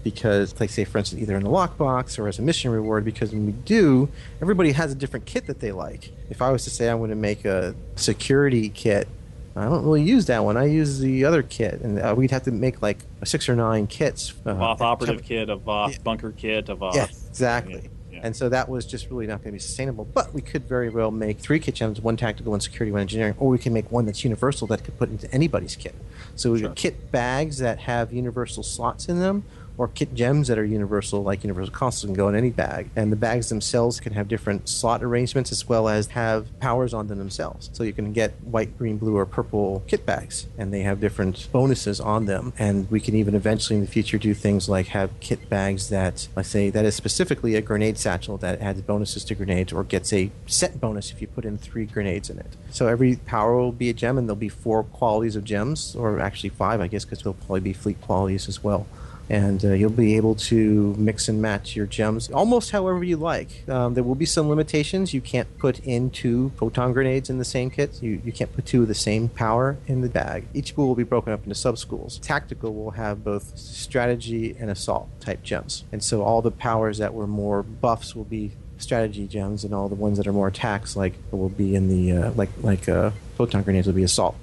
because, 0.10 0.58
like, 0.60 0.70
say, 0.70 0.86
for 0.86 1.00
instance, 1.00 1.20
either 1.20 1.36
in 1.36 1.44
the 1.44 1.50
lockbox 1.50 2.20
or 2.20 2.28
as 2.28 2.38
a 2.38 2.44
mission 2.44 2.70
reward, 2.72 3.04
because 3.04 3.32
when 3.32 3.48
we 3.48 3.52
do, 3.54 4.08
everybody 4.40 4.72
has 4.72 4.92
a 4.92 4.96
different 4.96 5.26
kit 5.26 5.48
that 5.48 5.60
they 5.60 5.72
like. 5.72 6.12
If 6.30 6.44
I 6.44 6.52
was 6.52 6.64
to 6.66 6.70
say 6.70 6.90
I'm 6.90 7.00
going 7.00 7.10
to 7.10 7.16
make 7.16 7.44
a 7.44 7.74
security 7.96 8.70
kit, 8.70 9.08
I 9.56 9.64
don't 9.64 9.84
really 9.84 10.04
use 10.04 10.28
that 10.28 10.44
one. 10.46 10.58
I 10.58 10.66
use 10.66 11.00
the 11.00 11.26
other 11.26 11.42
kit, 11.42 11.82
and 11.82 11.98
uh, 11.98 12.14
we'd 12.16 12.30
have 12.30 12.44
to 12.44 12.52
make 12.52 12.84
like 12.84 13.00
six 13.24 13.50
or 13.50 13.56
nine 13.56 13.88
kits. 13.88 14.34
Uh, 14.46 14.54
Voth 14.54 14.80
operative 14.82 15.18
time- 15.22 15.26
kit, 15.28 15.50
a 15.50 15.58
Voth 15.58 15.94
Yeah. 15.94 15.98
bunker 16.04 16.32
kit, 16.32 16.70
a 16.70 16.76
Voth. 16.76 16.94
yeah, 16.96 17.08
exactly. 17.28 17.90
Yeah, 18.12 18.18
yeah. 18.18 18.20
And 18.22 18.36
so 18.36 18.48
that 18.50 18.70
was 18.70 18.86
just 18.86 19.10
really 19.10 19.26
not 19.26 19.38
going 19.40 19.46
to 19.48 19.52
be 19.54 19.60
sustainable. 19.60 20.06
But 20.14 20.36
we 20.36 20.42
could 20.42 20.68
very 20.68 20.90
well 20.90 21.10
make 21.10 21.40
three 21.40 21.60
kit 21.60 21.74
gems: 21.74 22.00
one 22.00 22.16
tactical, 22.16 22.52
one 22.52 22.60
security, 22.62 22.92
one 22.92 23.02
engineering, 23.02 23.34
or 23.40 23.48
we 23.50 23.58
can 23.58 23.74
make 23.74 23.92
one 23.92 24.06
that's 24.06 24.24
universal 24.24 24.68
that 24.68 24.84
could 24.84 25.00
put 25.00 25.10
into 25.10 25.34
anybody's 25.34 25.76
kit. 25.76 25.96
So 26.36 26.52
we 26.52 26.60
Sure. 26.60 26.68
got 26.68 26.76
kit 26.78 27.12
bags 27.12 27.58
that 27.60 27.80
have 27.80 28.12
universal 28.14 28.62
slots 28.62 29.08
in 29.10 29.20
them, 29.20 29.46
or 29.78 29.88
kit 29.88 30.14
gems 30.14 30.48
that 30.48 30.58
are 30.58 30.66
universal, 30.66 31.24
like 31.24 31.44
universal 31.44 31.74
consoles, 31.74 32.06
can 32.06 32.14
go 32.14 32.30
in 32.30 32.36
any 32.36 32.50
bag. 32.50 32.90
And 32.96 33.12
the 33.12 33.18
bags 33.18 33.50
themselves 33.50 34.00
can 34.00 34.14
have 34.14 34.28
different 34.28 34.70
slot 34.70 35.04
arrangements 35.04 35.52
as 35.52 35.68
well 35.68 35.90
as 35.90 36.08
have 36.08 36.60
powers 36.60 36.94
on 36.94 37.08
them 37.08 37.18
themselves. 37.18 37.70
So 37.74 37.84
you 37.84 37.94
can 37.94 38.14
get 38.14 38.32
white, 38.44 38.78
green, 38.78 38.98
blue, 38.98 39.18
or 39.18 39.26
purple 39.26 39.84
kit 39.88 40.06
bags, 40.06 40.48
and 40.58 40.74
they 40.74 40.82
have 40.82 41.00
different 41.00 41.52
bonuses 41.52 42.00
on 42.00 42.26
them. 42.26 42.54
And 42.58 42.90
we 42.90 43.00
can 43.00 43.16
even 43.16 43.36
eventually 43.36 43.78
in 43.78 43.86
the 43.86 43.92
future 43.92 44.18
do 44.18 44.34
things 44.34 44.70
like 44.70 44.88
have 44.88 45.12
kit 45.20 45.50
bags 45.50 45.90
that, 45.90 46.28
let's 46.36 46.50
say, 46.50 46.70
that 46.70 46.86
is 46.86 46.96
specifically 46.96 47.56
a 47.56 47.62
grenade 47.62 47.98
satchel 47.98 48.38
that 48.38 48.62
adds 48.62 48.82
bonuses 48.82 49.26
to 49.26 49.36
grenades 49.36 49.74
or 49.74 49.84
gets 49.84 50.14
a 50.14 50.32
set 50.46 50.80
bonus 50.80 51.12
if 51.12 51.22
you 51.22 51.28
put 51.28 51.46
in 51.46 51.58
three 51.58 51.86
grenades 51.86 52.30
in 52.30 52.40
it. 52.40 52.56
So 52.70 52.88
every 52.88 53.18
power 53.18 53.56
will 53.56 53.72
be 53.72 53.90
a 53.90 53.94
gem, 53.94 54.18
and 54.18 54.28
there'll 54.28 54.36
be 54.36 54.50
four 54.50 54.84
qualities 54.84 55.36
of 55.36 55.44
gems, 55.44 55.96
or 55.96 56.20
actually 56.20 56.50
five, 56.50 56.82
I 56.82 56.88
guess, 56.88 57.06
because 57.06 57.20
there'll 57.20 57.34
probably 57.34 57.62
be 57.62 57.74
fleet 57.74 58.02
qualities 58.02 58.48
as 58.48 58.64
well 58.64 58.86
and 59.30 59.64
uh, 59.66 59.74
you'll 59.74 59.90
be 59.90 60.16
able 60.16 60.36
to 60.36 60.94
mix 60.98 61.28
and 61.28 61.42
match 61.42 61.76
your 61.76 61.86
gems 61.86 62.30
almost 62.32 62.72
however 62.72 63.04
you 63.04 63.18
like. 63.18 63.68
Um, 63.68 63.94
there 63.94 64.04
will 64.04 64.16
be 64.16 64.26
some 64.26 64.50
limitations. 64.50 65.14
You 65.14 65.22
can't 65.22 65.58
put 65.58 65.80
in 65.80 66.10
two 66.10 66.52
proton 66.58 66.94
grenades 66.94 67.30
in 67.30 67.38
the 67.38 67.46
same 67.46 67.70
kit. 67.70 68.02
You, 68.02 68.22
you 68.24 68.32
can't 68.32 68.54
put 68.54 68.66
two 68.66 68.84
of 68.84 68.88
the 68.88 68.96
same 68.96 69.30
power 69.30 69.78
in 69.88 70.02
the 70.02 70.10
bag. 70.10 70.48
Each 70.54 70.70
school 70.70 70.88
will 70.88 70.96
be 70.96 71.04
broken 71.04 71.34
up 71.34 71.44
into 71.44 71.56
sub 71.56 71.78
schools. 71.78 72.20
Tactical 72.20 72.74
will 72.74 72.92
have 72.92 73.24
both 73.24 73.58
strategy 73.58 74.56
and 74.60 74.70
assault 74.70 75.10
type 75.20 75.44
gems, 75.44 75.84
and 75.92 76.04
so 76.04 76.22
all 76.24 76.42
the 76.42 76.52
powers 76.52 76.98
that 77.00 77.14
were 77.14 77.28
more 77.28 77.64
buffs 77.64 78.16
will 78.16 78.26
be 78.26 78.52
strategy 78.78 79.26
gems, 79.28 79.64
and 79.64 79.74
all 79.74 79.88
the 79.90 79.96
ones 79.96 80.18
that 80.18 80.28
are 80.28 80.34
more 80.34 80.48
attacks 80.48 80.96
like 80.96 81.14
will 81.32 81.50
be 81.50 81.76
in 81.76 81.88
the 81.88 82.12
uh, 82.12 82.32
like 82.34 82.50
like 82.62 82.88
uh, 82.88 83.12
proton 83.36 83.64
grenades 83.64 83.88
will 83.88 83.94
be 83.94 84.04
assault. 84.04 84.36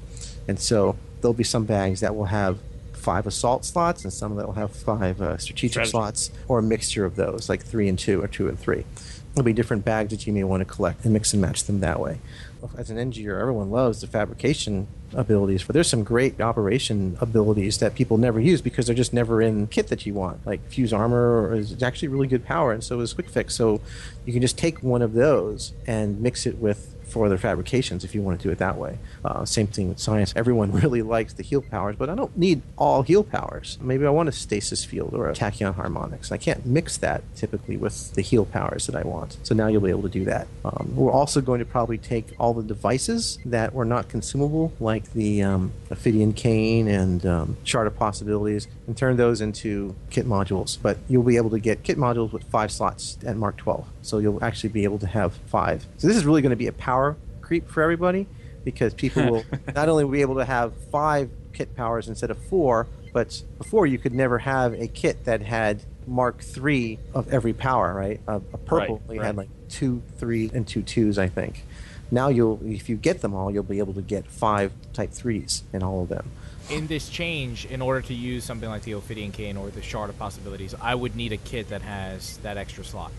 And 0.49 0.59
so 0.59 0.97
there'll 1.21 1.35
be 1.35 1.45
some 1.45 1.65
bags 1.65 2.01
that 2.01 2.17
will 2.17 2.27
have 2.27 2.59
five 3.03 3.27
assault 3.27 3.65
slots 3.65 4.05
and 4.05 4.13
some 4.13 4.37
that 4.37 4.47
will 4.47 4.55
have 4.55 4.71
five 4.71 5.21
uh, 5.21 5.37
strategic 5.37 5.73
Strategy. 5.73 5.91
slots 5.91 6.31
or 6.49 6.61
a 6.61 6.63
mixture 6.63 7.05
of 7.05 7.17
those, 7.17 7.49
like 7.49 7.63
three 7.63 7.89
and 7.89 7.99
two 7.99 8.23
or 8.23 8.29
two 8.29 8.49
and 8.49 8.59
three. 8.59 8.85
There'll 9.35 9.45
be 9.45 9.53
different 9.53 9.85
bags 9.85 10.11
that 10.11 10.27
you 10.27 10.33
may 10.33 10.45
want 10.45 10.61
to 10.61 10.65
collect 10.67 11.05
and 11.05 11.13
mix 11.13 11.33
and 11.33 11.43
match 11.43 11.65
them 11.65 11.81
that 11.81 11.99
way. 11.99 12.21
As 12.79 12.91
an 12.91 12.99
engineer, 12.99 13.41
everyone 13.41 13.71
loves 13.71 14.03
the 14.03 14.07
fabrication 14.07 14.87
abilities, 15.15 15.65
but 15.65 15.75
there's 15.75 15.89
some 15.89 16.05
great 16.05 16.41
operation 16.41 17.17
abilities 17.21 17.79
that 17.79 17.95
people 17.95 18.19
never 18.19 18.39
use 18.39 18.61
because 18.61 18.87
they're 18.87 18.95
just 18.95 19.13
never 19.13 19.43
in 19.43 19.67
kit 19.67 19.89
that 19.89 20.07
you 20.07 20.15
want. 20.15 20.47
Like 20.47 20.65
fuse 20.69 20.93
armor 20.93 21.55
is 21.55 21.83
actually 21.83 22.09
really 22.09 22.29
good 22.29 22.45
power, 22.45 22.73
and 22.73 22.85
so 22.85 23.01
is 23.01 23.15
quick 23.15 23.29
fix. 23.29 23.55
So 23.55 23.81
you 24.25 24.33
can 24.33 24.43
just 24.43 24.57
take 24.57 24.83
one 24.83 25.03
of 25.03 25.15
those 25.15 25.73
and 25.87 26.21
mix 26.21 26.47
it 26.47 26.59
with 26.59 26.92
for 27.13 27.27
other 27.27 27.39
fabrications 27.39 28.05
if 28.05 28.15
you 28.15 28.23
want 28.23 28.41
to 28.41 28.43
do 28.43 28.51
it 28.51 28.59
that 28.59 28.77
way. 28.77 28.99
Uh, 29.25 29.45
same 29.45 29.67
thing 29.67 29.89
with 29.89 29.99
science. 29.99 30.33
Everyone 30.35 30.73
really 30.83 31.03
likes 31.03 31.35
the 31.35 31.43
heal 31.43 31.63
powers, 31.63 31.97
but 31.97 32.09
I 32.09 32.15
don't 32.15 32.37
need 32.37 32.63
all 32.77 33.03
heal 33.03 33.23
powers. 33.23 33.79
Maybe 33.81 34.07
I 34.07 34.11
want 34.11 34.29
a 34.29 34.33
stasis 34.33 34.85
field 34.85 35.15
or 35.15 35.29
a 35.29 35.35
tachyon 35.35 35.75
harmonics. 35.75 36.33
I 36.33 36.39
can't 36.39 36.65
mix 36.67 36.97
that 36.99 37.23
typically 37.37 37.77
with 37.77 38.15
the 38.15 38.23
heal 38.23 38.45
powers 38.45 38.87
that 38.87 38.97
I 38.97 39.03
want. 39.03 39.37
So 39.43 39.55
now 39.55 39.67
you'll 39.69 39.83
be 39.83 39.91
able 39.91 40.03
to 40.03 40.09
do 40.09 40.25
that. 40.25 40.47
Um, 40.65 40.93
we're 40.95 41.13
also 41.13 41.41
going 41.41 41.59
to 41.59 41.65
probably 41.65 41.99
take 41.99 42.35
all 42.39 42.55
the 42.55 42.63
devices 42.63 43.39
that 43.45 43.75
were 43.75 43.85
not 43.85 44.09
consumable, 44.09 44.73
like 44.81 45.13
the 45.13 45.43
um, 45.43 45.73
Ophidian 45.91 46.33
Cane 46.33 46.89
and 46.89 47.25
um, 47.27 47.57
Shard 47.65 47.87
of 47.87 47.97
Possibilities, 47.97 48.67
and 48.87 48.97
turn 48.97 49.17
those 49.17 49.41
into 49.41 49.95
kit 50.11 50.27
modules. 50.27 50.79
But 50.81 50.99
you'll 51.09 51.23
be 51.23 51.37
able 51.37 51.51
to 51.51 51.59
get 51.59 51.83
kit 51.83 51.99
modules 51.99 52.33
with 52.33 52.45
five 52.45 52.73
slots 52.73 53.19
at 53.27 53.37
Mark 53.37 53.57
12. 53.59 53.87
So 54.03 54.19
you'll 54.19 54.43
actually 54.43 54.71
be 54.71 54.85
able 54.85 54.99
to 55.01 55.07
have 55.07 55.35
five. 55.47 55.87
So 55.99 56.09
this 56.09 56.17
is 56.17 56.25
really 56.25 56.43
going 56.43 56.51
to 56.51 56.57
be 56.57 56.67
a 56.67 56.73
power 56.73 57.02
creep 57.41 57.69
for 57.69 57.83
everybody 57.83 58.27
because 58.65 58.95
people 58.95 59.25
will 59.31 59.45
not 59.75 59.89
only 59.89 60.05
be 60.05 60.21
able 60.21 60.37
to 60.37 60.45
have 60.45 60.73
five 60.91 61.31
kit 61.53 61.75
powers 61.77 62.09
instead 62.09 62.31
of 62.31 62.39
four, 62.47 62.87
but 63.13 63.43
before 63.59 63.87
you 63.87 63.99
could 63.99 64.15
never 64.15 64.39
have 64.39 64.73
a 64.75 64.89
kit 64.89 65.25
that 65.25 65.43
had 65.43 65.83
Mark 66.07 66.43
three 66.43 66.99
of 67.15 67.29
every 67.29 67.53
power, 67.53 67.93
right? 67.95 68.21
A, 68.27 68.37
a 68.37 68.59
purple 68.59 69.03
Right, 69.07 69.15
you 69.15 69.21
right. 69.21 69.27
had 69.27 69.37
like 69.37 69.51
two, 69.69 70.03
three, 70.19 70.51
and 70.53 70.67
two 70.67 70.83
twos, 70.83 71.19
I 71.19 71.29
think. 71.29 71.65
Now 72.11 72.29
you'll, 72.29 72.61
if 72.65 72.89
you 72.89 72.97
get 72.97 73.21
them 73.21 73.35
all, 73.35 73.51
you'll 73.51 73.63
be 73.63 73.79
able 73.79 73.95
to 73.95 74.03
get 74.03 74.27
five 74.27 74.73
type 74.93 75.13
threes 75.13 75.63
in 75.73 75.83
all 75.83 76.03
of 76.03 76.09
them. 76.09 76.31
In 76.71 76.87
this 76.87 77.09
change, 77.09 77.67
in 77.67 77.83
order 77.83 78.01
to 78.03 78.15
use 78.15 78.45
something 78.45 78.69
like 78.69 78.83
the 78.83 78.95
Ophidian 78.95 79.33
Cane 79.33 79.57
or 79.57 79.71
the 79.71 79.83
Shard 79.83 80.11
of 80.11 80.19
Possibilities, 80.19 80.75
I 80.81 80.95
would 80.95 81.17
need 81.17 81.33
a 81.33 81.37
kit 81.37 81.69
that 81.69 81.83
has 81.83 82.39
that 82.39 82.57
extra 82.57 82.85
slot. 82.85 83.13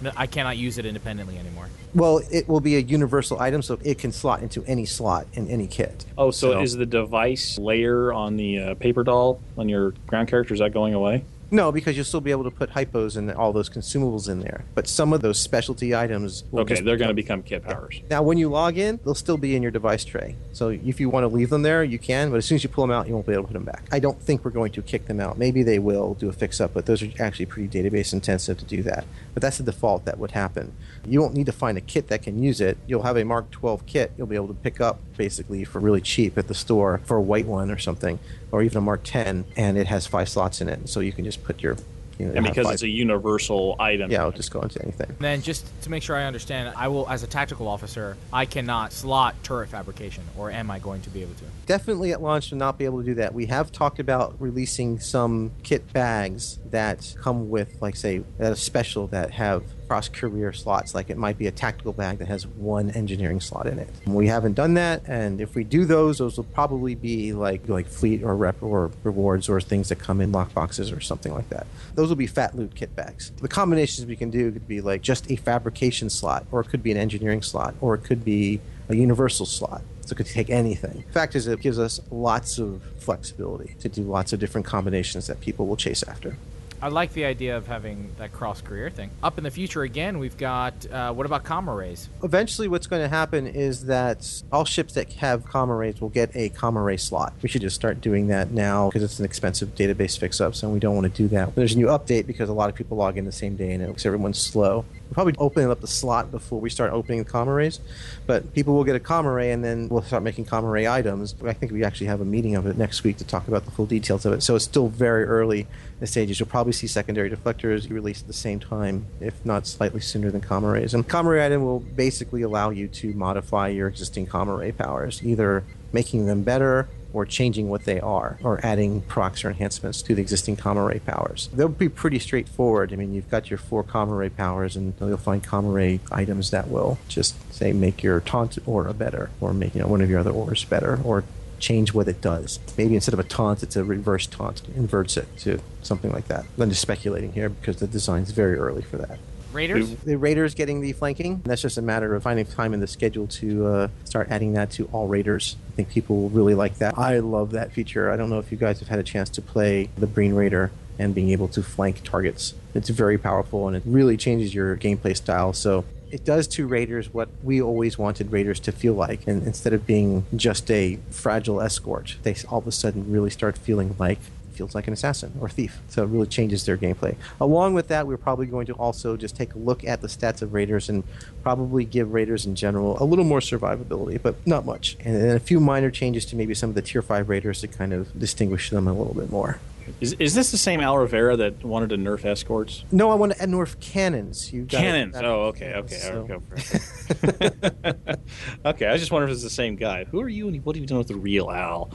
No, 0.00 0.10
I 0.16 0.26
cannot 0.26 0.56
use 0.56 0.78
it 0.78 0.86
independently 0.86 1.38
anymore. 1.38 1.68
Well, 1.94 2.20
it 2.30 2.48
will 2.48 2.60
be 2.60 2.76
a 2.76 2.80
universal 2.80 3.40
item, 3.40 3.62
so 3.62 3.78
it 3.84 3.98
can 3.98 4.12
slot 4.12 4.42
into 4.42 4.64
any 4.64 4.86
slot 4.86 5.26
in 5.34 5.48
any 5.48 5.66
kit. 5.66 6.06
Oh, 6.16 6.30
so, 6.30 6.60
is 6.60 6.76
the 6.76 6.86
device 6.86 7.58
layer 7.58 8.12
on 8.12 8.36
the 8.36 8.58
uh, 8.58 8.74
paper 8.74 9.02
doll 9.02 9.40
on 9.58 9.68
your 9.68 9.90
ground 10.06 10.28
character 10.28 10.54
is 10.54 10.60
that 10.60 10.72
going 10.72 10.94
away? 10.94 11.24
No, 11.54 11.70
because 11.70 11.94
you'll 11.94 12.04
still 12.04 12.20
be 12.20 12.32
able 12.32 12.42
to 12.42 12.50
put 12.50 12.70
hypos 12.70 13.16
and 13.16 13.30
all 13.30 13.52
those 13.52 13.70
consumables 13.70 14.28
in 14.28 14.40
there. 14.40 14.64
But 14.74 14.88
some 14.88 15.12
of 15.12 15.22
those 15.22 15.38
specialty 15.38 15.94
items 15.94 16.42
will 16.50 16.62
Okay, 16.62 16.80
they're 16.80 16.96
going 16.96 17.08
to 17.08 17.14
become 17.14 17.44
kit 17.44 17.62
powers. 17.62 18.00
Now, 18.10 18.22
when 18.22 18.38
you 18.38 18.48
log 18.48 18.76
in, 18.76 18.98
they'll 19.04 19.14
still 19.14 19.36
be 19.36 19.54
in 19.54 19.62
your 19.62 19.70
device 19.70 20.04
tray. 20.04 20.34
So 20.52 20.70
if 20.70 20.98
you 20.98 21.08
want 21.08 21.22
to 21.22 21.28
leave 21.28 21.50
them 21.50 21.62
there, 21.62 21.84
you 21.84 22.00
can. 22.00 22.30
But 22.30 22.38
as 22.38 22.46
soon 22.46 22.56
as 22.56 22.64
you 22.64 22.70
pull 22.70 22.82
them 22.82 22.90
out, 22.90 23.06
you 23.06 23.14
won't 23.14 23.24
be 23.24 23.32
able 23.32 23.44
to 23.44 23.48
put 23.48 23.54
them 23.54 23.64
back. 23.64 23.84
I 23.92 24.00
don't 24.00 24.20
think 24.20 24.44
we're 24.44 24.50
going 24.50 24.72
to 24.72 24.82
kick 24.82 25.06
them 25.06 25.20
out. 25.20 25.38
Maybe 25.38 25.62
they 25.62 25.78
will 25.78 26.14
do 26.14 26.28
a 26.28 26.32
fix 26.32 26.60
up, 26.60 26.74
but 26.74 26.86
those 26.86 27.04
are 27.04 27.10
actually 27.20 27.46
pretty 27.46 27.68
database 27.68 28.12
intensive 28.12 28.58
to 28.58 28.64
do 28.64 28.82
that. 28.82 29.04
But 29.32 29.40
that's 29.40 29.58
the 29.58 29.64
default 29.64 30.06
that 30.06 30.18
would 30.18 30.32
happen. 30.32 30.72
You 31.06 31.20
won't 31.20 31.34
need 31.34 31.46
to 31.46 31.52
find 31.52 31.78
a 31.78 31.80
kit 31.80 32.08
that 32.08 32.22
can 32.22 32.42
use 32.42 32.60
it. 32.60 32.78
You'll 32.88 33.04
have 33.04 33.16
a 33.16 33.24
Mark 33.24 33.52
12 33.52 33.86
kit 33.86 34.12
you'll 34.16 34.26
be 34.26 34.36
able 34.36 34.48
to 34.48 34.54
pick 34.54 34.80
up 34.80 34.98
basically 35.16 35.64
for 35.64 35.78
really 35.78 36.00
cheap 36.00 36.36
at 36.36 36.48
the 36.48 36.54
store 36.54 37.00
for 37.04 37.16
a 37.16 37.22
white 37.22 37.46
one 37.46 37.70
or 37.70 37.78
something, 37.78 38.18
or 38.54 38.62
even 38.62 38.78
a 38.78 38.80
Mark 38.80 39.00
10, 39.02 39.44
and 39.56 39.76
it 39.76 39.88
has 39.88 40.06
five 40.06 40.28
slots 40.28 40.60
in 40.60 40.68
it. 40.68 40.88
So 40.88 41.00
you 41.00 41.10
can 41.12 41.24
just 41.24 41.42
put 41.42 41.60
your, 41.60 41.76
you 42.20 42.26
know, 42.26 42.34
And 42.34 42.44
because 42.46 42.66
five- 42.66 42.74
it's 42.74 42.84
a 42.84 42.88
universal 42.88 43.74
item. 43.80 44.12
yeah, 44.12 44.20
it'll 44.20 44.30
just 44.30 44.52
go 44.52 44.60
into 44.60 44.80
anything. 44.80 45.08
And 45.08 45.18
then 45.18 45.42
just 45.42 45.66
to 45.82 45.90
make 45.90 46.04
sure 46.04 46.14
I 46.14 46.22
understand, 46.22 46.72
I 46.76 46.86
will, 46.86 47.08
as 47.10 47.24
a 47.24 47.26
tactical 47.26 47.66
officer, 47.66 48.16
I 48.32 48.44
cannot 48.46 48.92
slot 48.92 49.34
turret 49.42 49.70
fabrication, 49.70 50.22
or 50.38 50.52
am 50.52 50.70
I 50.70 50.78
going 50.78 51.02
to 51.02 51.10
be 51.10 51.22
able 51.22 51.34
to? 51.34 51.44
definitely 51.66 52.12
at 52.12 52.20
launch 52.22 52.50
to 52.50 52.54
not 52.54 52.76
be 52.78 52.84
able 52.84 52.98
to 53.00 53.04
do 53.06 53.14
that. 53.14 53.32
We 53.34 53.46
have 53.46 53.72
talked 53.72 53.98
about 53.98 54.36
releasing 54.38 55.00
some 55.00 55.50
kit 55.64 55.92
bags 55.94 56.58
that 56.70 57.12
come 57.22 57.48
with, 57.50 57.80
like, 57.80 57.96
say, 57.96 58.22
a 58.38 58.54
special 58.54 59.06
that 59.08 59.30
have 59.32 59.64
cross 59.86 60.08
career 60.08 60.52
slots. 60.52 60.94
Like 60.94 61.10
it 61.10 61.16
might 61.16 61.38
be 61.38 61.46
a 61.46 61.50
tactical 61.50 61.92
bag 61.92 62.18
that 62.18 62.28
has 62.28 62.46
one 62.46 62.90
engineering 62.90 63.40
slot 63.40 63.66
in 63.66 63.78
it. 63.78 63.88
We 64.06 64.28
haven't 64.28 64.54
done 64.54 64.74
that, 64.74 65.02
and 65.06 65.40
if 65.40 65.54
we 65.54 65.64
do 65.64 65.84
those, 65.84 66.18
those 66.18 66.36
will 66.36 66.44
probably 66.44 66.94
be 66.94 67.32
like 67.32 67.68
like 67.68 67.86
fleet 67.86 68.22
or 68.22 68.36
rep 68.36 68.62
or 68.62 68.90
rewards 69.02 69.48
or 69.48 69.60
things 69.60 69.88
that 69.88 69.96
come 69.96 70.20
in 70.20 70.32
lockboxes 70.32 70.96
or 70.96 71.00
something 71.00 71.32
like 71.32 71.48
that. 71.50 71.66
Those 71.94 72.08
will 72.08 72.16
be 72.16 72.26
fat 72.26 72.56
loot 72.56 72.74
kit 72.74 72.94
bags. 72.96 73.32
The 73.40 73.48
combinations 73.48 74.06
we 74.06 74.16
can 74.16 74.30
do 74.30 74.52
could 74.52 74.68
be 74.68 74.80
like 74.80 75.02
just 75.02 75.30
a 75.30 75.36
fabrication 75.36 76.10
slot, 76.10 76.46
or 76.50 76.60
it 76.60 76.68
could 76.68 76.82
be 76.82 76.92
an 76.92 76.98
engineering 76.98 77.42
slot, 77.42 77.74
or 77.80 77.94
it 77.94 78.04
could 78.04 78.24
be 78.24 78.60
a 78.88 78.94
universal 78.94 79.46
slot. 79.46 79.82
So 80.06 80.12
it 80.12 80.16
could 80.16 80.26
take 80.26 80.50
anything. 80.50 81.04
Fact 81.12 81.34
is, 81.34 81.46
it 81.46 81.60
gives 81.60 81.78
us 81.78 81.98
lots 82.10 82.58
of 82.58 82.82
flexibility 82.98 83.74
to 83.80 83.88
do 83.88 84.02
lots 84.02 84.34
of 84.34 84.40
different 84.40 84.66
combinations 84.66 85.26
that 85.28 85.40
people 85.40 85.66
will 85.66 85.76
chase 85.76 86.02
after. 86.02 86.36
I 86.84 86.88
like 86.88 87.14
the 87.14 87.24
idea 87.24 87.56
of 87.56 87.66
having 87.66 88.12
that 88.18 88.34
cross 88.34 88.60
career 88.60 88.90
thing. 88.90 89.08
Up 89.22 89.38
in 89.38 89.44
the 89.44 89.50
future 89.50 89.84
again, 89.84 90.18
we've 90.18 90.36
got 90.36 90.74
uh, 90.92 91.14
what 91.14 91.24
about 91.24 91.42
command 91.42 91.70
arrays? 91.70 92.10
Eventually, 92.22 92.68
what's 92.68 92.86
going 92.86 93.00
to 93.00 93.08
happen 93.08 93.46
is 93.46 93.86
that 93.86 94.42
all 94.52 94.66
ships 94.66 94.92
that 94.92 95.10
have 95.14 95.46
command 95.46 95.70
arrays 95.70 95.98
will 95.98 96.10
get 96.10 96.30
a 96.34 96.50
command 96.50 96.84
array 96.84 96.98
slot. 96.98 97.32
We 97.40 97.48
should 97.48 97.62
just 97.62 97.74
start 97.74 98.02
doing 98.02 98.26
that 98.26 98.50
now 98.50 98.90
because 98.90 99.02
it's 99.02 99.18
an 99.18 99.24
expensive 99.24 99.74
database 99.74 100.18
fix 100.18 100.42
up, 100.42 100.54
so 100.54 100.68
we 100.68 100.78
don't 100.78 100.94
want 100.94 101.10
to 101.10 101.22
do 101.22 101.26
that. 101.28 101.54
There's 101.54 101.72
a 101.72 101.78
new 101.78 101.86
update 101.86 102.26
because 102.26 102.50
a 102.50 102.52
lot 102.52 102.68
of 102.68 102.74
people 102.74 102.98
log 102.98 103.16
in 103.16 103.24
the 103.24 103.32
same 103.32 103.56
day 103.56 103.72
and 103.72 103.82
it 103.82 103.86
makes 103.86 104.04
everyone 104.04 104.34
slow. 104.34 104.84
We'll 105.04 105.14
probably 105.14 105.34
open 105.38 105.70
up 105.70 105.80
the 105.80 105.86
slot 105.86 106.30
before 106.30 106.60
we 106.60 106.70
start 106.70 106.92
opening 106.92 107.20
the 107.20 107.24
rays, 107.48 107.78
but 108.26 108.54
people 108.54 108.74
will 108.74 108.84
get 108.84 108.96
a 108.96 109.00
ray 109.26 109.52
and 109.52 109.62
then 109.62 109.88
we'll 109.88 110.02
start 110.02 110.22
making 110.22 110.46
command 110.46 110.64
array 110.64 110.88
items. 110.88 111.34
I 111.44 111.52
think 111.52 111.72
we 111.72 111.84
actually 111.84 112.06
have 112.06 112.20
a 112.20 112.24
meeting 112.24 112.56
of 112.56 112.66
it 112.66 112.78
next 112.78 113.04
week 113.04 113.18
to 113.18 113.24
talk 113.24 113.46
about 113.46 113.64
the 113.64 113.70
full 113.70 113.86
details 113.86 114.24
of 114.24 114.32
it. 114.32 114.42
So 114.42 114.56
it's 114.56 114.64
still 114.64 114.88
very 114.88 115.24
early 115.24 115.60
in 115.60 115.66
the 116.00 116.06
stages. 116.06 116.40
You'll 116.40 116.48
probably 116.48 116.72
see 116.72 116.86
secondary 116.86 117.30
deflectors 117.30 117.90
released 117.90 118.22
at 118.22 118.26
the 118.28 118.32
same 118.32 118.60
time, 118.60 119.06
if 119.20 119.44
not 119.44 119.66
slightly 119.66 120.00
sooner 120.00 120.30
than 120.30 120.40
rays. 120.70 120.94
And 120.94 121.06
ray 121.26 121.44
item 121.44 121.64
will 121.64 121.80
basically 121.80 122.42
allow 122.42 122.70
you 122.70 122.88
to 122.88 123.12
modify 123.12 123.68
your 123.68 123.88
existing 123.88 124.26
ray 124.56 124.72
powers, 124.72 125.22
either 125.22 125.64
making 125.92 126.26
them 126.26 126.42
better 126.42 126.88
or 127.14 127.24
changing 127.24 127.68
what 127.70 127.84
they 127.84 128.00
are, 128.00 128.38
or 128.42 128.60
adding 128.62 129.00
procs 129.02 129.44
or 129.44 129.48
enhancements 129.48 130.02
to 130.02 130.14
the 130.14 130.20
existing 130.20 130.56
command 130.56 130.80
array 130.80 130.98
powers. 130.98 131.48
They'll 131.54 131.68
be 131.68 131.88
pretty 131.88 132.18
straightforward. 132.18 132.92
I 132.92 132.96
mean, 132.96 133.14
you've 133.14 133.30
got 133.30 133.48
your 133.48 133.58
four 133.58 133.82
command 133.82 134.10
array 134.10 134.28
powers, 134.28 134.76
and 134.76 134.92
you'll 135.00 135.16
find 135.16 135.42
command 135.42 135.74
array 135.74 136.00
items 136.12 136.50
that 136.50 136.68
will 136.68 136.98
just 137.08 137.34
say 137.54 137.72
make 137.72 138.02
your 138.02 138.20
taunt 138.20 138.58
aura 138.66 138.92
better, 138.92 139.30
or 139.40 139.54
make 139.54 139.74
you 139.74 139.80
know 139.80 139.88
one 139.88 140.02
of 140.02 140.10
your 140.10 140.18
other 140.18 140.32
auras 140.32 140.64
better, 140.64 141.00
or 141.04 141.24
change 141.60 141.94
what 141.94 142.08
it 142.08 142.20
does. 142.20 142.58
Maybe 142.76 142.94
instead 142.94 143.14
of 143.14 143.20
a 143.20 143.24
taunt, 143.24 143.62
it's 143.62 143.76
a 143.76 143.84
reverse 143.84 144.26
taunt, 144.26 144.62
inverts 144.76 145.16
it 145.16 145.28
to 145.38 145.60
something 145.82 146.12
like 146.12 146.28
that. 146.28 146.44
I'm 146.58 146.68
just 146.68 146.82
speculating 146.82 147.32
here 147.32 147.48
because 147.48 147.76
the 147.76 147.86
design's 147.86 148.32
very 148.32 148.56
early 148.58 148.82
for 148.82 148.98
that. 148.98 149.18
Raiders? 149.54 149.94
The 149.96 150.16
Raiders 150.16 150.54
getting 150.54 150.80
the 150.80 150.92
flanking. 150.92 151.40
That's 151.44 151.62
just 151.62 151.78
a 151.78 151.82
matter 151.82 152.14
of 152.14 152.22
finding 152.22 152.46
time 152.46 152.74
in 152.74 152.80
the 152.80 152.86
schedule 152.86 153.26
to 153.28 153.66
uh, 153.66 153.88
start 154.04 154.28
adding 154.30 154.52
that 154.54 154.70
to 154.72 154.86
all 154.92 155.06
Raiders. 155.06 155.56
I 155.68 155.76
think 155.76 155.90
people 155.90 156.22
will 156.22 156.30
really 156.30 156.54
like 156.54 156.78
that. 156.78 156.98
I 156.98 157.20
love 157.20 157.52
that 157.52 157.72
feature. 157.72 158.10
I 158.10 158.16
don't 158.16 158.30
know 158.30 158.38
if 158.38 158.50
you 158.50 158.58
guys 158.58 158.80
have 158.80 158.88
had 158.88 158.98
a 158.98 159.04
chance 159.04 159.30
to 159.30 159.42
play 159.42 159.88
the 159.96 160.06
Breen 160.06 160.34
Raider 160.34 160.70
and 160.98 161.14
being 161.14 161.30
able 161.30 161.48
to 161.48 161.62
flank 161.62 162.02
targets. 162.04 162.54
It's 162.74 162.88
very 162.88 163.18
powerful 163.18 163.66
and 163.66 163.76
it 163.76 163.82
really 163.86 164.16
changes 164.16 164.54
your 164.54 164.76
gameplay 164.76 165.16
style. 165.16 165.52
So 165.52 165.84
it 166.10 166.24
does 166.24 166.46
to 166.46 166.68
Raiders 166.68 167.12
what 167.12 167.28
we 167.42 167.60
always 167.60 167.98
wanted 167.98 168.30
Raiders 168.30 168.60
to 168.60 168.72
feel 168.72 168.94
like. 168.94 169.26
And 169.26 169.44
instead 169.44 169.72
of 169.72 169.84
being 169.86 170.24
just 170.36 170.70
a 170.70 170.98
fragile 171.10 171.60
escort, 171.60 172.16
they 172.22 172.36
all 172.48 172.58
of 172.58 172.66
a 172.68 172.72
sudden 172.72 173.10
really 173.10 173.30
start 173.30 173.58
feeling 173.58 173.96
like 173.98 174.20
feels 174.54 174.74
like 174.74 174.86
an 174.86 174.92
assassin 174.92 175.32
or 175.40 175.48
thief. 175.48 175.78
So 175.88 176.02
it 176.02 176.06
really 176.06 176.26
changes 176.26 176.64
their 176.64 176.76
gameplay. 176.76 177.16
Along 177.40 177.74
with 177.74 177.88
that, 177.88 178.06
we're 178.06 178.16
probably 178.16 178.46
going 178.46 178.66
to 178.66 178.72
also 178.74 179.16
just 179.16 179.36
take 179.36 179.54
a 179.54 179.58
look 179.58 179.84
at 179.84 180.00
the 180.00 180.08
stats 180.08 180.42
of 180.42 180.54
Raiders 180.54 180.88
and 180.88 181.04
probably 181.42 181.84
give 181.84 182.12
Raiders 182.12 182.46
in 182.46 182.54
general 182.54 182.96
a 183.02 183.04
little 183.04 183.24
more 183.24 183.40
survivability, 183.40 184.20
but 184.20 184.34
not 184.46 184.64
much. 184.64 184.96
And 185.00 185.16
then 185.16 185.36
a 185.36 185.40
few 185.40 185.60
minor 185.60 185.90
changes 185.90 186.24
to 186.26 186.36
maybe 186.36 186.54
some 186.54 186.68
of 186.70 186.74
the 186.74 186.82
tier 186.82 187.02
5 187.02 187.28
Raiders 187.28 187.60
to 187.60 187.68
kind 187.68 187.92
of 187.92 188.18
distinguish 188.18 188.70
them 188.70 188.86
a 188.86 188.92
little 188.92 189.14
bit 189.14 189.30
more. 189.30 189.58
Is, 190.00 190.14
is 190.14 190.34
this 190.34 190.50
the 190.50 190.58
same 190.58 190.80
Al 190.80 190.96
Rivera 190.98 191.36
that 191.36 191.62
wanted 191.64 191.90
to 191.90 191.96
nerf 191.96 192.24
escorts? 192.24 192.84
No, 192.90 193.10
I 193.10 193.14
want 193.14 193.32
to 193.36 193.46
nerf 193.46 193.78
cannons. 193.80 194.52
You 194.52 194.62
it. 194.62 194.68
Cannons. 194.70 195.16
Oh, 195.16 195.42
okay, 195.46 195.74
okay. 195.74 195.96
so- 195.96 196.20
right, 196.20 196.28
go 196.28 196.40
for 196.40 196.56
it. 196.56 198.20
okay, 198.64 198.86
I 198.86 198.92
was 198.92 199.00
just 199.02 199.12
wondering 199.12 199.30
if 199.30 199.34
it's 199.34 199.42
the 199.44 199.50
same 199.50 199.76
guy. 199.76 200.04
Who 200.04 200.20
are 200.20 200.28
you 200.28 200.48
and 200.48 200.64
what 200.64 200.76
have 200.76 200.80
you 200.82 200.86
done 200.86 200.98
with 200.98 201.08
the 201.08 201.16
real 201.16 201.50
Al? 201.50 201.90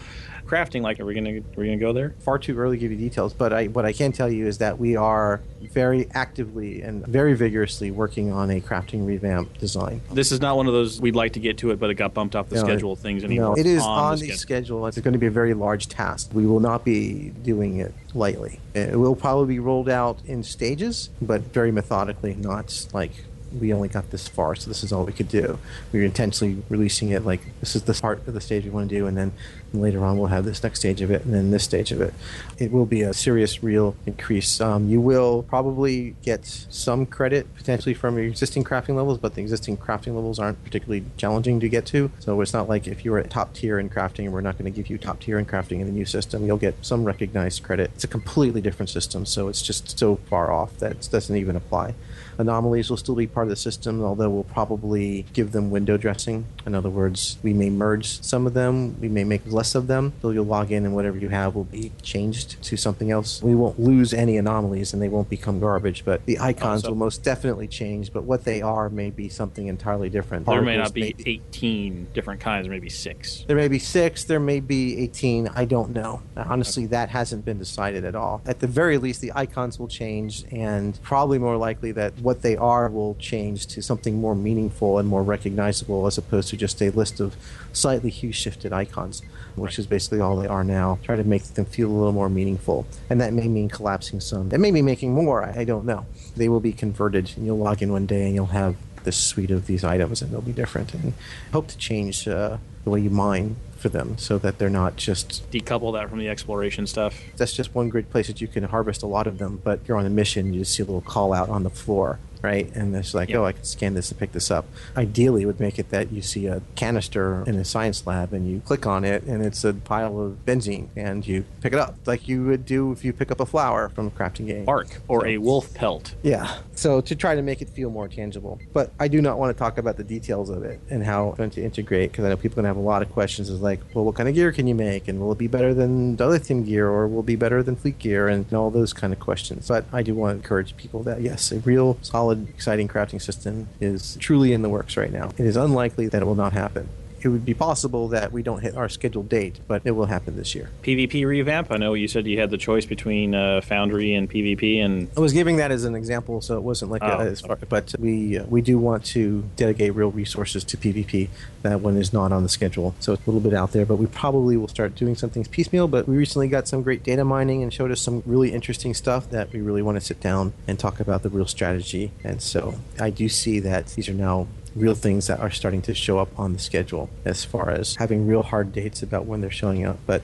Crafting, 0.50 0.82
like, 0.82 1.00
are 1.00 1.06
we 1.06 1.14
gonna 1.14 1.38
are 1.38 1.44
we 1.58 1.66
gonna 1.66 1.78
go 1.78 1.94
there? 1.94 2.16
far 2.20 2.40
too 2.40 2.58
early 2.58 2.78
to 2.78 2.82
give 2.82 2.92
you 2.92 2.98
details, 2.98 3.34
but 3.34 3.54
I, 3.54 3.68
what 3.68 3.86
I 3.86 3.94
can 3.94 4.12
tell 4.12 4.30
you 4.30 4.48
is 4.48 4.58
that 4.58 4.80
we 4.80 4.96
are 4.96 5.42
very 5.62 6.10
actively 6.16 6.82
and 6.82 7.06
very 7.06 7.36
vigorously 7.36 7.92
working 7.92 8.32
on 8.32 8.50
a 8.50 8.60
crafting 8.60 9.06
revamp 9.06 9.58
design. 9.60 10.02
This 10.12 10.32
is 10.32 10.42
not 10.42 10.58
one 10.58 10.66
of 10.66 10.74
those 10.74 11.00
we'd 11.00 11.16
like 11.16 11.34
to 11.34 11.40
get 11.40 11.60
to 11.60 11.70
it, 11.70 11.80
but 11.80 11.92
it 11.92 11.96
got 11.96 12.16
bumped 12.16 12.36
off 12.36 12.50
the 12.50 12.56
No, 12.56 12.64
schedule 12.64 12.94
of 12.94 13.00
things 13.00 13.24
anymore. 13.24 13.56
No, 13.56 13.62
it 13.62 13.68
is 13.68 13.84
on, 13.84 14.14
on, 14.14 14.20
the, 14.20 14.32
schedule. 14.32 14.88
It's 14.88 15.00
going 15.00 15.14
to 15.14 15.20
be 15.20 15.28
a 15.28 15.32
very 15.32 15.54
large 15.54 15.88
task. 15.88 16.32
We 16.34 16.48
will 16.48 16.60
not 16.60 16.84
be 16.84 17.30
doing 17.44 17.78
it 17.78 17.94
lightly. 18.16 18.60
It 18.74 18.98
will 18.98 19.16
probably 19.16 19.54
be 19.54 19.60
rolled 19.60 19.90
out 19.90 20.20
in 20.26 20.44
stages, 20.44 21.10
but 21.22 21.42
very 21.42 21.72
methodically, 21.72 22.34
not 22.36 22.88
like 22.94 23.12
we 23.58 23.74
only 23.74 23.88
got 23.88 24.12
this 24.12 24.28
far, 24.28 24.56
so 24.56 24.70
this 24.70 24.84
is 24.84 24.92
all 24.92 25.06
we 25.06 25.14
could 25.14 25.28
do. 25.30 25.58
We 25.92 26.00
were 26.00 26.06
intentionally 26.06 26.62
releasing 26.70 27.10
it 27.10 27.26
like 27.26 27.42
this 27.60 27.76
is 27.76 27.84
the 27.84 27.94
part 27.94 28.28
of 28.28 28.34
the 28.34 28.42
stage 28.42 28.64
we 28.64 28.70
want 28.70 28.90
to 28.90 28.96
do, 28.96 29.08
and 29.08 29.18
then 29.18 29.32
later 29.74 30.04
on 30.04 30.18
we'll 30.18 30.28
have 30.28 30.46
this 30.46 30.64
next 30.64 30.80
stage 30.80 31.02
of 31.02 31.12
it, 31.12 31.26
and 31.26 31.34
then 31.34 31.52
this 31.52 31.64
stage 31.64 31.92
of 31.92 32.02
it. 32.02 32.14
It 32.58 32.72
will 32.72 32.86
be 32.86 33.02
a 33.02 33.14
serious, 33.14 33.64
real 33.64 33.96
increase. 34.06 34.60
Um, 34.62 34.90
you 34.90 35.02
will 35.02 35.44
probably 35.44 36.16
get 36.24 36.46
some 36.46 37.06
credit 37.06 37.54
potentially 37.56 37.94
from 37.94 38.18
your 38.18 38.28
existing 38.28 38.64
crafting 38.64 38.96
levels, 38.96 39.18
but 39.18 39.36
the 39.36 39.42
existing 39.42 39.78
crafting 39.78 40.16
levels 40.16 40.40
aren't 40.40 40.64
particularly 40.64 41.06
challenging 41.18 41.60
to 41.60 41.70
get 41.70 41.86
to. 41.88 42.12
So 42.20 42.40
it's 42.42 42.54
not 42.54 42.70
like 42.70 42.88
if 42.88 43.06
you 43.06 43.12
were 43.12 43.20
at 43.20 43.30
top 43.30 43.54
tier 43.54 43.80
in 43.80 43.90
crafting, 43.90 44.26
and 44.26 44.34
we're 44.34 44.42
not 44.42 44.58
going 44.58 44.72
to 44.72 44.76
give 44.76 44.90
you 44.90 44.98
top 44.98 45.20
tier 45.22 45.40
in 45.40 45.46
crafting 45.46 45.80
in 45.80 45.86
the 45.86 45.94
new 45.94 46.06
system, 46.06 46.46
you'll 46.46 46.58
get 46.58 46.76
some 46.82 47.04
recognized 47.04 47.64
credit. 47.64 47.92
It's 47.96 48.04
a 48.04 48.08
completely 48.08 48.62
different 48.62 48.90
system, 48.90 49.26
so 49.26 49.48
it's 49.48 49.62
just 49.62 49.98
so 49.98 50.16
far 50.16 50.52
off 50.52 50.78
that 50.78 50.92
it 50.92 51.10
doesn't 51.12 51.36
even 51.36 51.56
apply. 51.56 51.94
Anomalies 52.40 52.90
will 52.90 52.98
still 52.98 53.16
be 53.16 53.28
part 53.28 53.46
of 53.46 53.50
the 53.50 53.56
system, 53.58 54.02
although 54.02 54.30
we'll 54.30 54.46
probably 54.46 55.26
give 55.34 55.52
them 55.52 55.70
window 55.70 55.98
dressing. 55.98 56.46
In 56.66 56.74
other 56.74 56.90
words, 56.90 57.38
we 57.44 57.54
may 57.54 57.70
merge 57.70 58.22
some 58.24 58.48
of 58.48 58.54
them, 58.54 59.00
we 59.02 59.10
may 59.10 59.26
make 59.26 59.42
less 59.46 59.76
of 59.76 59.88
them, 59.88 60.14
so 60.22 60.30
you'll 60.30 60.46
log 60.46 60.72
in 60.72 60.86
and 60.86 60.96
whatever 60.96 61.18
you 61.18 61.28
have 61.30 61.54
will 61.54 61.66
be 61.66 61.92
changed 62.02 62.62
to 62.64 62.78
something 62.78 63.12
else. 63.12 63.44
We 63.44 63.56
won't 63.56 63.78
lose 63.78 64.14
any 64.14 64.38
anomalies 64.38 64.94
and 64.94 65.02
they 65.02 65.10
won't 65.10 65.30
become 65.30 65.60
garbage, 65.60 66.06
but 66.06 66.26
the 66.26 66.40
icons 66.40 66.84
so- 66.84 66.90
will 66.90 66.96
most 66.96 67.24
definitely 67.24 67.68
change, 67.68 68.14
but 68.14 68.24
what 68.24 68.46
they 68.46 68.62
are 68.62 68.90
may 68.90 69.10
be 69.10 69.28
something 69.28 69.68
entirely 69.68 70.10
different. 70.10 70.46
There 70.46 70.62
may 70.62 70.78
not 70.78 70.94
be 70.94 71.14
18 71.26 72.08
different 72.14 72.40
kinds, 72.40 72.70
maybe 72.70 72.90
six. 72.90 73.44
there 73.48 73.58
may 73.58 73.68
be 73.68 73.80
six, 73.80 74.24
there 74.24 74.40
may 74.40 74.62
be 74.62 74.98
18. 75.00 75.50
I 75.56 75.66
don't 75.66 75.94
know. 75.94 76.22
Honestly, 76.38 76.86
that 76.88 77.10
hasn't 77.10 77.44
been 77.44 77.58
decided 77.58 78.06
at 78.06 78.16
all. 78.16 78.42
At 78.46 78.60
the 78.60 78.68
very 78.68 78.98
least, 78.98 79.20
the 79.20 79.34
icons 79.36 79.78
will 79.78 79.88
change, 79.90 80.46
and 80.52 80.98
probably 81.02 81.38
more 81.38 81.58
likely 81.58 81.92
that 81.94 82.14
what 82.30 82.44
they 82.44 82.56
are 82.56 82.88
will 82.90 83.16
change 83.16 83.66
to 83.66 83.82
something 83.82 84.22
more 84.22 84.36
meaningful 84.36 85.00
and 85.00 85.10
more 85.10 85.24
recognizable 85.24 86.06
as 86.06 86.16
opposed 86.16 86.48
to 86.48 86.56
just 86.56 86.80
a 86.80 86.92
list 86.92 87.20
of 87.20 87.36
slightly 87.74 88.12
hue 88.12 88.32
shifted 88.32 88.72
icons, 88.72 89.24
which 89.56 89.80
is 89.80 89.88
basically 89.88 90.20
all 90.20 90.36
they 90.36 90.46
are 90.46 90.64
now. 90.64 91.00
Try 91.02 91.16
to 91.16 91.24
make 91.24 91.42
them 91.56 91.66
feel 91.66 91.90
a 91.90 91.92
little 91.92 92.12
more 92.12 92.30
meaningful. 92.30 92.86
And 93.10 93.20
that 93.20 93.34
may 93.34 93.48
mean 93.48 93.68
collapsing 93.68 94.20
some. 94.20 94.52
It 94.52 94.60
may 94.60 94.70
be 94.70 94.84
making 94.84 95.12
more. 95.12 95.44
I, 95.44 95.62
I 95.62 95.64
don't 95.64 95.86
know. 95.86 96.06
They 96.38 96.50
will 96.50 96.60
be 96.60 96.72
converted, 96.72 97.34
and 97.36 97.48
you'll 97.48 97.58
log 97.58 97.82
in 97.82 97.92
one 97.92 98.06
day 98.06 98.28
and 98.28 98.36
you'll 98.36 98.58
have 98.64 98.76
this 99.04 99.18
suite 99.18 99.50
of 99.50 99.66
these 99.66 99.84
items 99.84 100.22
and 100.22 100.32
they'll 100.32 100.42
be 100.42 100.52
different 100.52 100.94
and 100.94 101.14
hope 101.52 101.68
to 101.68 101.78
change 101.78 102.28
uh, 102.28 102.58
the 102.84 102.90
way 102.90 103.00
you 103.00 103.10
mine 103.10 103.56
for 103.78 103.90
them 103.90 104.18
so 104.18 104.38
that 104.38 104.58
they're 104.58 104.70
not 104.70 104.98
just 104.98 105.50
Decouple 105.52 105.94
that 105.94 106.10
from 106.10 106.20
the 106.20 106.28
exploration 106.28 106.86
stuff. 106.86 107.20
that's 107.38 107.54
just 107.54 107.74
one 107.74 107.90
great 107.90 108.10
place 108.12 108.28
that 108.28 108.42
you 108.42 108.48
can 108.48 108.64
harvest 108.64 109.02
a 109.02 109.08
lot 109.08 109.26
of 109.26 109.38
them 109.38 109.62
but 109.64 109.80
you're 109.88 109.98
on 109.98 110.06
a 110.06 110.10
mission 110.10 110.54
you 110.54 110.62
just 110.62 110.76
see 110.76 110.84
a 110.84 110.86
little 110.86 111.02
call 111.02 111.34
out 111.34 111.50
on 111.50 111.64
the 111.64 111.70
floor 111.70 112.20
right 112.42 112.74
and 112.76 112.96
it's 112.96 113.14
like 113.14 113.30
Yep. 113.30 113.38
oh 113.40 113.46
i 113.46 113.52
can 113.52 113.64
scan 113.64 113.94
this 113.94 114.10
and 114.12 114.20
pick 114.20 114.32
this 114.32 114.50
up 114.50 114.66
ideally 114.96 115.44
it 115.44 115.46
would 115.46 115.60
make 115.60 115.78
it 115.80 115.90
that 115.90 116.12
you 116.12 116.22
see 116.22 116.48
a 116.48 116.62
canister 116.76 117.44
in 117.46 117.56
a 117.56 117.66
science 117.66 118.06
lab 118.08 118.34
and 118.34 118.50
you 118.50 118.62
click 118.62 118.86
on 118.88 119.04
it 119.04 119.24
and 119.24 119.46
it's 119.46 119.64
a 119.64 119.74
pile 119.74 120.20
of 120.20 120.46
benzene 120.46 120.88
and 120.96 121.28
you 121.28 121.44
pick 121.62 121.74
it 121.74 121.80
up 121.80 121.96
like 122.06 122.28
you 122.28 122.44
would 122.46 122.66
do 122.66 122.92
if 122.92 123.04
you 123.04 123.12
pick 123.14 123.32
up 123.32 123.40
a 123.40 123.46
flower 123.46 123.90
from 123.90 124.08
a 124.08 124.12
crafting 124.12 124.48
game 124.48 124.68
Arc 124.68 125.02
or 125.08 125.26
a 125.26 125.38
wolf 125.38 125.74
pelt. 125.74 126.16
yeah. 126.24 126.58
So 126.76 127.02
to 127.02 127.16
try 127.16 127.36
to 127.36 127.42
make 127.42 127.62
it 127.62 127.70
feel 127.70 127.90
more 127.90 128.08
tangible. 128.08 128.58
But 128.72 128.92
I 129.00 129.10
do 129.10 129.22
not 129.22 129.38
want 129.38 129.54
to 129.54 129.60
talk 129.60 129.78
about 129.78 129.98
the 129.98 130.04
details 130.04 130.50
of 130.50 130.64
it 130.64 130.80
and 130.90 131.04
how 131.04 131.30
it's 131.30 131.38
going 131.38 131.50
to 131.52 131.62
integrate 131.64 132.12
because 132.12 132.24
I 132.24 132.30
know 132.30 132.38
people 132.38 132.60
are 132.60 132.64
going 132.64 132.74
to 132.74 132.76
have 132.76 132.78
a 132.78 132.88
lot 132.88 133.02
of 133.02 133.12
questions. 133.12 133.50
Is 133.50 133.60
like, 133.60 133.82
well, 133.94 134.06
what 134.06 134.16
kind 134.16 134.30
of 134.30 134.36
gear 134.36 134.54
can 134.54 134.66
you 134.66 134.76
make? 134.76 135.10
And 135.10 135.20
will 135.20 135.32
it 135.34 135.38
be 135.38 135.48
better 135.48 135.74
than 135.74 136.16
dilithium 136.16 136.66
gear 136.66 136.88
or 136.88 137.06
will 137.08 137.20
it 137.20 137.26
be 137.26 137.36
better 137.36 137.62
than 137.64 137.76
fleet 137.76 138.00
gear? 138.00 138.30
And 138.30 138.52
all 138.54 138.72
those 138.72 138.94
kind 138.94 139.12
of 139.12 139.20
questions. 139.20 139.68
But 139.68 139.86
I 139.92 140.04
do 140.04 140.14
want 140.16 140.32
to 140.32 140.36
encourage 140.38 140.78
people 140.78 141.04
that 141.04 141.22
yes, 141.22 141.52
a 141.52 141.60
real 141.60 141.98
solid, 142.02 142.29
exciting 142.32 142.88
crafting 142.88 143.22
system 143.22 143.68
is 143.80 144.16
truly 144.18 144.54
in 144.54 144.62
the 144.62 144.70
works 144.70 144.98
right 144.98 145.12
now. 145.12 145.30
It 145.38 145.46
is 145.46 145.58
unlikely 145.58 146.08
that 146.08 146.22
it 146.22 146.26
will 146.26 146.36
not 146.36 146.54
happen. 146.54 146.90
It 147.22 147.28
would 147.30 147.46
be 147.46 147.54
possible 147.54 148.08
that 148.10 148.32
we 148.32 148.44
don't 148.44 148.62
hit 148.62 148.76
our 148.76 148.90
scheduled 148.90 149.30
date, 149.30 149.60
but 149.68 149.82
it 149.86 149.92
will 149.92 150.06
happen 150.06 150.36
this 150.38 150.56
year. 150.56 150.70
PvP 150.84 151.26
revamp. 151.26 151.72
I 151.72 151.78
know 151.78 151.94
you 151.94 152.08
said 152.08 152.26
you 152.28 152.40
had 152.40 152.50
the 152.50 152.58
choice 152.58 152.86
between 152.86 153.36
uh, 153.36 153.62
Foundry 153.62 154.14
and 154.16 154.30
PvP, 154.30 154.84
and 154.84 155.10
I 155.16 155.20
was 155.20 155.34
giving 155.34 155.58
that 155.58 155.72
as 155.72 155.84
an 155.84 155.96
example, 155.96 156.42
so 156.42 156.56
it 156.58 156.64
wasn't 156.64 156.92
like 156.92 157.04
Oh. 157.04 157.08
a, 157.20 157.26
as 157.26 157.42
far, 157.42 157.58
but 157.68 157.94
we 158.00 158.38
uh, 158.38 158.44
we 158.46 158.62
do 158.62 158.78
want 158.78 159.06
to 159.06 159.44
dedicate 159.56 159.96
real 159.96 160.12
resources 160.12 160.64
to 160.66 160.78
PvP. 160.78 161.30
That 161.64 161.82
one 161.82 161.98
is 161.98 162.14
not 162.14 162.32
on 162.32 162.44
the 162.44 162.50
schedule, 162.50 162.96
so 163.00 163.14
it's 163.14 163.26
a 163.26 163.30
little 163.30 163.42
bit 163.42 163.54
out 163.54 163.72
there. 163.72 163.86
But 163.86 163.98
we 163.98 164.06
probably 164.08 164.56
will 164.58 164.68
start 164.68 164.96
doing 164.96 165.16
some 165.16 165.30
things 165.30 165.48
piecemeal. 165.48 165.88
But 165.88 166.08
we 166.08 166.16
recently 166.18 166.48
got 166.48 166.68
some 166.68 166.82
great 166.84 167.04
data 167.04 167.24
mining 167.26 167.64
and 167.64 167.74
showed 167.74 167.92
us 167.92 168.02
some 168.02 168.24
really 168.26 168.52
interesting 168.54 168.94
stuff 168.94 169.30
that 169.32 169.52
we 169.52 169.60
really 169.62 169.82
want 169.82 169.98
to 170.00 170.02
sit 170.06 170.20
down 170.22 170.54
and 170.68 170.80
talk 170.80 171.00
about 171.00 171.24
the 171.24 171.30
real 171.30 171.48
strategy. 171.48 172.12
And 172.24 172.42
so 172.42 172.76
I 173.00 173.10
do 173.10 173.28
see 173.30 173.60
that 173.62 173.88
these 173.88 174.08
are 174.10 174.14
now 174.14 174.48
real 174.76 174.96
things 174.96 175.28
that 175.28 175.40
are 175.40 175.52
starting 175.52 175.82
to 175.84 175.94
show 175.94 176.20
up 176.20 176.38
on 176.38 176.54
the 176.54 176.60
schedule 176.60 177.10
as 177.26 177.44
far 177.46 177.70
as 177.70 177.96
having 177.96 178.28
real 178.28 178.44
hard 178.44 178.72
dates 178.72 179.02
about 179.04 179.26
when 179.26 179.42
they're 179.42 179.52
showing 179.52 179.86
up, 179.86 179.98
but 180.06 180.22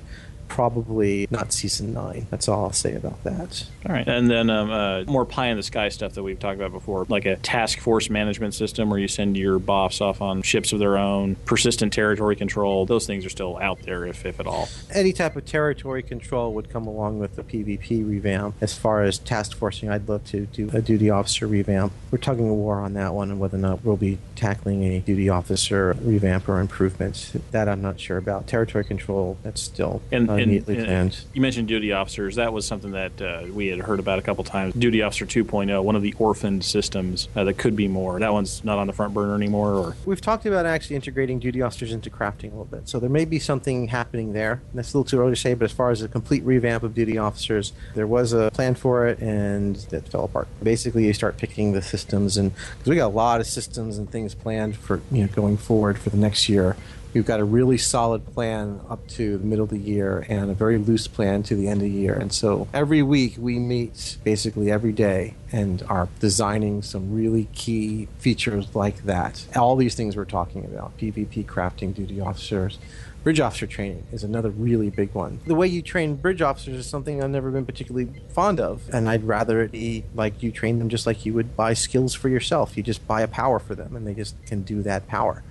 probably 0.48 1.28
not 1.30 1.52
season 1.52 1.94
nine. 1.94 2.28
That's 2.30 2.48
all 2.48 2.66
I'll 2.66 2.72
say 2.72 2.96
about 2.96 3.24
that. 3.24 3.66
All 3.88 3.94
right, 3.94 4.08
and 4.08 4.30
then 4.30 4.50
um, 4.50 4.72
uh, 4.72 5.04
more 5.04 5.26
pie 5.26 5.48
in 5.48 5.58
the 5.58 5.64
sky 5.64 5.90
stuff 5.90 6.14
that 6.14 6.24
we've 6.24 6.40
talked 6.40 6.56
about 6.58 6.72
before, 6.72 7.06
like 7.10 7.26
a 7.26 7.36
task 7.38 7.80
force 7.80 8.10
management 8.10 8.54
system 8.54 8.90
where 8.90 9.00
you 9.00 9.08
send 9.08 9.38
your 9.38 9.60
boffs 9.60 10.02
off 10.02 10.22
on 10.22 10.42
ships 10.42 10.74
of 10.74 10.80
their 10.80 10.98
own, 10.98 11.36
persistent 11.46 11.94
territory 11.94 12.36
control. 12.36 12.86
Those 12.86 13.06
things 13.06 13.26
are 13.26 13.30
still 13.30 13.58
out 13.58 13.82
there, 13.84 14.06
if 14.06 14.26
if 14.26 14.40
at 14.40 14.48
all. 14.48 14.68
any 14.94 15.14
type 15.14 15.36
of 15.36 15.46
territory 15.46 16.02
control 16.04 16.54
would 16.54 16.70
come 16.70 16.88
along 16.88 17.20
with 17.20 17.36
the 17.36 17.44
PvP 17.44 18.08
revamp. 18.10 18.56
As 18.62 18.78
far 18.78 19.04
as 19.04 19.18
task 19.20 19.56
forcing, 19.56 19.90
I'd 19.90 20.08
love 20.10 20.26
to 20.26 20.46
do 20.48 20.70
a 20.74 20.82
duty 20.82 21.10
officer 21.10 21.46
revamp. 21.48 21.94
We're 22.12 22.18
tugging 22.18 22.50
a 22.50 22.54
war 22.54 22.80
on 22.80 22.94
that 22.94 23.14
one 23.14 23.30
and 23.30 23.40
whether 23.40 23.58
or 23.58 23.62
not 23.62 23.84
we'll 23.84 23.98
be 23.98 24.18
tackling 24.36 24.84
a 24.84 25.00
duty 25.00 25.30
officer 25.30 25.96
revamp 26.02 26.50
or 26.50 26.60
improvement. 26.60 27.34
That 27.52 27.70
I'm 27.70 27.82
not 27.82 28.00
sure 28.00 28.18
about. 28.18 28.48
Territory 28.48 28.84
control, 28.84 29.38
that's 29.44 29.62
still 29.62 30.02
And, 30.12 30.28
not 30.28 30.34
and, 30.34 30.44
immediately 30.44 30.78
and 30.78 30.86
planned. 30.86 31.20
you 31.34 31.42
mentioned 31.42 31.68
duty 31.68 31.92
officers. 31.92 32.36
That 32.36 32.52
was 32.54 32.66
something 32.66 32.92
that 32.92 33.22
uh, 33.22 33.44
we 33.52 33.75
had 33.76 33.86
heard 33.86 34.00
about 34.00 34.20
a 34.20 34.22
couple 34.22 34.44
times. 34.44 34.74
Duty 34.74 35.02
Officer 35.02 35.26
2.0, 35.26 35.84
one 35.84 35.96
of 35.96 36.02
the 36.02 36.14
orphaned 36.18 36.64
systems 36.64 37.28
uh, 37.36 37.44
that 37.44 37.58
could 37.58 37.76
be 37.76 37.88
more. 37.88 38.20
That 38.20 38.34
one's 38.34 38.64
not 38.64 38.78
on 38.78 38.88
the 38.88 38.94
front 38.94 39.14
burner 39.14 39.36
anymore, 39.36 39.74
or 39.74 39.96
We've 40.06 40.22
talked 40.22 40.46
about 40.46 40.66
actually 40.66 40.96
integrating 40.96 41.40
duty 41.40 41.62
officers 41.62 41.92
into 41.92 42.10
crafting 42.10 42.46
a 42.46 42.58
little 42.58 42.66
bit, 42.66 42.88
so 42.90 43.00
there 43.00 43.10
may 43.10 43.26
be 43.26 43.40
something 43.40 43.88
happening 43.88 44.34
there. 44.34 44.62
That's 44.74 44.94
a 44.94 44.98
little 44.98 45.10
too 45.10 45.20
early 45.20 45.32
to 45.32 45.36
say, 45.36 45.54
but 45.54 45.66
as 45.66 45.72
far 45.72 45.92
as 45.92 46.02
a 46.02 46.08
complete 46.08 46.44
revamp 46.44 46.84
of 46.84 46.94
duty 46.94 47.18
officers, 47.18 47.74
there 47.94 48.08
was 48.08 48.34
a 48.34 48.52
plan 48.52 48.76
for 48.76 49.08
it, 49.08 49.20
and 49.20 49.76
that 49.90 50.08
fell 50.10 50.26
apart. 50.26 50.48
Basically, 50.62 51.06
you 51.06 51.14
start 51.14 51.38
picking 51.38 51.74
the 51.74 51.82
systems, 51.82 52.38
and 52.38 52.52
because 52.54 52.90
we 52.90 52.96
got 52.96 53.08
a 53.08 53.16
lot 53.16 53.40
of 53.40 53.48
systems 53.48 53.98
and 53.98 54.10
things 54.10 54.36
planned 54.36 54.78
for 54.78 55.02
you 55.12 55.24
know 55.24 55.28
going 55.28 55.58
forward 55.58 55.98
for 55.98 56.10
the 56.10 56.18
next 56.18 56.50
year. 56.50 56.76
We've 57.16 57.26
got 57.26 57.40
a 57.40 57.46
really 57.46 57.78
solid 57.78 58.26
plan 58.34 58.82
up 58.90 59.08
to 59.12 59.38
the 59.38 59.46
middle 59.46 59.64
of 59.64 59.70
the 59.70 59.78
year 59.78 60.26
and 60.28 60.52
a 60.52 60.54
very 60.54 60.78
loose 60.78 61.08
plan 61.08 61.44
to 61.44 61.56
the 61.56 61.70
end 61.70 61.82
of 61.82 61.88
the 61.88 61.90
year. 61.90 62.14
And 62.14 62.34
so 62.34 62.68
every 62.74 63.02
week 63.02 63.36
we 63.40 63.58
meet 63.58 64.18
basically 64.26 64.70
every 64.70 64.92
day 64.92 65.36
and 65.50 65.82
are 65.84 66.10
designing 66.20 66.82
some 66.82 67.16
really 67.16 67.48
key 67.54 68.10
features 68.18 68.76
like 68.76 69.06
that. 69.06 69.46
All 69.56 69.78
these 69.78 69.96
things 69.96 70.18
we're 70.18 70.26
talking 70.26 70.66
about 70.66 70.98
PvP 70.98 71.46
crafting, 71.46 71.96
duty 71.96 72.20
officers. 72.20 72.80
Bridge 73.24 73.40
officer 73.40 73.66
training 73.66 74.06
is 74.12 74.26
another 74.26 74.50
really 74.50 74.90
big 74.90 75.14
one. 75.14 75.40
The 75.48 75.56
way 75.56 75.68
you 75.68 75.82
train 75.82 76.16
bridge 76.16 76.42
officers 76.42 76.76
is 76.76 76.86
something 76.86 77.24
I've 77.24 77.30
never 77.30 77.50
been 77.50 77.66
particularly 77.66 78.10
fond 78.28 78.60
of, 78.60 78.90
and 78.94 79.10
I'd 79.10 79.24
rather 79.24 79.62
it 79.62 79.72
be 79.72 80.04
like 80.14 80.44
you 80.44 80.52
train 80.52 80.80
them 80.80 80.90
just 80.90 81.08
like 81.08 81.26
you 81.26 81.34
would 81.34 81.56
buy 81.56 81.74
skills 81.76 82.14
for 82.14 82.28
yourself. 82.28 82.76
You 82.76 82.84
just 82.84 83.08
buy 83.08 83.22
a 83.22 83.28
power 83.28 83.58
for 83.58 83.74
them, 83.74 83.96
and 83.96 84.06
they 84.06 84.14
just 84.14 84.36
can 84.46 84.62
do 84.64 84.84
that 84.84 85.08
power 85.08 85.44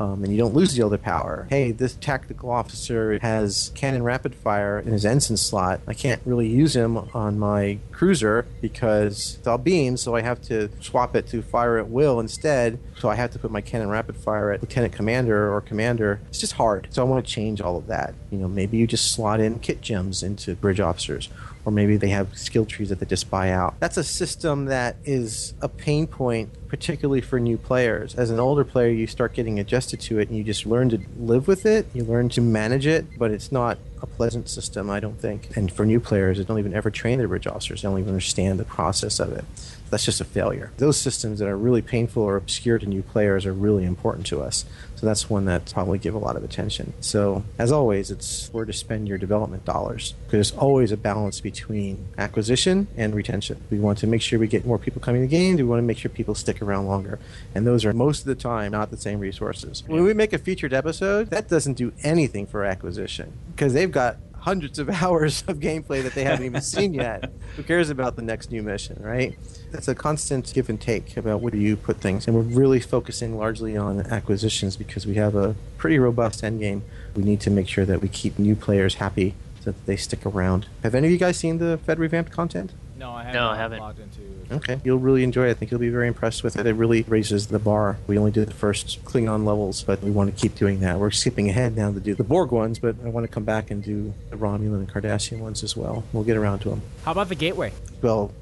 um, 0.00 0.24
and 0.24 0.32
you 0.32 0.38
don't 0.38 0.54
lose 0.54 0.74
the 0.74 0.82
other 0.84 0.98
power. 0.98 1.46
Hey, 1.50 1.72
this 1.72 1.94
tactical 1.94 2.50
officer 2.50 3.18
has 3.20 3.72
cannon 3.74 4.02
rapid 4.02 4.34
fire 4.34 4.78
in 4.78 4.92
his 4.92 5.04
ensign 5.04 5.36
slot. 5.36 5.80
I 5.86 5.94
can't 5.94 6.20
really 6.24 6.48
use 6.48 6.74
him 6.74 6.96
on 6.96 7.38
my 7.38 7.78
cruiser 7.92 8.46
because 8.60 9.36
it's 9.38 9.46
all 9.46 9.58
beams, 9.58 10.02
so 10.02 10.16
I 10.16 10.22
have 10.22 10.40
to 10.42 10.70
swap 10.80 11.14
it 11.14 11.26
to 11.28 11.42
fire 11.42 11.78
at 11.78 11.88
will 11.88 12.20
instead. 12.20 12.78
So 12.98 13.08
I 13.08 13.14
have 13.14 13.30
to 13.32 13.38
put 13.38 13.50
my 13.50 13.60
cannon 13.60 13.88
rapid 13.88 14.16
fire 14.16 14.52
at 14.52 14.62
lieutenant 14.62 14.92
commander 14.92 15.52
or 15.52 15.60
commander. 15.60 16.20
It's 16.28 16.38
just 16.38 16.54
hard. 16.54 16.88
So 16.90 17.02
I 17.02 17.08
want 17.08 17.24
to 17.24 17.32
change 17.32 17.60
all 17.60 17.76
of 17.76 17.86
that. 17.86 18.14
You 18.30 18.38
know, 18.38 18.48
maybe 18.48 18.78
you 18.78 18.86
just 18.86 19.12
slot 19.12 19.40
in 19.40 19.58
kit 19.58 19.80
gems 19.80 20.22
into 20.22 20.54
bridge 20.54 20.80
officers 20.80 21.28
or 21.64 21.72
maybe 21.72 21.96
they 21.96 22.08
have 22.08 22.36
skill 22.36 22.64
trees 22.64 22.88
that 22.88 22.98
they 22.98 23.06
just 23.06 23.30
buy 23.30 23.50
out. 23.50 23.74
That's 23.80 23.96
a 23.96 24.04
system 24.04 24.66
that 24.66 24.96
is 25.04 25.54
a 25.62 25.68
pain 25.68 26.06
point, 26.06 26.50
particularly 26.72 27.20
for 27.20 27.38
new 27.38 27.58
players. 27.58 28.14
As 28.14 28.30
an 28.30 28.40
older 28.40 28.64
player, 28.64 28.88
you 28.88 29.06
start 29.06 29.34
getting 29.34 29.60
adjusted 29.60 30.00
to 30.00 30.18
it 30.18 30.30
and 30.30 30.38
you 30.38 30.42
just 30.42 30.64
learn 30.64 30.88
to 30.88 30.98
live 31.18 31.46
with 31.46 31.66
it, 31.66 31.86
you 31.92 32.02
learn 32.02 32.30
to 32.30 32.40
manage 32.40 32.86
it, 32.86 33.04
but 33.18 33.30
it's 33.30 33.52
not 33.52 33.76
a 34.00 34.06
pleasant 34.06 34.48
system, 34.48 34.88
I 34.88 34.98
don't 34.98 35.20
think. 35.20 35.54
And 35.54 35.70
for 35.70 35.84
new 35.84 36.00
players 36.00 36.38
they 36.38 36.44
don't 36.44 36.58
even 36.58 36.72
ever 36.72 36.90
train 36.90 37.18
their 37.18 37.28
bridge 37.28 37.46
officers, 37.46 37.82
they 37.82 37.88
don't 37.88 37.98
even 37.98 38.08
understand 38.08 38.58
the 38.58 38.64
process 38.64 39.20
of 39.20 39.32
it. 39.32 39.44
That's 39.92 40.06
just 40.06 40.22
a 40.22 40.24
failure. 40.24 40.72
Those 40.78 40.96
systems 40.96 41.38
that 41.40 41.48
are 41.48 41.56
really 41.56 41.82
painful 41.82 42.22
or 42.22 42.36
obscure 42.36 42.78
to 42.78 42.86
new 42.86 43.02
players 43.02 43.44
are 43.44 43.52
really 43.52 43.84
important 43.84 44.26
to 44.28 44.40
us. 44.40 44.64
So 44.96 45.04
that's 45.04 45.28
one 45.28 45.44
that 45.44 45.70
probably 45.70 45.98
give 45.98 46.14
a 46.14 46.18
lot 46.18 46.34
of 46.34 46.42
attention. 46.42 46.94
So 47.00 47.44
as 47.58 47.70
always, 47.70 48.10
it's 48.10 48.48
where 48.54 48.64
to 48.64 48.72
spend 48.72 49.06
your 49.06 49.18
development 49.18 49.66
dollars 49.66 50.14
because 50.24 50.32
there's 50.32 50.52
always 50.52 50.92
a 50.92 50.96
balance 50.96 51.42
between 51.42 52.06
acquisition 52.16 52.86
and 52.96 53.14
retention. 53.14 53.62
We 53.70 53.80
want 53.80 53.98
to 53.98 54.06
make 54.06 54.22
sure 54.22 54.38
we 54.38 54.46
get 54.46 54.64
more 54.64 54.78
people 54.78 55.02
coming 55.02 55.20
to 55.20 55.28
the 55.28 55.30
game. 55.30 55.56
We 55.56 55.64
want 55.64 55.80
to 55.80 55.86
make 55.86 55.98
sure 55.98 56.08
people 56.08 56.34
stick 56.34 56.62
around 56.62 56.86
longer, 56.86 57.18
and 57.54 57.66
those 57.66 57.84
are 57.84 57.92
most 57.92 58.20
of 58.20 58.26
the 58.26 58.34
time 58.34 58.72
not 58.72 58.90
the 58.90 58.96
same 58.96 59.20
resources. 59.20 59.82
When 59.86 60.04
we 60.04 60.14
make 60.14 60.32
a 60.32 60.38
featured 60.38 60.72
episode, 60.72 61.28
that 61.28 61.48
doesn't 61.48 61.74
do 61.74 61.92
anything 62.02 62.46
for 62.46 62.64
acquisition 62.64 63.34
because 63.54 63.74
they've 63.74 63.92
got 63.92 64.16
hundreds 64.42 64.78
of 64.78 64.88
hours 65.02 65.44
of 65.46 65.58
gameplay 65.58 66.02
that 66.02 66.14
they 66.14 66.24
haven't 66.24 66.44
even 66.44 66.60
seen 66.60 66.94
yet. 66.94 67.32
Who 67.56 67.62
cares 67.62 67.90
about 67.90 68.16
the 68.16 68.22
next 68.22 68.50
new 68.50 68.62
mission, 68.62 69.00
right? 69.02 69.38
It's 69.72 69.88
a 69.88 69.94
constant 69.94 70.52
give 70.52 70.68
and 70.68 70.80
take 70.80 71.16
about 71.16 71.40
where 71.40 71.50
do 71.50 71.58
you 71.58 71.76
put 71.76 71.98
things. 71.98 72.26
And 72.26 72.36
we're 72.36 72.42
really 72.42 72.80
focusing 72.80 73.38
largely 73.38 73.76
on 73.76 74.00
acquisitions 74.00 74.76
because 74.76 75.06
we 75.06 75.14
have 75.14 75.34
a 75.34 75.54
pretty 75.78 75.98
robust 75.98 76.42
end 76.42 76.60
game. 76.60 76.82
We 77.14 77.22
need 77.22 77.40
to 77.42 77.50
make 77.50 77.68
sure 77.68 77.84
that 77.86 78.00
we 78.02 78.08
keep 78.08 78.38
new 78.38 78.56
players 78.56 78.96
happy 78.96 79.34
so 79.60 79.70
that 79.70 79.86
they 79.86 79.96
stick 79.96 80.26
around. 80.26 80.66
Have 80.82 80.94
any 80.94 81.06
of 81.06 81.12
you 81.12 81.18
guys 81.18 81.36
seen 81.36 81.58
the 81.58 81.78
Fed 81.78 81.98
revamped 81.98 82.32
content? 82.32 82.72
No, 82.98 83.12
I 83.12 83.22
haven't. 83.24 83.34
No, 83.40 83.48
I 83.48 83.56
haven't. 83.56 83.78
Logged 83.80 84.00
into. 84.00 84.20
Okay, 84.52 84.80
you'll 84.84 84.98
really 84.98 85.24
enjoy 85.24 85.46
it. 85.46 85.50
I 85.50 85.54
think 85.54 85.70
you'll 85.70 85.80
be 85.80 85.88
very 85.88 86.08
impressed 86.08 86.42
with 86.42 86.56
it. 86.56 86.66
It 86.66 86.74
really 86.74 87.02
raises 87.02 87.48
the 87.48 87.58
bar. 87.58 87.98
We 88.06 88.18
only 88.18 88.30
did 88.30 88.48
the 88.48 88.54
first 88.54 89.04
Klingon 89.04 89.44
levels, 89.44 89.82
but 89.82 90.02
we 90.02 90.10
want 90.10 90.34
to 90.34 90.40
keep 90.40 90.54
doing 90.54 90.80
that. 90.80 90.98
We're 90.98 91.10
skipping 91.10 91.48
ahead 91.48 91.76
now 91.76 91.92
to 91.92 92.00
do 92.00 92.14
the 92.14 92.24
Borg 92.24 92.50
ones, 92.50 92.78
but 92.78 92.96
I 93.04 93.08
want 93.08 93.24
to 93.24 93.32
come 93.32 93.44
back 93.44 93.70
and 93.70 93.82
do 93.82 94.14
the 94.30 94.36
Romulan 94.36 94.74
and 94.74 94.92
Cardassian 94.92 95.38
ones 95.38 95.62
as 95.62 95.76
well. 95.76 96.04
We'll 96.12 96.24
get 96.24 96.36
around 96.36 96.60
to 96.60 96.70
them. 96.70 96.82
How 97.04 97.12
about 97.12 97.28
the 97.28 97.34
gateway? 97.34 97.72
Well, 98.00 98.32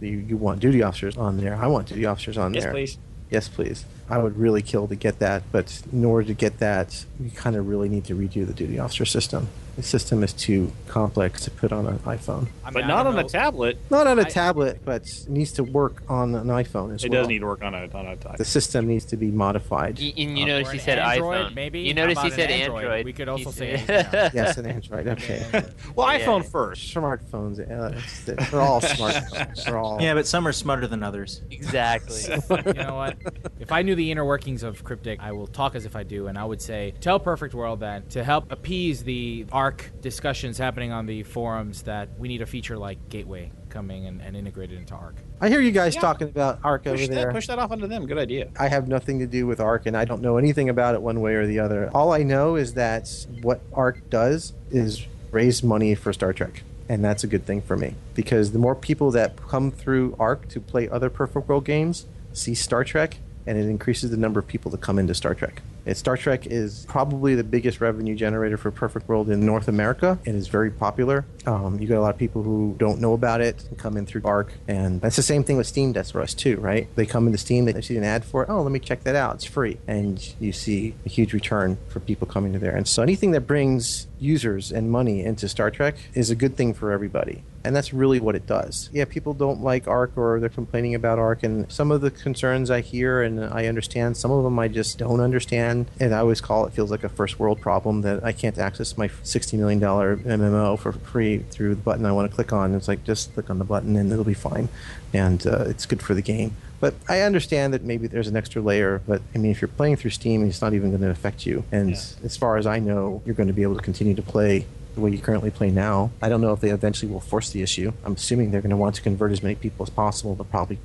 you, 0.00 0.18
you 0.18 0.36
want 0.36 0.60
duty 0.60 0.82
officers 0.82 1.16
on 1.16 1.36
there. 1.36 1.54
I 1.54 1.66
want 1.66 1.88
duty 1.88 2.06
officers 2.06 2.38
on 2.38 2.54
yes, 2.54 2.64
there. 2.64 2.76
Yes, 2.76 2.94
please. 2.94 2.98
Yes, 3.30 3.48
please. 3.48 3.84
I 4.08 4.18
would 4.18 4.36
really 4.36 4.62
kill 4.62 4.88
to 4.88 4.96
get 4.96 5.20
that, 5.20 5.44
but 5.52 5.82
in 5.92 6.04
order 6.04 6.26
to 6.26 6.34
get 6.34 6.58
that, 6.58 7.04
we 7.20 7.30
kind 7.30 7.54
of 7.54 7.68
really 7.68 7.88
need 7.88 8.04
to 8.06 8.14
redo 8.14 8.44
the 8.44 8.52
duty 8.52 8.78
officer 8.78 9.04
system. 9.04 9.48
The 9.76 9.82
system 9.82 10.22
is 10.22 10.32
too 10.32 10.72
complex 10.88 11.44
to 11.44 11.50
put 11.50 11.72
on 11.72 11.86
an 11.86 11.98
iPhone. 12.00 12.48
I 12.64 12.70
but 12.70 12.74
mean, 12.82 12.84
I 12.84 12.88
not 12.88 13.02
don't 13.04 13.14
on 13.14 13.18
a 13.18 13.22
know. 13.22 13.28
tablet. 13.28 13.78
Not 13.90 14.06
on 14.06 14.18
a 14.18 14.22
I- 14.22 14.24
tablet, 14.24 14.80
but 14.84 15.02
it 15.06 15.24
needs 15.28 15.52
to 15.52 15.64
work 15.64 16.02
on 16.08 16.34
an 16.34 16.48
iPhone 16.48 16.94
as 16.94 17.02
well. 17.02 17.04
It 17.04 17.10
well. 17.10 17.20
does 17.22 17.28
need 17.28 17.38
to 17.38 17.46
work 17.46 17.62
on 17.62 17.74
a 17.74 17.88
on 17.94 18.06
a 18.06 18.16
tablet. 18.16 18.38
the 18.38 18.44
system 18.44 18.86
needs 18.86 19.04
to 19.06 19.16
be 19.16 19.30
modified. 19.30 19.98
Y- 19.98 20.12
And 20.18 20.38
you 20.38 20.44
Or 20.44 20.48
notice 20.48 20.68
an 20.68 20.74
he 20.74 20.80
said 20.80 20.98
Android, 20.98 21.46
iPhone. 21.46 21.54
maybe? 21.54 21.80
You 21.80 21.94
How 21.94 22.02
notice 22.02 22.18
he 22.18 22.28
about 22.28 22.32
an 22.32 22.36
said 22.38 22.50
Android? 22.50 22.84
Android. 22.84 23.04
We 23.06 23.12
could 23.12 23.28
He 23.28 23.32
also 23.32 23.50
say 23.52 23.76
said- 23.78 23.90
anything 24.14 24.30
yes, 24.34 24.58
an 24.58 24.66
Android. 24.66 25.08
Okay. 25.08 25.64
Well, 25.96 26.12
Yeah. 26.18 26.26
iPhone 26.26 26.44
first. 26.44 26.94
Smartphones. 26.94 27.58
Uh, 27.60 27.96
it's- 27.96 28.22
they're 28.50 28.60
all 28.60 28.80
smartphones. 28.80 29.64
They're 29.64 29.78
all. 29.78 30.00
Yeah, 30.00 30.14
but 30.14 30.26
some 30.26 30.46
are 30.46 30.52
smarter 30.52 30.86
than 30.86 31.02
others. 31.02 31.40
exactly. 31.50 32.20
you 32.66 32.72
know 32.74 32.94
what? 32.96 33.16
If 33.58 33.72
I 33.72 33.82
knew 33.82 33.94
the 33.94 34.10
inner 34.10 34.24
workings 34.24 34.62
of 34.62 34.82
Cryptic, 34.84 35.18
I 35.20 35.32
will 35.32 35.46
talk 35.46 35.74
as 35.74 35.84
if 35.86 35.96
I 35.96 36.02
do, 36.02 36.26
and 36.26 36.36
I 36.38 36.44
would 36.44 36.60
say 36.60 36.92
tell 37.00 37.18
Perfect 37.18 37.54
World 37.54 37.80
that 37.80 38.10
to 38.10 38.24
help 38.24 38.50
appease 38.52 39.02
the 39.04 39.46
ARC 39.60 39.90
discussions 40.00 40.56
happening 40.56 40.90
on 40.90 41.04
the 41.04 41.22
forums, 41.22 41.82
that 41.82 42.08
we 42.18 42.28
need 42.28 42.40
a 42.40 42.46
feature 42.46 42.78
like 42.78 42.96
Gateway 43.10 43.52
coming 43.68 44.06
and, 44.06 44.22
and 44.22 44.34
integrated 44.34 44.78
into 44.78 44.94
ARC. 44.94 45.16
I 45.38 45.50
hear 45.50 45.60
you 45.60 45.70
guys 45.70 45.94
Yeah. 45.94 46.00
talking 46.00 46.28
about 46.28 46.60
Arc 46.64 46.84
Push 46.84 46.92
over 46.94 47.06
that, 47.08 47.14
there. 47.14 47.30
push 47.30 47.46
that 47.46 47.58
off 47.58 47.70
onto 47.70 47.86
them. 47.86 48.06
Good 48.06 48.16
idea. 48.16 48.48
I 48.58 48.68
have 48.68 48.88
nothing 48.88 49.18
to 49.18 49.26
do 49.26 49.46
with 49.46 49.60
ARC, 49.60 49.84
and 49.84 49.94
I 49.94 50.06
don't 50.06 50.22
know 50.22 50.38
anything 50.38 50.70
about 50.70 50.94
it 50.94 51.02
one 51.02 51.20
way 51.20 51.34
or 51.34 51.46
the 51.46 51.58
other. 51.58 51.90
All 51.92 52.10
I 52.10 52.22
know 52.22 52.56
is 52.56 52.72
that 52.72 53.06
what 53.42 53.60
ARC 53.74 54.08
does 54.08 54.54
is 54.70 55.06
raise 55.30 55.62
money 55.62 55.94
for 55.94 56.14
Star 56.14 56.32
Trek. 56.32 56.62
And 56.88 57.04
that's 57.04 57.22
a 57.22 57.26
good 57.26 57.44
thing 57.44 57.60
for 57.60 57.76
me 57.76 57.96
because 58.14 58.52
the 58.52 58.58
more 58.58 58.74
people 58.74 59.10
that 59.10 59.36
come 59.46 59.70
through 59.70 60.16
ARC 60.18 60.48
to 60.48 60.58
play 60.60 60.88
other 60.88 61.10
Perfect 61.10 61.48
World 61.50 61.66
games 61.66 62.06
see 62.32 62.54
Star 62.54 62.82
Trek, 62.82 63.18
and 63.46 63.58
it 63.58 63.66
increases 63.66 64.10
the 64.10 64.16
number 64.16 64.40
of 64.40 64.46
people 64.46 64.70
that 64.70 64.80
come 64.80 64.98
into 64.98 65.14
Star 65.14 65.34
Trek. 65.34 65.60
Star 65.92 66.16
Trek 66.16 66.46
is 66.46 66.84
probably 66.88 67.34
the 67.34 67.44
biggest 67.44 67.80
revenue 67.80 68.14
generator 68.14 68.56
for 68.56 68.70
Perfect 68.70 69.08
World 69.08 69.30
in 69.30 69.44
North 69.44 69.68
America. 69.68 70.18
It 70.24 70.34
is 70.34 70.48
very 70.48 70.70
popular. 70.70 71.24
Um, 71.46 71.80
you 71.80 71.88
got 71.88 71.98
a 71.98 72.00
lot 72.00 72.14
of 72.14 72.18
people 72.18 72.42
who 72.42 72.74
don't 72.78 73.00
know 73.00 73.12
about 73.14 73.40
it 73.40 73.64
and 73.68 73.78
come 73.78 73.96
in 73.96 74.06
through 74.06 74.22
ARC, 74.24 74.52
and 74.68 75.00
that's 75.00 75.16
the 75.16 75.22
same 75.22 75.44
thing 75.44 75.56
with 75.56 75.66
Steam 75.66 75.92
does 75.92 76.10
for 76.10 76.20
us 76.20 76.34
too, 76.34 76.56
right? 76.58 76.88
They 76.96 77.06
come 77.06 77.26
into 77.26 77.38
Steam, 77.38 77.64
they 77.64 77.80
see 77.80 77.96
an 77.96 78.04
ad 78.04 78.24
for 78.24 78.42
it. 78.42 78.48
Oh, 78.48 78.62
let 78.62 78.72
me 78.72 78.78
check 78.78 79.04
that 79.04 79.16
out. 79.16 79.36
It's 79.36 79.44
free, 79.44 79.78
and 79.86 80.34
you 80.38 80.52
see 80.52 80.94
a 81.06 81.08
huge 81.08 81.32
return 81.32 81.78
for 81.88 82.00
people 82.00 82.26
coming 82.26 82.52
to 82.52 82.58
there. 82.58 82.76
And 82.76 82.86
so 82.86 83.02
anything 83.02 83.30
that 83.32 83.42
brings 83.42 84.06
users 84.20 84.70
and 84.70 84.90
money 84.90 85.24
into 85.24 85.48
Star 85.48 85.70
Trek 85.70 85.96
is 86.14 86.30
a 86.30 86.36
good 86.36 86.56
thing 86.56 86.74
for 86.74 86.92
everybody. 86.92 87.42
And 87.62 87.76
that's 87.76 87.92
really 87.92 88.20
what 88.20 88.34
it 88.34 88.46
does. 88.46 88.88
Yeah, 88.92 89.04
people 89.04 89.34
don't 89.34 89.62
like 89.62 89.86
ARC 89.86 90.16
or 90.16 90.40
they're 90.40 90.48
complaining 90.48 90.94
about 90.94 91.18
ARC. 91.18 91.42
And 91.42 91.70
some 91.70 91.90
of 91.90 92.00
the 92.00 92.10
concerns 92.10 92.70
I 92.70 92.80
hear 92.80 93.22
and 93.22 93.44
I 93.44 93.66
understand, 93.66 94.16
some 94.16 94.30
of 94.30 94.44
them 94.44 94.58
I 94.58 94.68
just 94.68 94.98
don't 94.98 95.20
understand. 95.20 95.90
And 95.98 96.14
I 96.14 96.18
always 96.18 96.40
call 96.40 96.66
it 96.66 96.72
feels 96.72 96.90
like 96.90 97.04
a 97.04 97.08
first 97.08 97.38
world 97.38 97.60
problem 97.60 98.02
that 98.02 98.24
I 98.24 98.32
can't 98.32 98.56
access 98.56 98.96
my 98.96 99.08
$60 99.08 99.58
million 99.58 99.80
MMO 99.80 100.78
for 100.78 100.92
free 100.92 101.38
through 101.38 101.74
the 101.74 101.82
button 101.82 102.06
I 102.06 102.12
want 102.12 102.30
to 102.30 102.34
click 102.34 102.52
on. 102.52 102.74
It's 102.74 102.88
like 102.88 103.04
just 103.04 103.34
click 103.34 103.50
on 103.50 103.58
the 103.58 103.64
button 103.64 103.96
and 103.96 104.10
it'll 104.10 104.24
be 104.24 104.34
fine. 104.34 104.68
And 105.12 105.46
uh, 105.46 105.64
it's 105.66 105.86
good 105.86 106.02
for 106.02 106.14
the 106.14 106.22
game. 106.22 106.56
But 106.80 106.94
I 107.08 107.20
understand 107.20 107.74
that 107.74 107.82
maybe 107.84 108.06
there's 108.06 108.26
an 108.28 108.36
extra 108.36 108.62
layer. 108.62 109.02
But 109.06 109.20
I 109.34 109.38
mean, 109.38 109.52
if 109.52 109.60
you're 109.60 109.68
playing 109.68 109.96
through 109.96 110.10
Steam, 110.12 110.44
it's 110.46 110.62
not 110.62 110.72
even 110.72 110.90
going 110.90 111.02
to 111.02 111.10
affect 111.10 111.44
you. 111.46 111.64
And 111.70 111.90
Yeah. 111.90 111.96
as 112.24 112.36
far 112.36 112.56
as 112.56 112.66
I 112.66 112.78
know, 112.78 113.20
you're 113.26 113.34
going 113.34 113.48
to 113.48 113.52
be 113.52 113.62
able 113.62 113.76
to 113.76 113.82
continue 113.82 114.14
to 114.14 114.22
play 114.22 114.64
the 114.94 115.00
way 115.02 115.10
you 115.10 115.18
currently 115.18 115.50
play 115.50 115.70
now. 115.70 116.10
I 116.20 116.28
don't 116.28 116.40
know 116.40 116.52
if 116.52 116.60
they 116.60 116.70
eventually 116.70 117.12
will 117.12 117.20
force 117.20 117.50
the 117.50 117.62
issue. 117.62 117.92
I'm 118.04 118.14
assuming 118.14 118.50
they're 118.50 118.60
going 118.62 118.70
to 118.70 118.76
want 118.76 118.94
to 118.96 119.02
convert 119.02 119.30
as 119.30 119.42
many 119.42 119.54
people 119.54 119.84
as 119.84 119.90
possible. 119.90 120.34
They'll 120.34 120.44
probably 120.46 120.78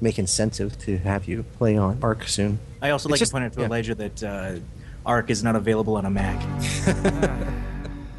make 0.00 0.18
incentive 0.18 0.78
to 0.80 0.98
have 0.98 1.26
you 1.26 1.44
play 1.56 1.76
on 1.76 1.98
Arc 2.02 2.28
soon. 2.28 2.60
I 2.80 2.90
also 2.90 3.08
It's 3.08 3.12
like 3.12 3.18
just- 3.18 3.30
to 3.30 3.34
point 3.34 3.44
out 3.46 3.52
to 3.54 3.60
yeah. 3.60 3.66
Elijah 3.66 3.94
that 3.96 4.22
uh, 4.22 4.52
Arc 5.06 5.30
is 5.30 5.42
not 5.42 5.56
available 5.56 5.96
on 5.96 6.04
a 6.04 6.10
Mac. 6.10 6.38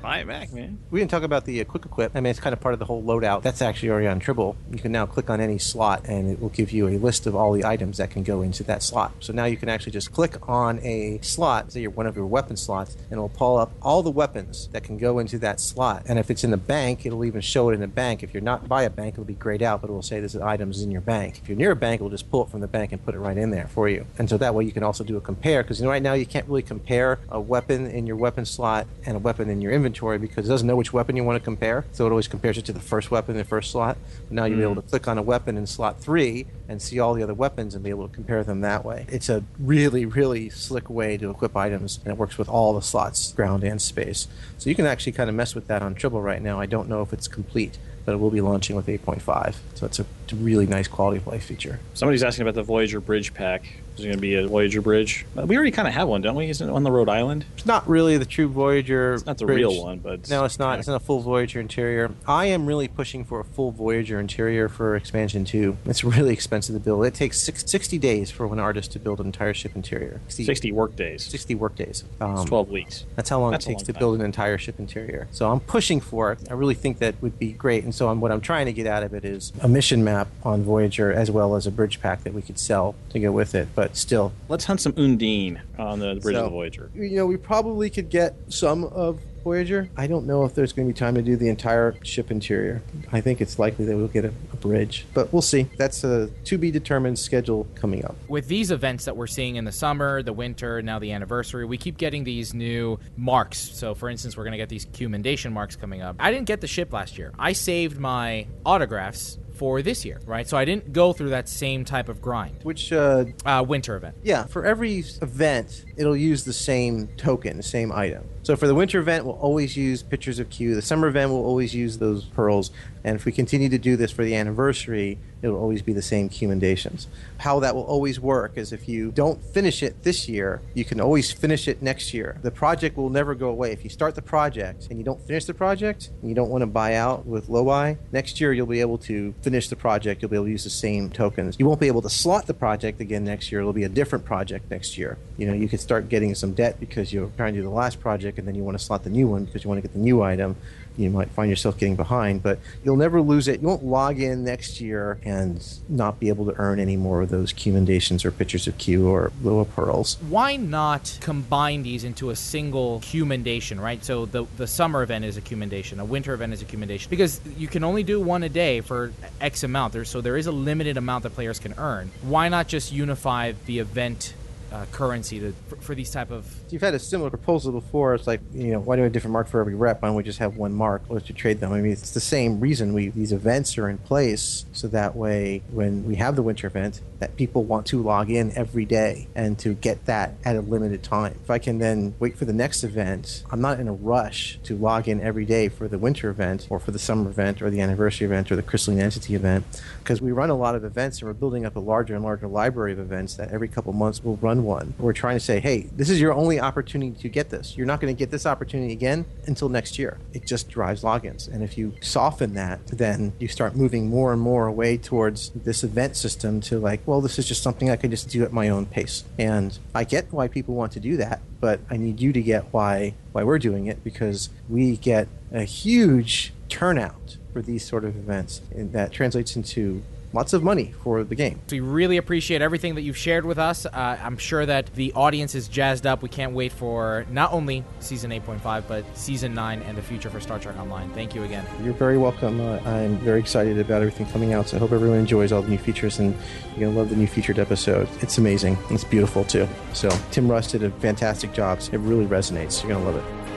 Buy 0.10 0.22
it 0.22 0.28
back, 0.28 0.52
man. 0.52 0.80
We 0.90 1.00
didn't 1.00 1.12
talk 1.12 1.22
about 1.22 1.46
the 1.46 1.62
uh, 1.62 1.66
quick 1.66 1.86
equip. 1.86 2.16
I 2.16 2.20
mean, 2.20 2.32
it's 2.32 2.40
kind 2.40 2.52
of 2.52 2.60
part 2.60 2.74
of 2.74 2.80
the 2.80 2.86
whole 2.86 3.04
loadout. 3.04 3.44
That's 3.44 3.62
actually 3.62 3.92
already 3.92 4.08
on 4.08 4.20
Tribble. 4.20 4.58
You 4.72 4.80
can 4.80 4.92
now 4.92 5.06
click 5.06 5.30
on 5.30 5.40
any 5.40 5.60
slot, 5.60 6.08
and 6.08 6.32
it 6.32 6.42
will 6.42 6.50
give 6.50 6.72
you 6.72 6.88
a 6.88 6.98
list 6.98 7.28
of 7.28 7.36
all 7.36 7.54
the 7.54 7.64
items 7.64 7.98
that 7.98 8.10
can 8.10 8.24
go 8.24 8.42
into 8.42 8.64
that 8.64 8.82
slot. 8.82 9.14
So 9.20 9.34
now 9.34 9.46
you 9.46 9.56
can 9.56 9.70
actually 9.70 9.92
just 9.92 10.12
click 10.12 10.50
on 10.50 10.80
a 10.80 11.20
slot, 11.22 11.74
say 11.74 11.82
you're 11.82 11.92
one 11.92 12.08
of 12.08 12.16
your 12.16 12.26
weapon 12.26 12.58
slots, 12.58 12.96
and 12.96 13.12
it'll 13.12 13.30
pull 13.30 13.60
up 13.60 13.72
all 13.84 14.02
the 14.02 14.10
weapons 14.10 14.68
that 14.72 14.84
can 14.84 14.98
go 14.98 15.20
into 15.20 15.38
that 15.38 15.60
slot. 15.60 16.06
And 16.08 16.18
if 16.18 16.32
it's 16.32 16.44
in 16.44 16.50
the 16.50 16.58
bank, 16.58 17.06
it'll 17.06 17.24
even 17.24 17.42
show 17.42 17.70
it 17.70 17.76
in 17.76 17.80
the 17.80 17.88
bank. 17.88 18.24
If 18.24 18.34
you're 18.34 18.42
not 18.42 18.68
by 18.68 18.86
a 18.86 18.90
bank, 18.90 19.14
it'll 19.14 19.26
be 19.26 19.36
grayed 19.36 19.62
out, 19.62 19.82
but 19.82 19.92
it 19.92 19.94
will 19.94 20.02
say 20.02 20.20
there's 20.20 20.36
items 20.36 20.82
in 20.82 20.90
your 20.90 21.02
bank. 21.02 21.38
If 21.38 21.48
you're 21.48 21.56
near 21.56 21.70
a 21.70 21.76
bank, 21.76 22.02
it'll 22.02 22.10
just 22.10 22.32
pull 22.32 22.46
it 22.46 22.50
from 22.50 22.62
the 22.62 22.68
bank 22.68 22.94
and 22.94 23.06
put 23.06 23.14
it 23.14 23.20
right 23.20 23.38
in 23.38 23.52
there 23.52 23.68
for 23.68 23.88
you. 23.88 24.08
And 24.18 24.28
so 24.28 24.40
that 24.40 24.56
way 24.56 24.64
you 24.64 24.72
can 24.72 24.82
also 24.82 25.04
do 25.04 25.18
a 25.18 25.22
compare, 25.22 25.62
because 25.62 25.80
you 25.80 25.86
know, 25.86 25.92
right 25.92 26.02
now 26.02 26.14
you 26.14 26.26
can't 26.26 26.48
really 26.48 26.64
compare 26.64 27.20
a 27.30 27.40
weapon 27.40 27.86
in 27.86 28.08
your 28.08 28.16
weapon 28.16 28.44
slot 28.44 28.88
and 29.06 29.16
a 29.16 29.20
weapon 29.20 29.52
in 29.52 29.62
your 29.62 29.72
inventory 29.72 29.99
because 30.18 30.46
it 30.46 30.50
doesn't 30.50 30.68
know 30.68 30.76
which 30.76 30.94
weapon 30.94 31.16
you 31.16 31.24
want 31.24 31.38
to 31.38 31.44
compare. 31.44 31.86
So 31.92 32.06
it 32.06 32.10
always 32.10 32.28
compares 32.28 32.58
it 32.58 32.66
to 32.66 32.74
the 32.74 32.80
first 32.80 33.12
weapon 33.12 33.36
in 33.36 33.38
the 33.38 33.46
first 33.46 33.72
slot. 33.72 33.98
But 34.28 34.32
now 34.32 34.46
you'll 34.46 34.58
be 34.58 34.64
hmm. 34.64 34.72
able 34.72 34.82
to 34.82 34.88
click 34.88 35.08
on 35.08 35.18
a 35.18 35.22
weapon 35.22 35.58
in 35.58 35.68
slot 35.68 36.00
three 36.00 36.48
and 36.68 36.82
see 36.82 37.00
all 37.00 37.14
the 37.14 37.24
other 37.24 37.34
weapons 37.34 37.76
and 37.76 37.84
be 37.84 37.90
able 37.90 38.08
to 38.08 38.14
compare 38.14 38.44
them 38.44 38.62
that 38.62 38.86
way. 38.86 39.06
It's 39.10 39.30
a 39.30 39.44
really, 39.60 40.06
really 40.06 40.50
slick 40.50 40.90
way 40.90 41.18
to 41.18 41.30
equip 41.30 41.56
items, 41.56 42.00
and 42.04 42.14
it 42.14 42.18
works 42.18 42.38
with 42.38 42.50
all 42.50 42.74
the 42.74 42.82
slots, 42.82 43.34
ground 43.34 43.64
and 43.64 43.82
space. 43.82 44.28
So 44.58 44.70
you 44.70 44.76
can 44.76 44.86
actually 44.86 45.14
kind 45.14 45.30
of 45.30 45.36
mess 45.36 45.56
with 45.56 45.68
that 45.68 45.82
on 45.82 45.96
Tribble 45.96 46.22
right 46.22 46.42
now. 46.42 46.60
I 46.60 46.66
don't 46.66 46.88
know 46.88 47.02
if 47.02 47.12
it's 47.14 47.28
complete, 47.28 47.78
but 48.06 48.14
it 48.14 48.18
will 48.18 48.32
be 48.32 48.42
launching 48.42 48.76
with 48.76 48.88
8.5. 48.88 49.56
So 49.76 49.86
it's 49.86 50.00
a 50.00 50.06
really 50.34 50.68
nice 50.68 50.88
quality 50.88 51.18
of 51.18 51.28
life 51.28 51.44
feature. 51.44 51.80
Somebody's 51.94 52.24
asking 52.24 52.44
about 52.44 52.56
the 52.56 52.64
Voyager 52.64 53.02
Bridge 53.02 53.34
pack. 53.34 53.66
Is 54.00 54.06
it 54.06 54.08
going 54.08 54.18
to 54.18 54.22
be 54.22 54.36
a 54.36 54.48
Voyager 54.48 54.82
Bridge? 54.82 55.26
Uh, 55.38 55.46
We 55.46 55.58
already 55.58 55.72
kind 55.72 55.86
of 55.88 55.94
have 55.94 56.08
one, 56.08 56.22
don't 56.22 56.36
we? 56.36 56.50
Isn't 56.50 56.70
it 56.70 56.72
on 56.72 56.84
the 56.84 56.92
Rhode 56.92 57.10
Island? 57.10 57.44
It's 57.58 57.66
not 57.66 57.88
really 57.90 58.18
the 58.18 58.26
true 58.26 58.48
Voyager. 58.48 59.16
It's 59.16 59.26
not 59.26 59.38
the 59.38 59.46
bridge. 59.46 59.58
real 59.58 59.84
one, 59.84 60.00
but 60.00 60.30
No, 60.30 60.46
it's 60.46 60.58
not. 60.58 60.80
It's 60.80 60.88
not 60.88 60.96
a 60.96 61.00
full 61.02 61.20
Voyager 61.20 61.60
interior. 61.60 62.12
I 62.26 62.46
am 62.46 62.66
really 62.66 62.88
pushing 62.88 63.26
for 63.26 63.42
a 63.42 63.44
full 63.44 63.72
Voyager 63.72 64.18
interior 64.18 64.70
for 64.70 64.96
expansion 64.96 65.44
2. 65.44 65.78
It's 65.86 66.04
really 66.06 66.32
expensive 66.32 66.76
to 66.76 66.80
build. 66.80 67.06
It 67.06 67.14
takes 67.14 67.42
six, 67.42 67.70
60 67.70 67.98
days 67.98 68.32
for 68.32 68.48
one 68.48 68.58
artist 68.60 68.94
to 68.94 69.00
build 69.00 69.20
an 69.20 69.26
entire 69.26 69.54
ship 69.54 69.76
interior. 69.76 70.22
60 70.30 70.72
work 70.72 70.96
days. 70.96 71.26
60 71.26 71.56
work 71.56 71.76
days. 71.76 72.06
Um, 72.22 72.36
It's 72.36 72.46
12 72.46 72.70
weeks. 72.70 73.06
That's 73.18 73.30
how 73.30 73.42
long 73.42 73.52
That's 73.52 73.66
it 73.66 73.70
takes 73.70 73.82
long 73.82 73.86
to 73.88 73.94
time. 73.94 74.00
build 74.00 74.16
an 74.20 74.22
entire 74.26 74.58
ship 74.58 74.80
interior. 74.80 75.28
So 75.32 75.52
I'm 75.52 75.60
pushing 75.60 76.00
for 76.00 76.32
it. 76.32 76.40
I 76.50 76.54
really 76.54 76.74
think 76.76 77.00
that 77.00 77.22
would 77.22 77.38
be 77.38 77.52
great. 77.52 77.84
And 77.84 77.94
so 77.94 78.08
I'm, 78.08 78.22
what 78.22 78.32
I'm 78.32 78.42
trying 78.42 78.66
to 78.68 78.74
get 78.74 78.88
out 78.88 79.04
of 79.04 79.14
it 79.14 79.26
is 79.26 79.52
a 79.62 79.68
mission 79.68 80.06
map 80.06 80.30
on 80.44 80.64
Voyager 80.64 81.12
as 81.12 81.30
well 81.30 81.56
as 81.56 81.68
a 81.68 81.72
bridge 81.72 82.00
pack 82.02 82.24
that 82.24 82.34
we 82.34 82.42
could 82.42 82.58
sell 82.58 82.96
to 83.10 83.20
go 83.20 83.32
with 83.34 83.56
it. 83.56 83.68
But 83.76 83.89
still, 83.96 84.32
Let's 84.48 84.66
hunt 84.66 84.82
some 84.82 84.94
Undine 84.98 85.62
on 85.78 86.00
the 86.00 86.16
Bridge 86.22 86.36
of 86.36 86.40
So- 86.40 86.44
the 86.46 86.50
Voyager. 86.50 86.92
you 86.96 87.18
know, 87.18 87.26
we 87.26 87.38
probably 87.38 87.90
could 87.90 88.10
get 88.10 88.36
some 88.50 88.84
of 88.86 89.20
Voyager. 89.44 89.90
I 89.96 90.06
don't 90.08 90.28
know 90.28 90.44
if 90.44 90.54
there's 90.54 90.74
going 90.74 90.86
to 90.90 90.94
be 90.94 90.98
time 91.00 91.16
to 91.16 91.22
do 91.22 91.38
the 91.38 91.48
entire 91.48 91.96
ship 92.04 92.30
interior. 92.30 92.82
I 93.14 93.22
think 93.22 93.40
it's 93.40 93.58
likely 93.58 93.86
that 93.86 93.96
we'll 93.96 94.10
get 94.10 94.26
a, 94.26 94.34
a 94.52 94.58
bridge, 94.58 95.06
but 95.14 95.32
we'll 95.32 95.42
see. 95.42 95.64
That's 95.78 96.04
a 96.04 96.28
to 96.44 96.58
be 96.58 96.72
determined 96.72 97.18
schedule 97.18 97.66
coming 97.76 98.04
up. 98.04 98.18
with 98.28 98.50
these 98.50 98.70
events 98.70 99.06
that 99.06 99.16
we're 99.16 99.28
seeing 99.28 99.56
in 99.56 99.64
the 99.64 99.72
summer, 99.72 100.22
the 100.22 100.34
winter, 100.34 100.82
now 100.82 101.00
the 101.00 101.14
anniversary, 101.14 101.64
we 101.66 101.78
keep 101.78 101.98
getting 101.98 102.26
these 102.26 102.54
new 102.54 103.00
marks. 103.16 103.58
So, 103.60 103.96
for 103.96 104.10
instance, 104.10 104.36
we're 104.36 104.44
going 104.44 104.52
to 104.52 104.58
get 104.58 104.68
these 104.68 104.86
commendation 104.94 105.54
marks 105.54 105.78
coming 105.78 106.02
up. 106.02 106.18
I 106.20 106.32
didn't 106.32 106.46
get 106.48 106.60
the 106.60 106.68
ship 106.68 106.92
last 106.92 107.18
year. 107.18 107.32
I 107.40 107.54
saved 107.54 107.98
my 107.98 108.46
autographs 108.66 109.38
for 109.60 109.82
this 109.82 110.06
year, 110.06 110.22
right? 110.26 110.48
So 110.48 110.56
I 110.56 110.64
didn't 110.64 110.94
go 110.94 111.12
through 111.12 111.32
that 111.32 111.50
same 111.50 111.84
type 111.84 112.08
of 112.08 112.22
grind. 112.22 112.56
Which, 112.64 112.94
uh, 112.94 113.26
Uh, 113.46 113.64
winter 113.68 113.98
event. 113.98 114.16
yeah, 114.24 114.46
for 114.46 114.66
every 114.66 115.04
event, 115.22 115.84
it'll 115.98 116.16
use 116.16 116.46
the 116.46 116.54
same 116.54 117.10
token, 117.18 117.58
the 117.58 117.64
same 117.64 117.92
item. 117.92 118.24
So 118.44 118.56
for 118.56 118.68
the 118.68 118.74
winter 118.74 119.00
event, 119.00 119.26
we'll 119.26 119.36
always 119.36 119.76
use 119.76 120.02
pictures 120.02 120.40
of 120.40 120.50
Q. 120.50 120.76
The 120.76 120.82
summer 120.82 121.10
event, 121.10 121.32
we'll 121.32 121.44
always 121.46 121.76
use 121.76 121.98
those 121.98 122.24
pearls. 122.24 122.72
And 123.04 123.18
if 123.18 123.26
we 123.26 123.34
continue 123.34 123.68
to 123.70 123.78
do 123.78 123.98
this 123.98 124.12
for 124.12 124.24
the 124.24 124.34
anniversary, 124.36 125.20
it'll 125.42 125.60
always 125.60 125.82
be 125.82 125.94
the 125.94 126.02
same 126.02 126.30
commendations. 126.30 127.08
How 127.38 127.60
that 127.60 127.76
will 127.76 127.84
always 127.84 128.20
work 128.20 128.54
is 128.58 128.74
if 128.74 128.88
you 128.88 129.12
don't 129.12 129.42
finish 129.44 129.82
it 129.84 130.04
this 130.04 130.28
year, 130.28 130.62
you 130.74 130.86
can 130.86 131.00
always 131.00 131.32
finish 131.32 131.68
it 131.68 131.82
next 131.82 132.14
year. 132.14 132.38
The 132.42 132.52
project 132.52 132.98
will 132.98 133.10
never 133.10 133.36
go 133.36 133.50
away. 133.50 133.72
If 133.72 133.84
you 133.84 133.90
start 133.90 134.16
the 134.16 134.22
project 134.22 134.88
and 134.90 135.00
you 135.00 135.06
don't 135.06 135.22
finish 135.22 135.46
the 135.46 135.54
project, 135.54 136.10
and 136.22 136.30
you 136.30 136.36
don't 136.36 136.50
want 136.50 136.62
to 136.62 136.68
buy 136.68 136.96
out 136.96 137.26
with 137.26 137.50
low 137.50 137.66
buy, 137.66 137.98
next 138.12 138.42
year 138.42 138.54
you'll 138.54 138.66
be 138.66 138.82
able 138.82 138.98
to 139.00 139.34
finish 139.42 139.70
the 139.70 139.76
project. 139.76 140.22
You'll 140.22 140.30
be 140.30 140.38
able 140.38 140.46
to 140.46 140.52
use 140.52 140.64
the 140.64 140.70
same 140.70 141.10
tokens. 141.10 141.56
You 141.60 141.66
won't 141.66 141.80
be 141.80 141.88
able 141.88 142.02
to 142.02 142.10
slot 142.10 142.48
the 142.48 142.54
project 142.54 143.00
again 143.00 143.24
next 143.24 143.52
year. 143.52 143.62
It'll 143.62 143.74
be 143.74 143.84
a 143.84 143.90
different 143.90 144.26
project 144.26 144.70
next 144.70 144.98
year. 144.98 145.18
You 145.38 145.48
know, 145.48 145.54
you 145.54 145.70
could 145.70 145.80
start 145.80 146.10
getting 146.10 146.36
some 146.36 146.54
debt 146.54 146.80
because 146.80 147.14
you're 147.14 147.30
trying 147.38 147.54
to 147.54 147.60
do 147.60 147.64
the 147.64 147.70
last 147.70 148.00
project 148.00 148.38
and 148.38 148.48
then 148.48 148.56
you 148.56 148.64
want 148.64 148.78
to 148.78 148.84
slot 148.84 149.04
the 149.04 149.10
new 149.10 149.28
one 149.28 149.46
because 149.46 149.64
you 149.64 149.70
want 149.70 149.82
to 149.82 149.88
get 149.88 149.94
the 149.94 150.00
new 150.00 150.22
item. 150.22 150.56
You 151.00 151.10
might 151.10 151.30
find 151.32 151.50
yourself 151.50 151.78
getting 151.78 151.96
behind, 151.96 152.44
but 152.44 152.60
you'll 152.84 152.98
never 152.98 153.22
lose 153.22 153.48
it. 153.48 153.62
You 153.62 153.68
won't 153.68 153.84
log 153.84 154.20
in 154.20 154.44
next 154.44 154.82
year 154.82 155.20
and 155.24 155.66
not 155.88 156.20
be 156.20 156.28
able 156.28 156.46
to 156.46 156.54
earn 156.58 156.80
any 156.80 156.98
more 156.98 157.22
of 157.22 157.30
those 157.30 157.54
commendations 157.54 158.26
or 158.26 158.32
pictures 158.32 158.68
of 158.68 158.78
Q 158.78 159.08
or 159.08 159.32
little 159.42 159.66
pearls. 159.66 160.18
Why 160.28 160.58
not 160.58 161.18
combine 161.22 161.84
these 161.84 162.04
into 162.04 162.30
a 162.30 162.36
single 162.36 163.02
commendation, 163.12 163.80
right? 163.80 164.04
So 164.04 164.26
the 164.26 164.46
the 164.58 164.68
summer 164.68 165.02
event 165.02 165.26
is 165.26 165.38
a 165.38 165.42
commendation, 165.42 166.00
a 166.00 166.06
winter 166.06 166.34
event 166.34 166.54
is 166.54 166.62
a 166.62 166.66
commendation, 166.66 167.10
because 167.10 167.40
you 167.58 167.68
can 167.68 167.84
only 167.84 168.04
do 168.04 168.20
one 168.20 168.44
a 168.44 168.50
day 168.50 168.82
for 168.82 169.14
X 169.40 169.64
amount. 169.64 169.94
There, 169.94 170.06
so 170.06 170.22
there 170.22 170.38
is 170.38 170.48
a 170.48 170.52
limited 170.52 170.98
amount 170.98 171.24
that 171.24 171.32
players 171.32 171.60
can 171.60 171.74
earn. 171.78 172.12
Why 172.22 172.50
not 172.50 172.68
just 172.68 172.92
unify 172.92 173.54
the 173.66 173.80
event 173.80 174.34
uh, 174.72 174.86
currency 174.92 175.40
to, 175.40 175.54
for, 175.68 175.76
for 175.78 175.96
these 175.96 176.12
type 176.12 176.32
of 176.32 176.46
You've 176.70 176.82
had 176.82 176.94
a 176.94 177.00
similar 177.00 177.30
proposal 177.30 177.72
before. 177.72 178.16
It's 178.16 178.28
like, 178.28 178.42
you 178.54 178.72
know, 178.72 178.80
why 178.80 178.96
do 178.96 179.04
a 179.04 179.10
different 179.10 179.34
mark 179.34 179.48
for 179.48 179.60
every 179.60 179.76
rep? 179.76 180.02
Why 180.02 180.10
don't 180.10 180.16
we 180.16 180.24
just 180.24 180.40
have 180.40 180.58
one 180.58 180.74
mark? 180.74 181.04
Let's 181.10 181.26
just 181.26 181.40
trade 181.40 181.60
them. 181.60 181.74
I 181.74 181.82
mean, 181.82 181.92
it's 181.92 182.12
the 182.12 182.20
same 182.20 182.60
reason 182.60 182.94
we 182.94 183.10
these 183.10 183.32
events 183.32 183.78
are 183.78 183.90
in 183.90 183.98
place 183.98 184.66
so 184.72 184.88
that 184.90 185.16
way 185.16 185.62
when 185.72 186.06
we 186.06 186.16
have 186.16 186.36
the 186.36 186.44
winter 186.44 186.68
event, 186.68 187.02
that 187.20 187.36
people 187.36 187.64
want 187.64 187.86
to 187.88 188.02
log 188.02 188.30
in 188.30 188.52
every 188.56 188.86
day 188.86 189.28
and 189.36 189.60
to 189.60 189.74
get 189.74 190.06
that 190.06 190.34
at 190.46 190.56
a 190.56 190.62
limited 190.62 191.04
time. 191.04 191.38
If 191.44 191.50
I 191.50 191.60
can 191.60 191.80
then 191.80 192.16
wait 192.20 192.38
for 192.38 192.46
the 192.46 192.54
next 192.54 192.84
event, 192.84 193.44
I'm 193.52 193.62
not 193.62 193.80
in 193.80 193.88
a 193.88 193.94
rush 193.94 194.60
to 194.64 194.76
log 194.78 195.08
in 195.08 195.22
every 195.22 195.46
day 195.46 195.70
for 195.70 195.88
the 195.88 195.98
winter 195.98 196.30
event 196.30 196.68
or 196.70 196.80
for 196.80 196.92
the 196.92 197.00
summer 197.00 197.30
event 197.30 197.62
or 197.62 197.70
the 197.70 197.82
anniversary 197.82 198.26
event 198.26 198.52
or 198.52 198.56
the 198.56 198.64
crystalline 198.64 199.02
entity 199.02 199.36
event 199.36 199.66
because 200.00 200.22
we 200.22 200.32
run 200.32 200.50
a 200.50 200.56
lot 200.56 200.76
of 200.76 200.84
events 200.84 201.20
and 201.20 201.28
we're 201.28 201.34
building 201.34 201.66
up 201.66 201.76
a 201.76 201.80
larger 201.80 202.16
and 202.16 202.24
larger 202.24 202.48
library 202.48 202.94
of 202.94 203.00
events 203.00 203.36
that 203.36 203.52
every 203.52 203.68
couple 203.68 203.92
months 203.94 204.24
we'll 204.24 204.38
run 204.38 204.59
one. 204.64 204.94
We're 204.98 205.14
trying 205.14 205.36
to 205.36 205.40
say, 205.40 205.60
hey, 205.60 205.90
this 205.92 206.10
is 206.10 206.20
your 206.20 206.34
only 206.34 206.60
opportunity 206.60 207.20
to 207.22 207.30
get 207.30 207.50
this. 207.50 207.78
You're 207.78 207.88
not 207.88 208.00
going 208.00 208.14
to 208.14 208.18
get 208.18 208.32
this 208.32 208.46
opportunity 208.46 208.94
again 208.94 209.26
until 209.46 209.70
next 209.70 209.98
year. 210.00 210.18
It 210.34 210.46
just 210.46 210.70
drives 210.70 211.04
logins. 211.04 211.52
And 211.52 211.64
if 211.64 211.78
you 211.78 211.94
soften 212.02 212.54
that, 212.54 212.86
then 212.88 213.34
you 213.40 213.48
start 213.48 213.76
moving 213.76 214.10
more 214.10 214.32
and 214.34 214.42
more 214.42 214.68
away 214.68 214.98
towards 214.98 215.50
this 215.52 215.84
event 215.84 216.16
system 216.16 216.62
to 216.62 216.80
like, 216.80 217.02
well, 217.06 217.22
this 217.22 217.40
is 217.40 217.48
just 217.48 217.64
something 217.64 217.90
I 217.90 217.96
can 217.96 218.12
just 218.12 218.30
do 218.30 218.44
at 218.44 218.54
my 218.54 218.70
own 218.70 218.86
pace. 218.86 219.24
And 219.38 219.78
I 219.94 220.04
get 220.04 220.32
why 220.32 220.48
people 220.48 220.76
want 220.76 220.92
to 220.94 221.00
do 221.00 221.18
that, 221.18 221.42
but 221.60 221.80
I 221.90 221.98
need 221.98 222.20
you 222.20 222.34
to 222.34 222.42
get 222.42 222.66
why 222.72 223.14
why 223.32 223.44
we're 223.44 223.60
doing 223.60 223.86
it 223.86 224.04
because 224.04 224.50
we 224.68 224.98
get 224.98 225.28
a 225.52 225.64
huge 225.64 226.54
turnout 226.68 227.38
for 227.54 227.62
these 227.62 227.86
sort 227.86 228.04
of 228.04 228.16
events 228.16 228.62
and 228.72 228.92
that 228.94 229.12
translates 229.12 229.56
into 229.56 230.04
lots 230.34 230.54
of 230.54 230.64
money 230.64 230.94
for 231.04 231.24
the 231.24 231.36
game. 231.36 231.60
We 231.72 231.80
really 231.80 232.18
appreciate 232.18 232.62
everything 232.62 232.96
that 232.96 233.02
you've 233.02 233.18
shared 233.18 233.46
with 233.46 233.58
us. 233.58 233.86
Uh, 233.86 234.18
I'm 234.22 234.38
sure 234.38 234.66
that 234.66 234.94
the 234.96 235.14
audience 235.14 235.56
is 235.56 235.68
jazzed 235.68 236.06
up. 236.06 236.22
We 236.22 236.30
can't 236.30 236.54
wait 236.54 236.72
for 236.72 237.26
not 237.30 237.52
only 237.54 237.84
season 238.00 238.32
8.5, 238.32 238.84
but 238.88 239.18
season 239.18 239.54
9 239.54 239.82
and 239.82 239.98
the 239.98 240.02
future 240.02 240.30
for 240.30 240.40
Star 240.40 240.60
Trek 240.60 240.78
Online. 240.78 241.10
Thank 241.12 241.36
you 241.36 241.44
again. 241.44 241.66
You're 241.84 241.94
very 241.94 242.18
welcome. 242.18 242.60
Uh, 242.62 242.80
I'm 242.86 243.18
very 243.18 243.40
excited 243.40 243.80
about 243.80 244.02
everything 244.02 244.28
coming 244.28 244.54
out. 244.54 244.70
So 244.70 244.78
I 244.78 244.80
hope 244.80 244.92
everyone 244.92 245.20
enjoys 245.20 245.52
all 245.52 245.62
the 245.62 245.70
new 245.70 245.78
features 245.78 246.20
and 246.20 246.36
you're 246.72 246.80
going 246.82 246.94
to 246.94 247.00
love 247.00 247.10
the 247.10 247.16
new 247.16 247.28
featured 247.28 247.60
episode. 247.60 248.08
It's 248.22 248.38
amazing. 248.38 248.78
It's 248.90 249.04
beautiful 249.04 249.44
too. 249.44 249.68
So 249.94 250.10
Tim 250.32 250.50
Russ 250.50 250.72
did 250.72 250.84
a 250.84 250.92
fantastic 250.92 251.54
job. 251.54 251.80
It 251.92 252.00
really 252.00 252.26
resonates. 252.26 252.82
You're 252.84 252.94
going 252.94 253.06
to 253.06 253.12
love 253.12 253.16
it. 253.16 253.49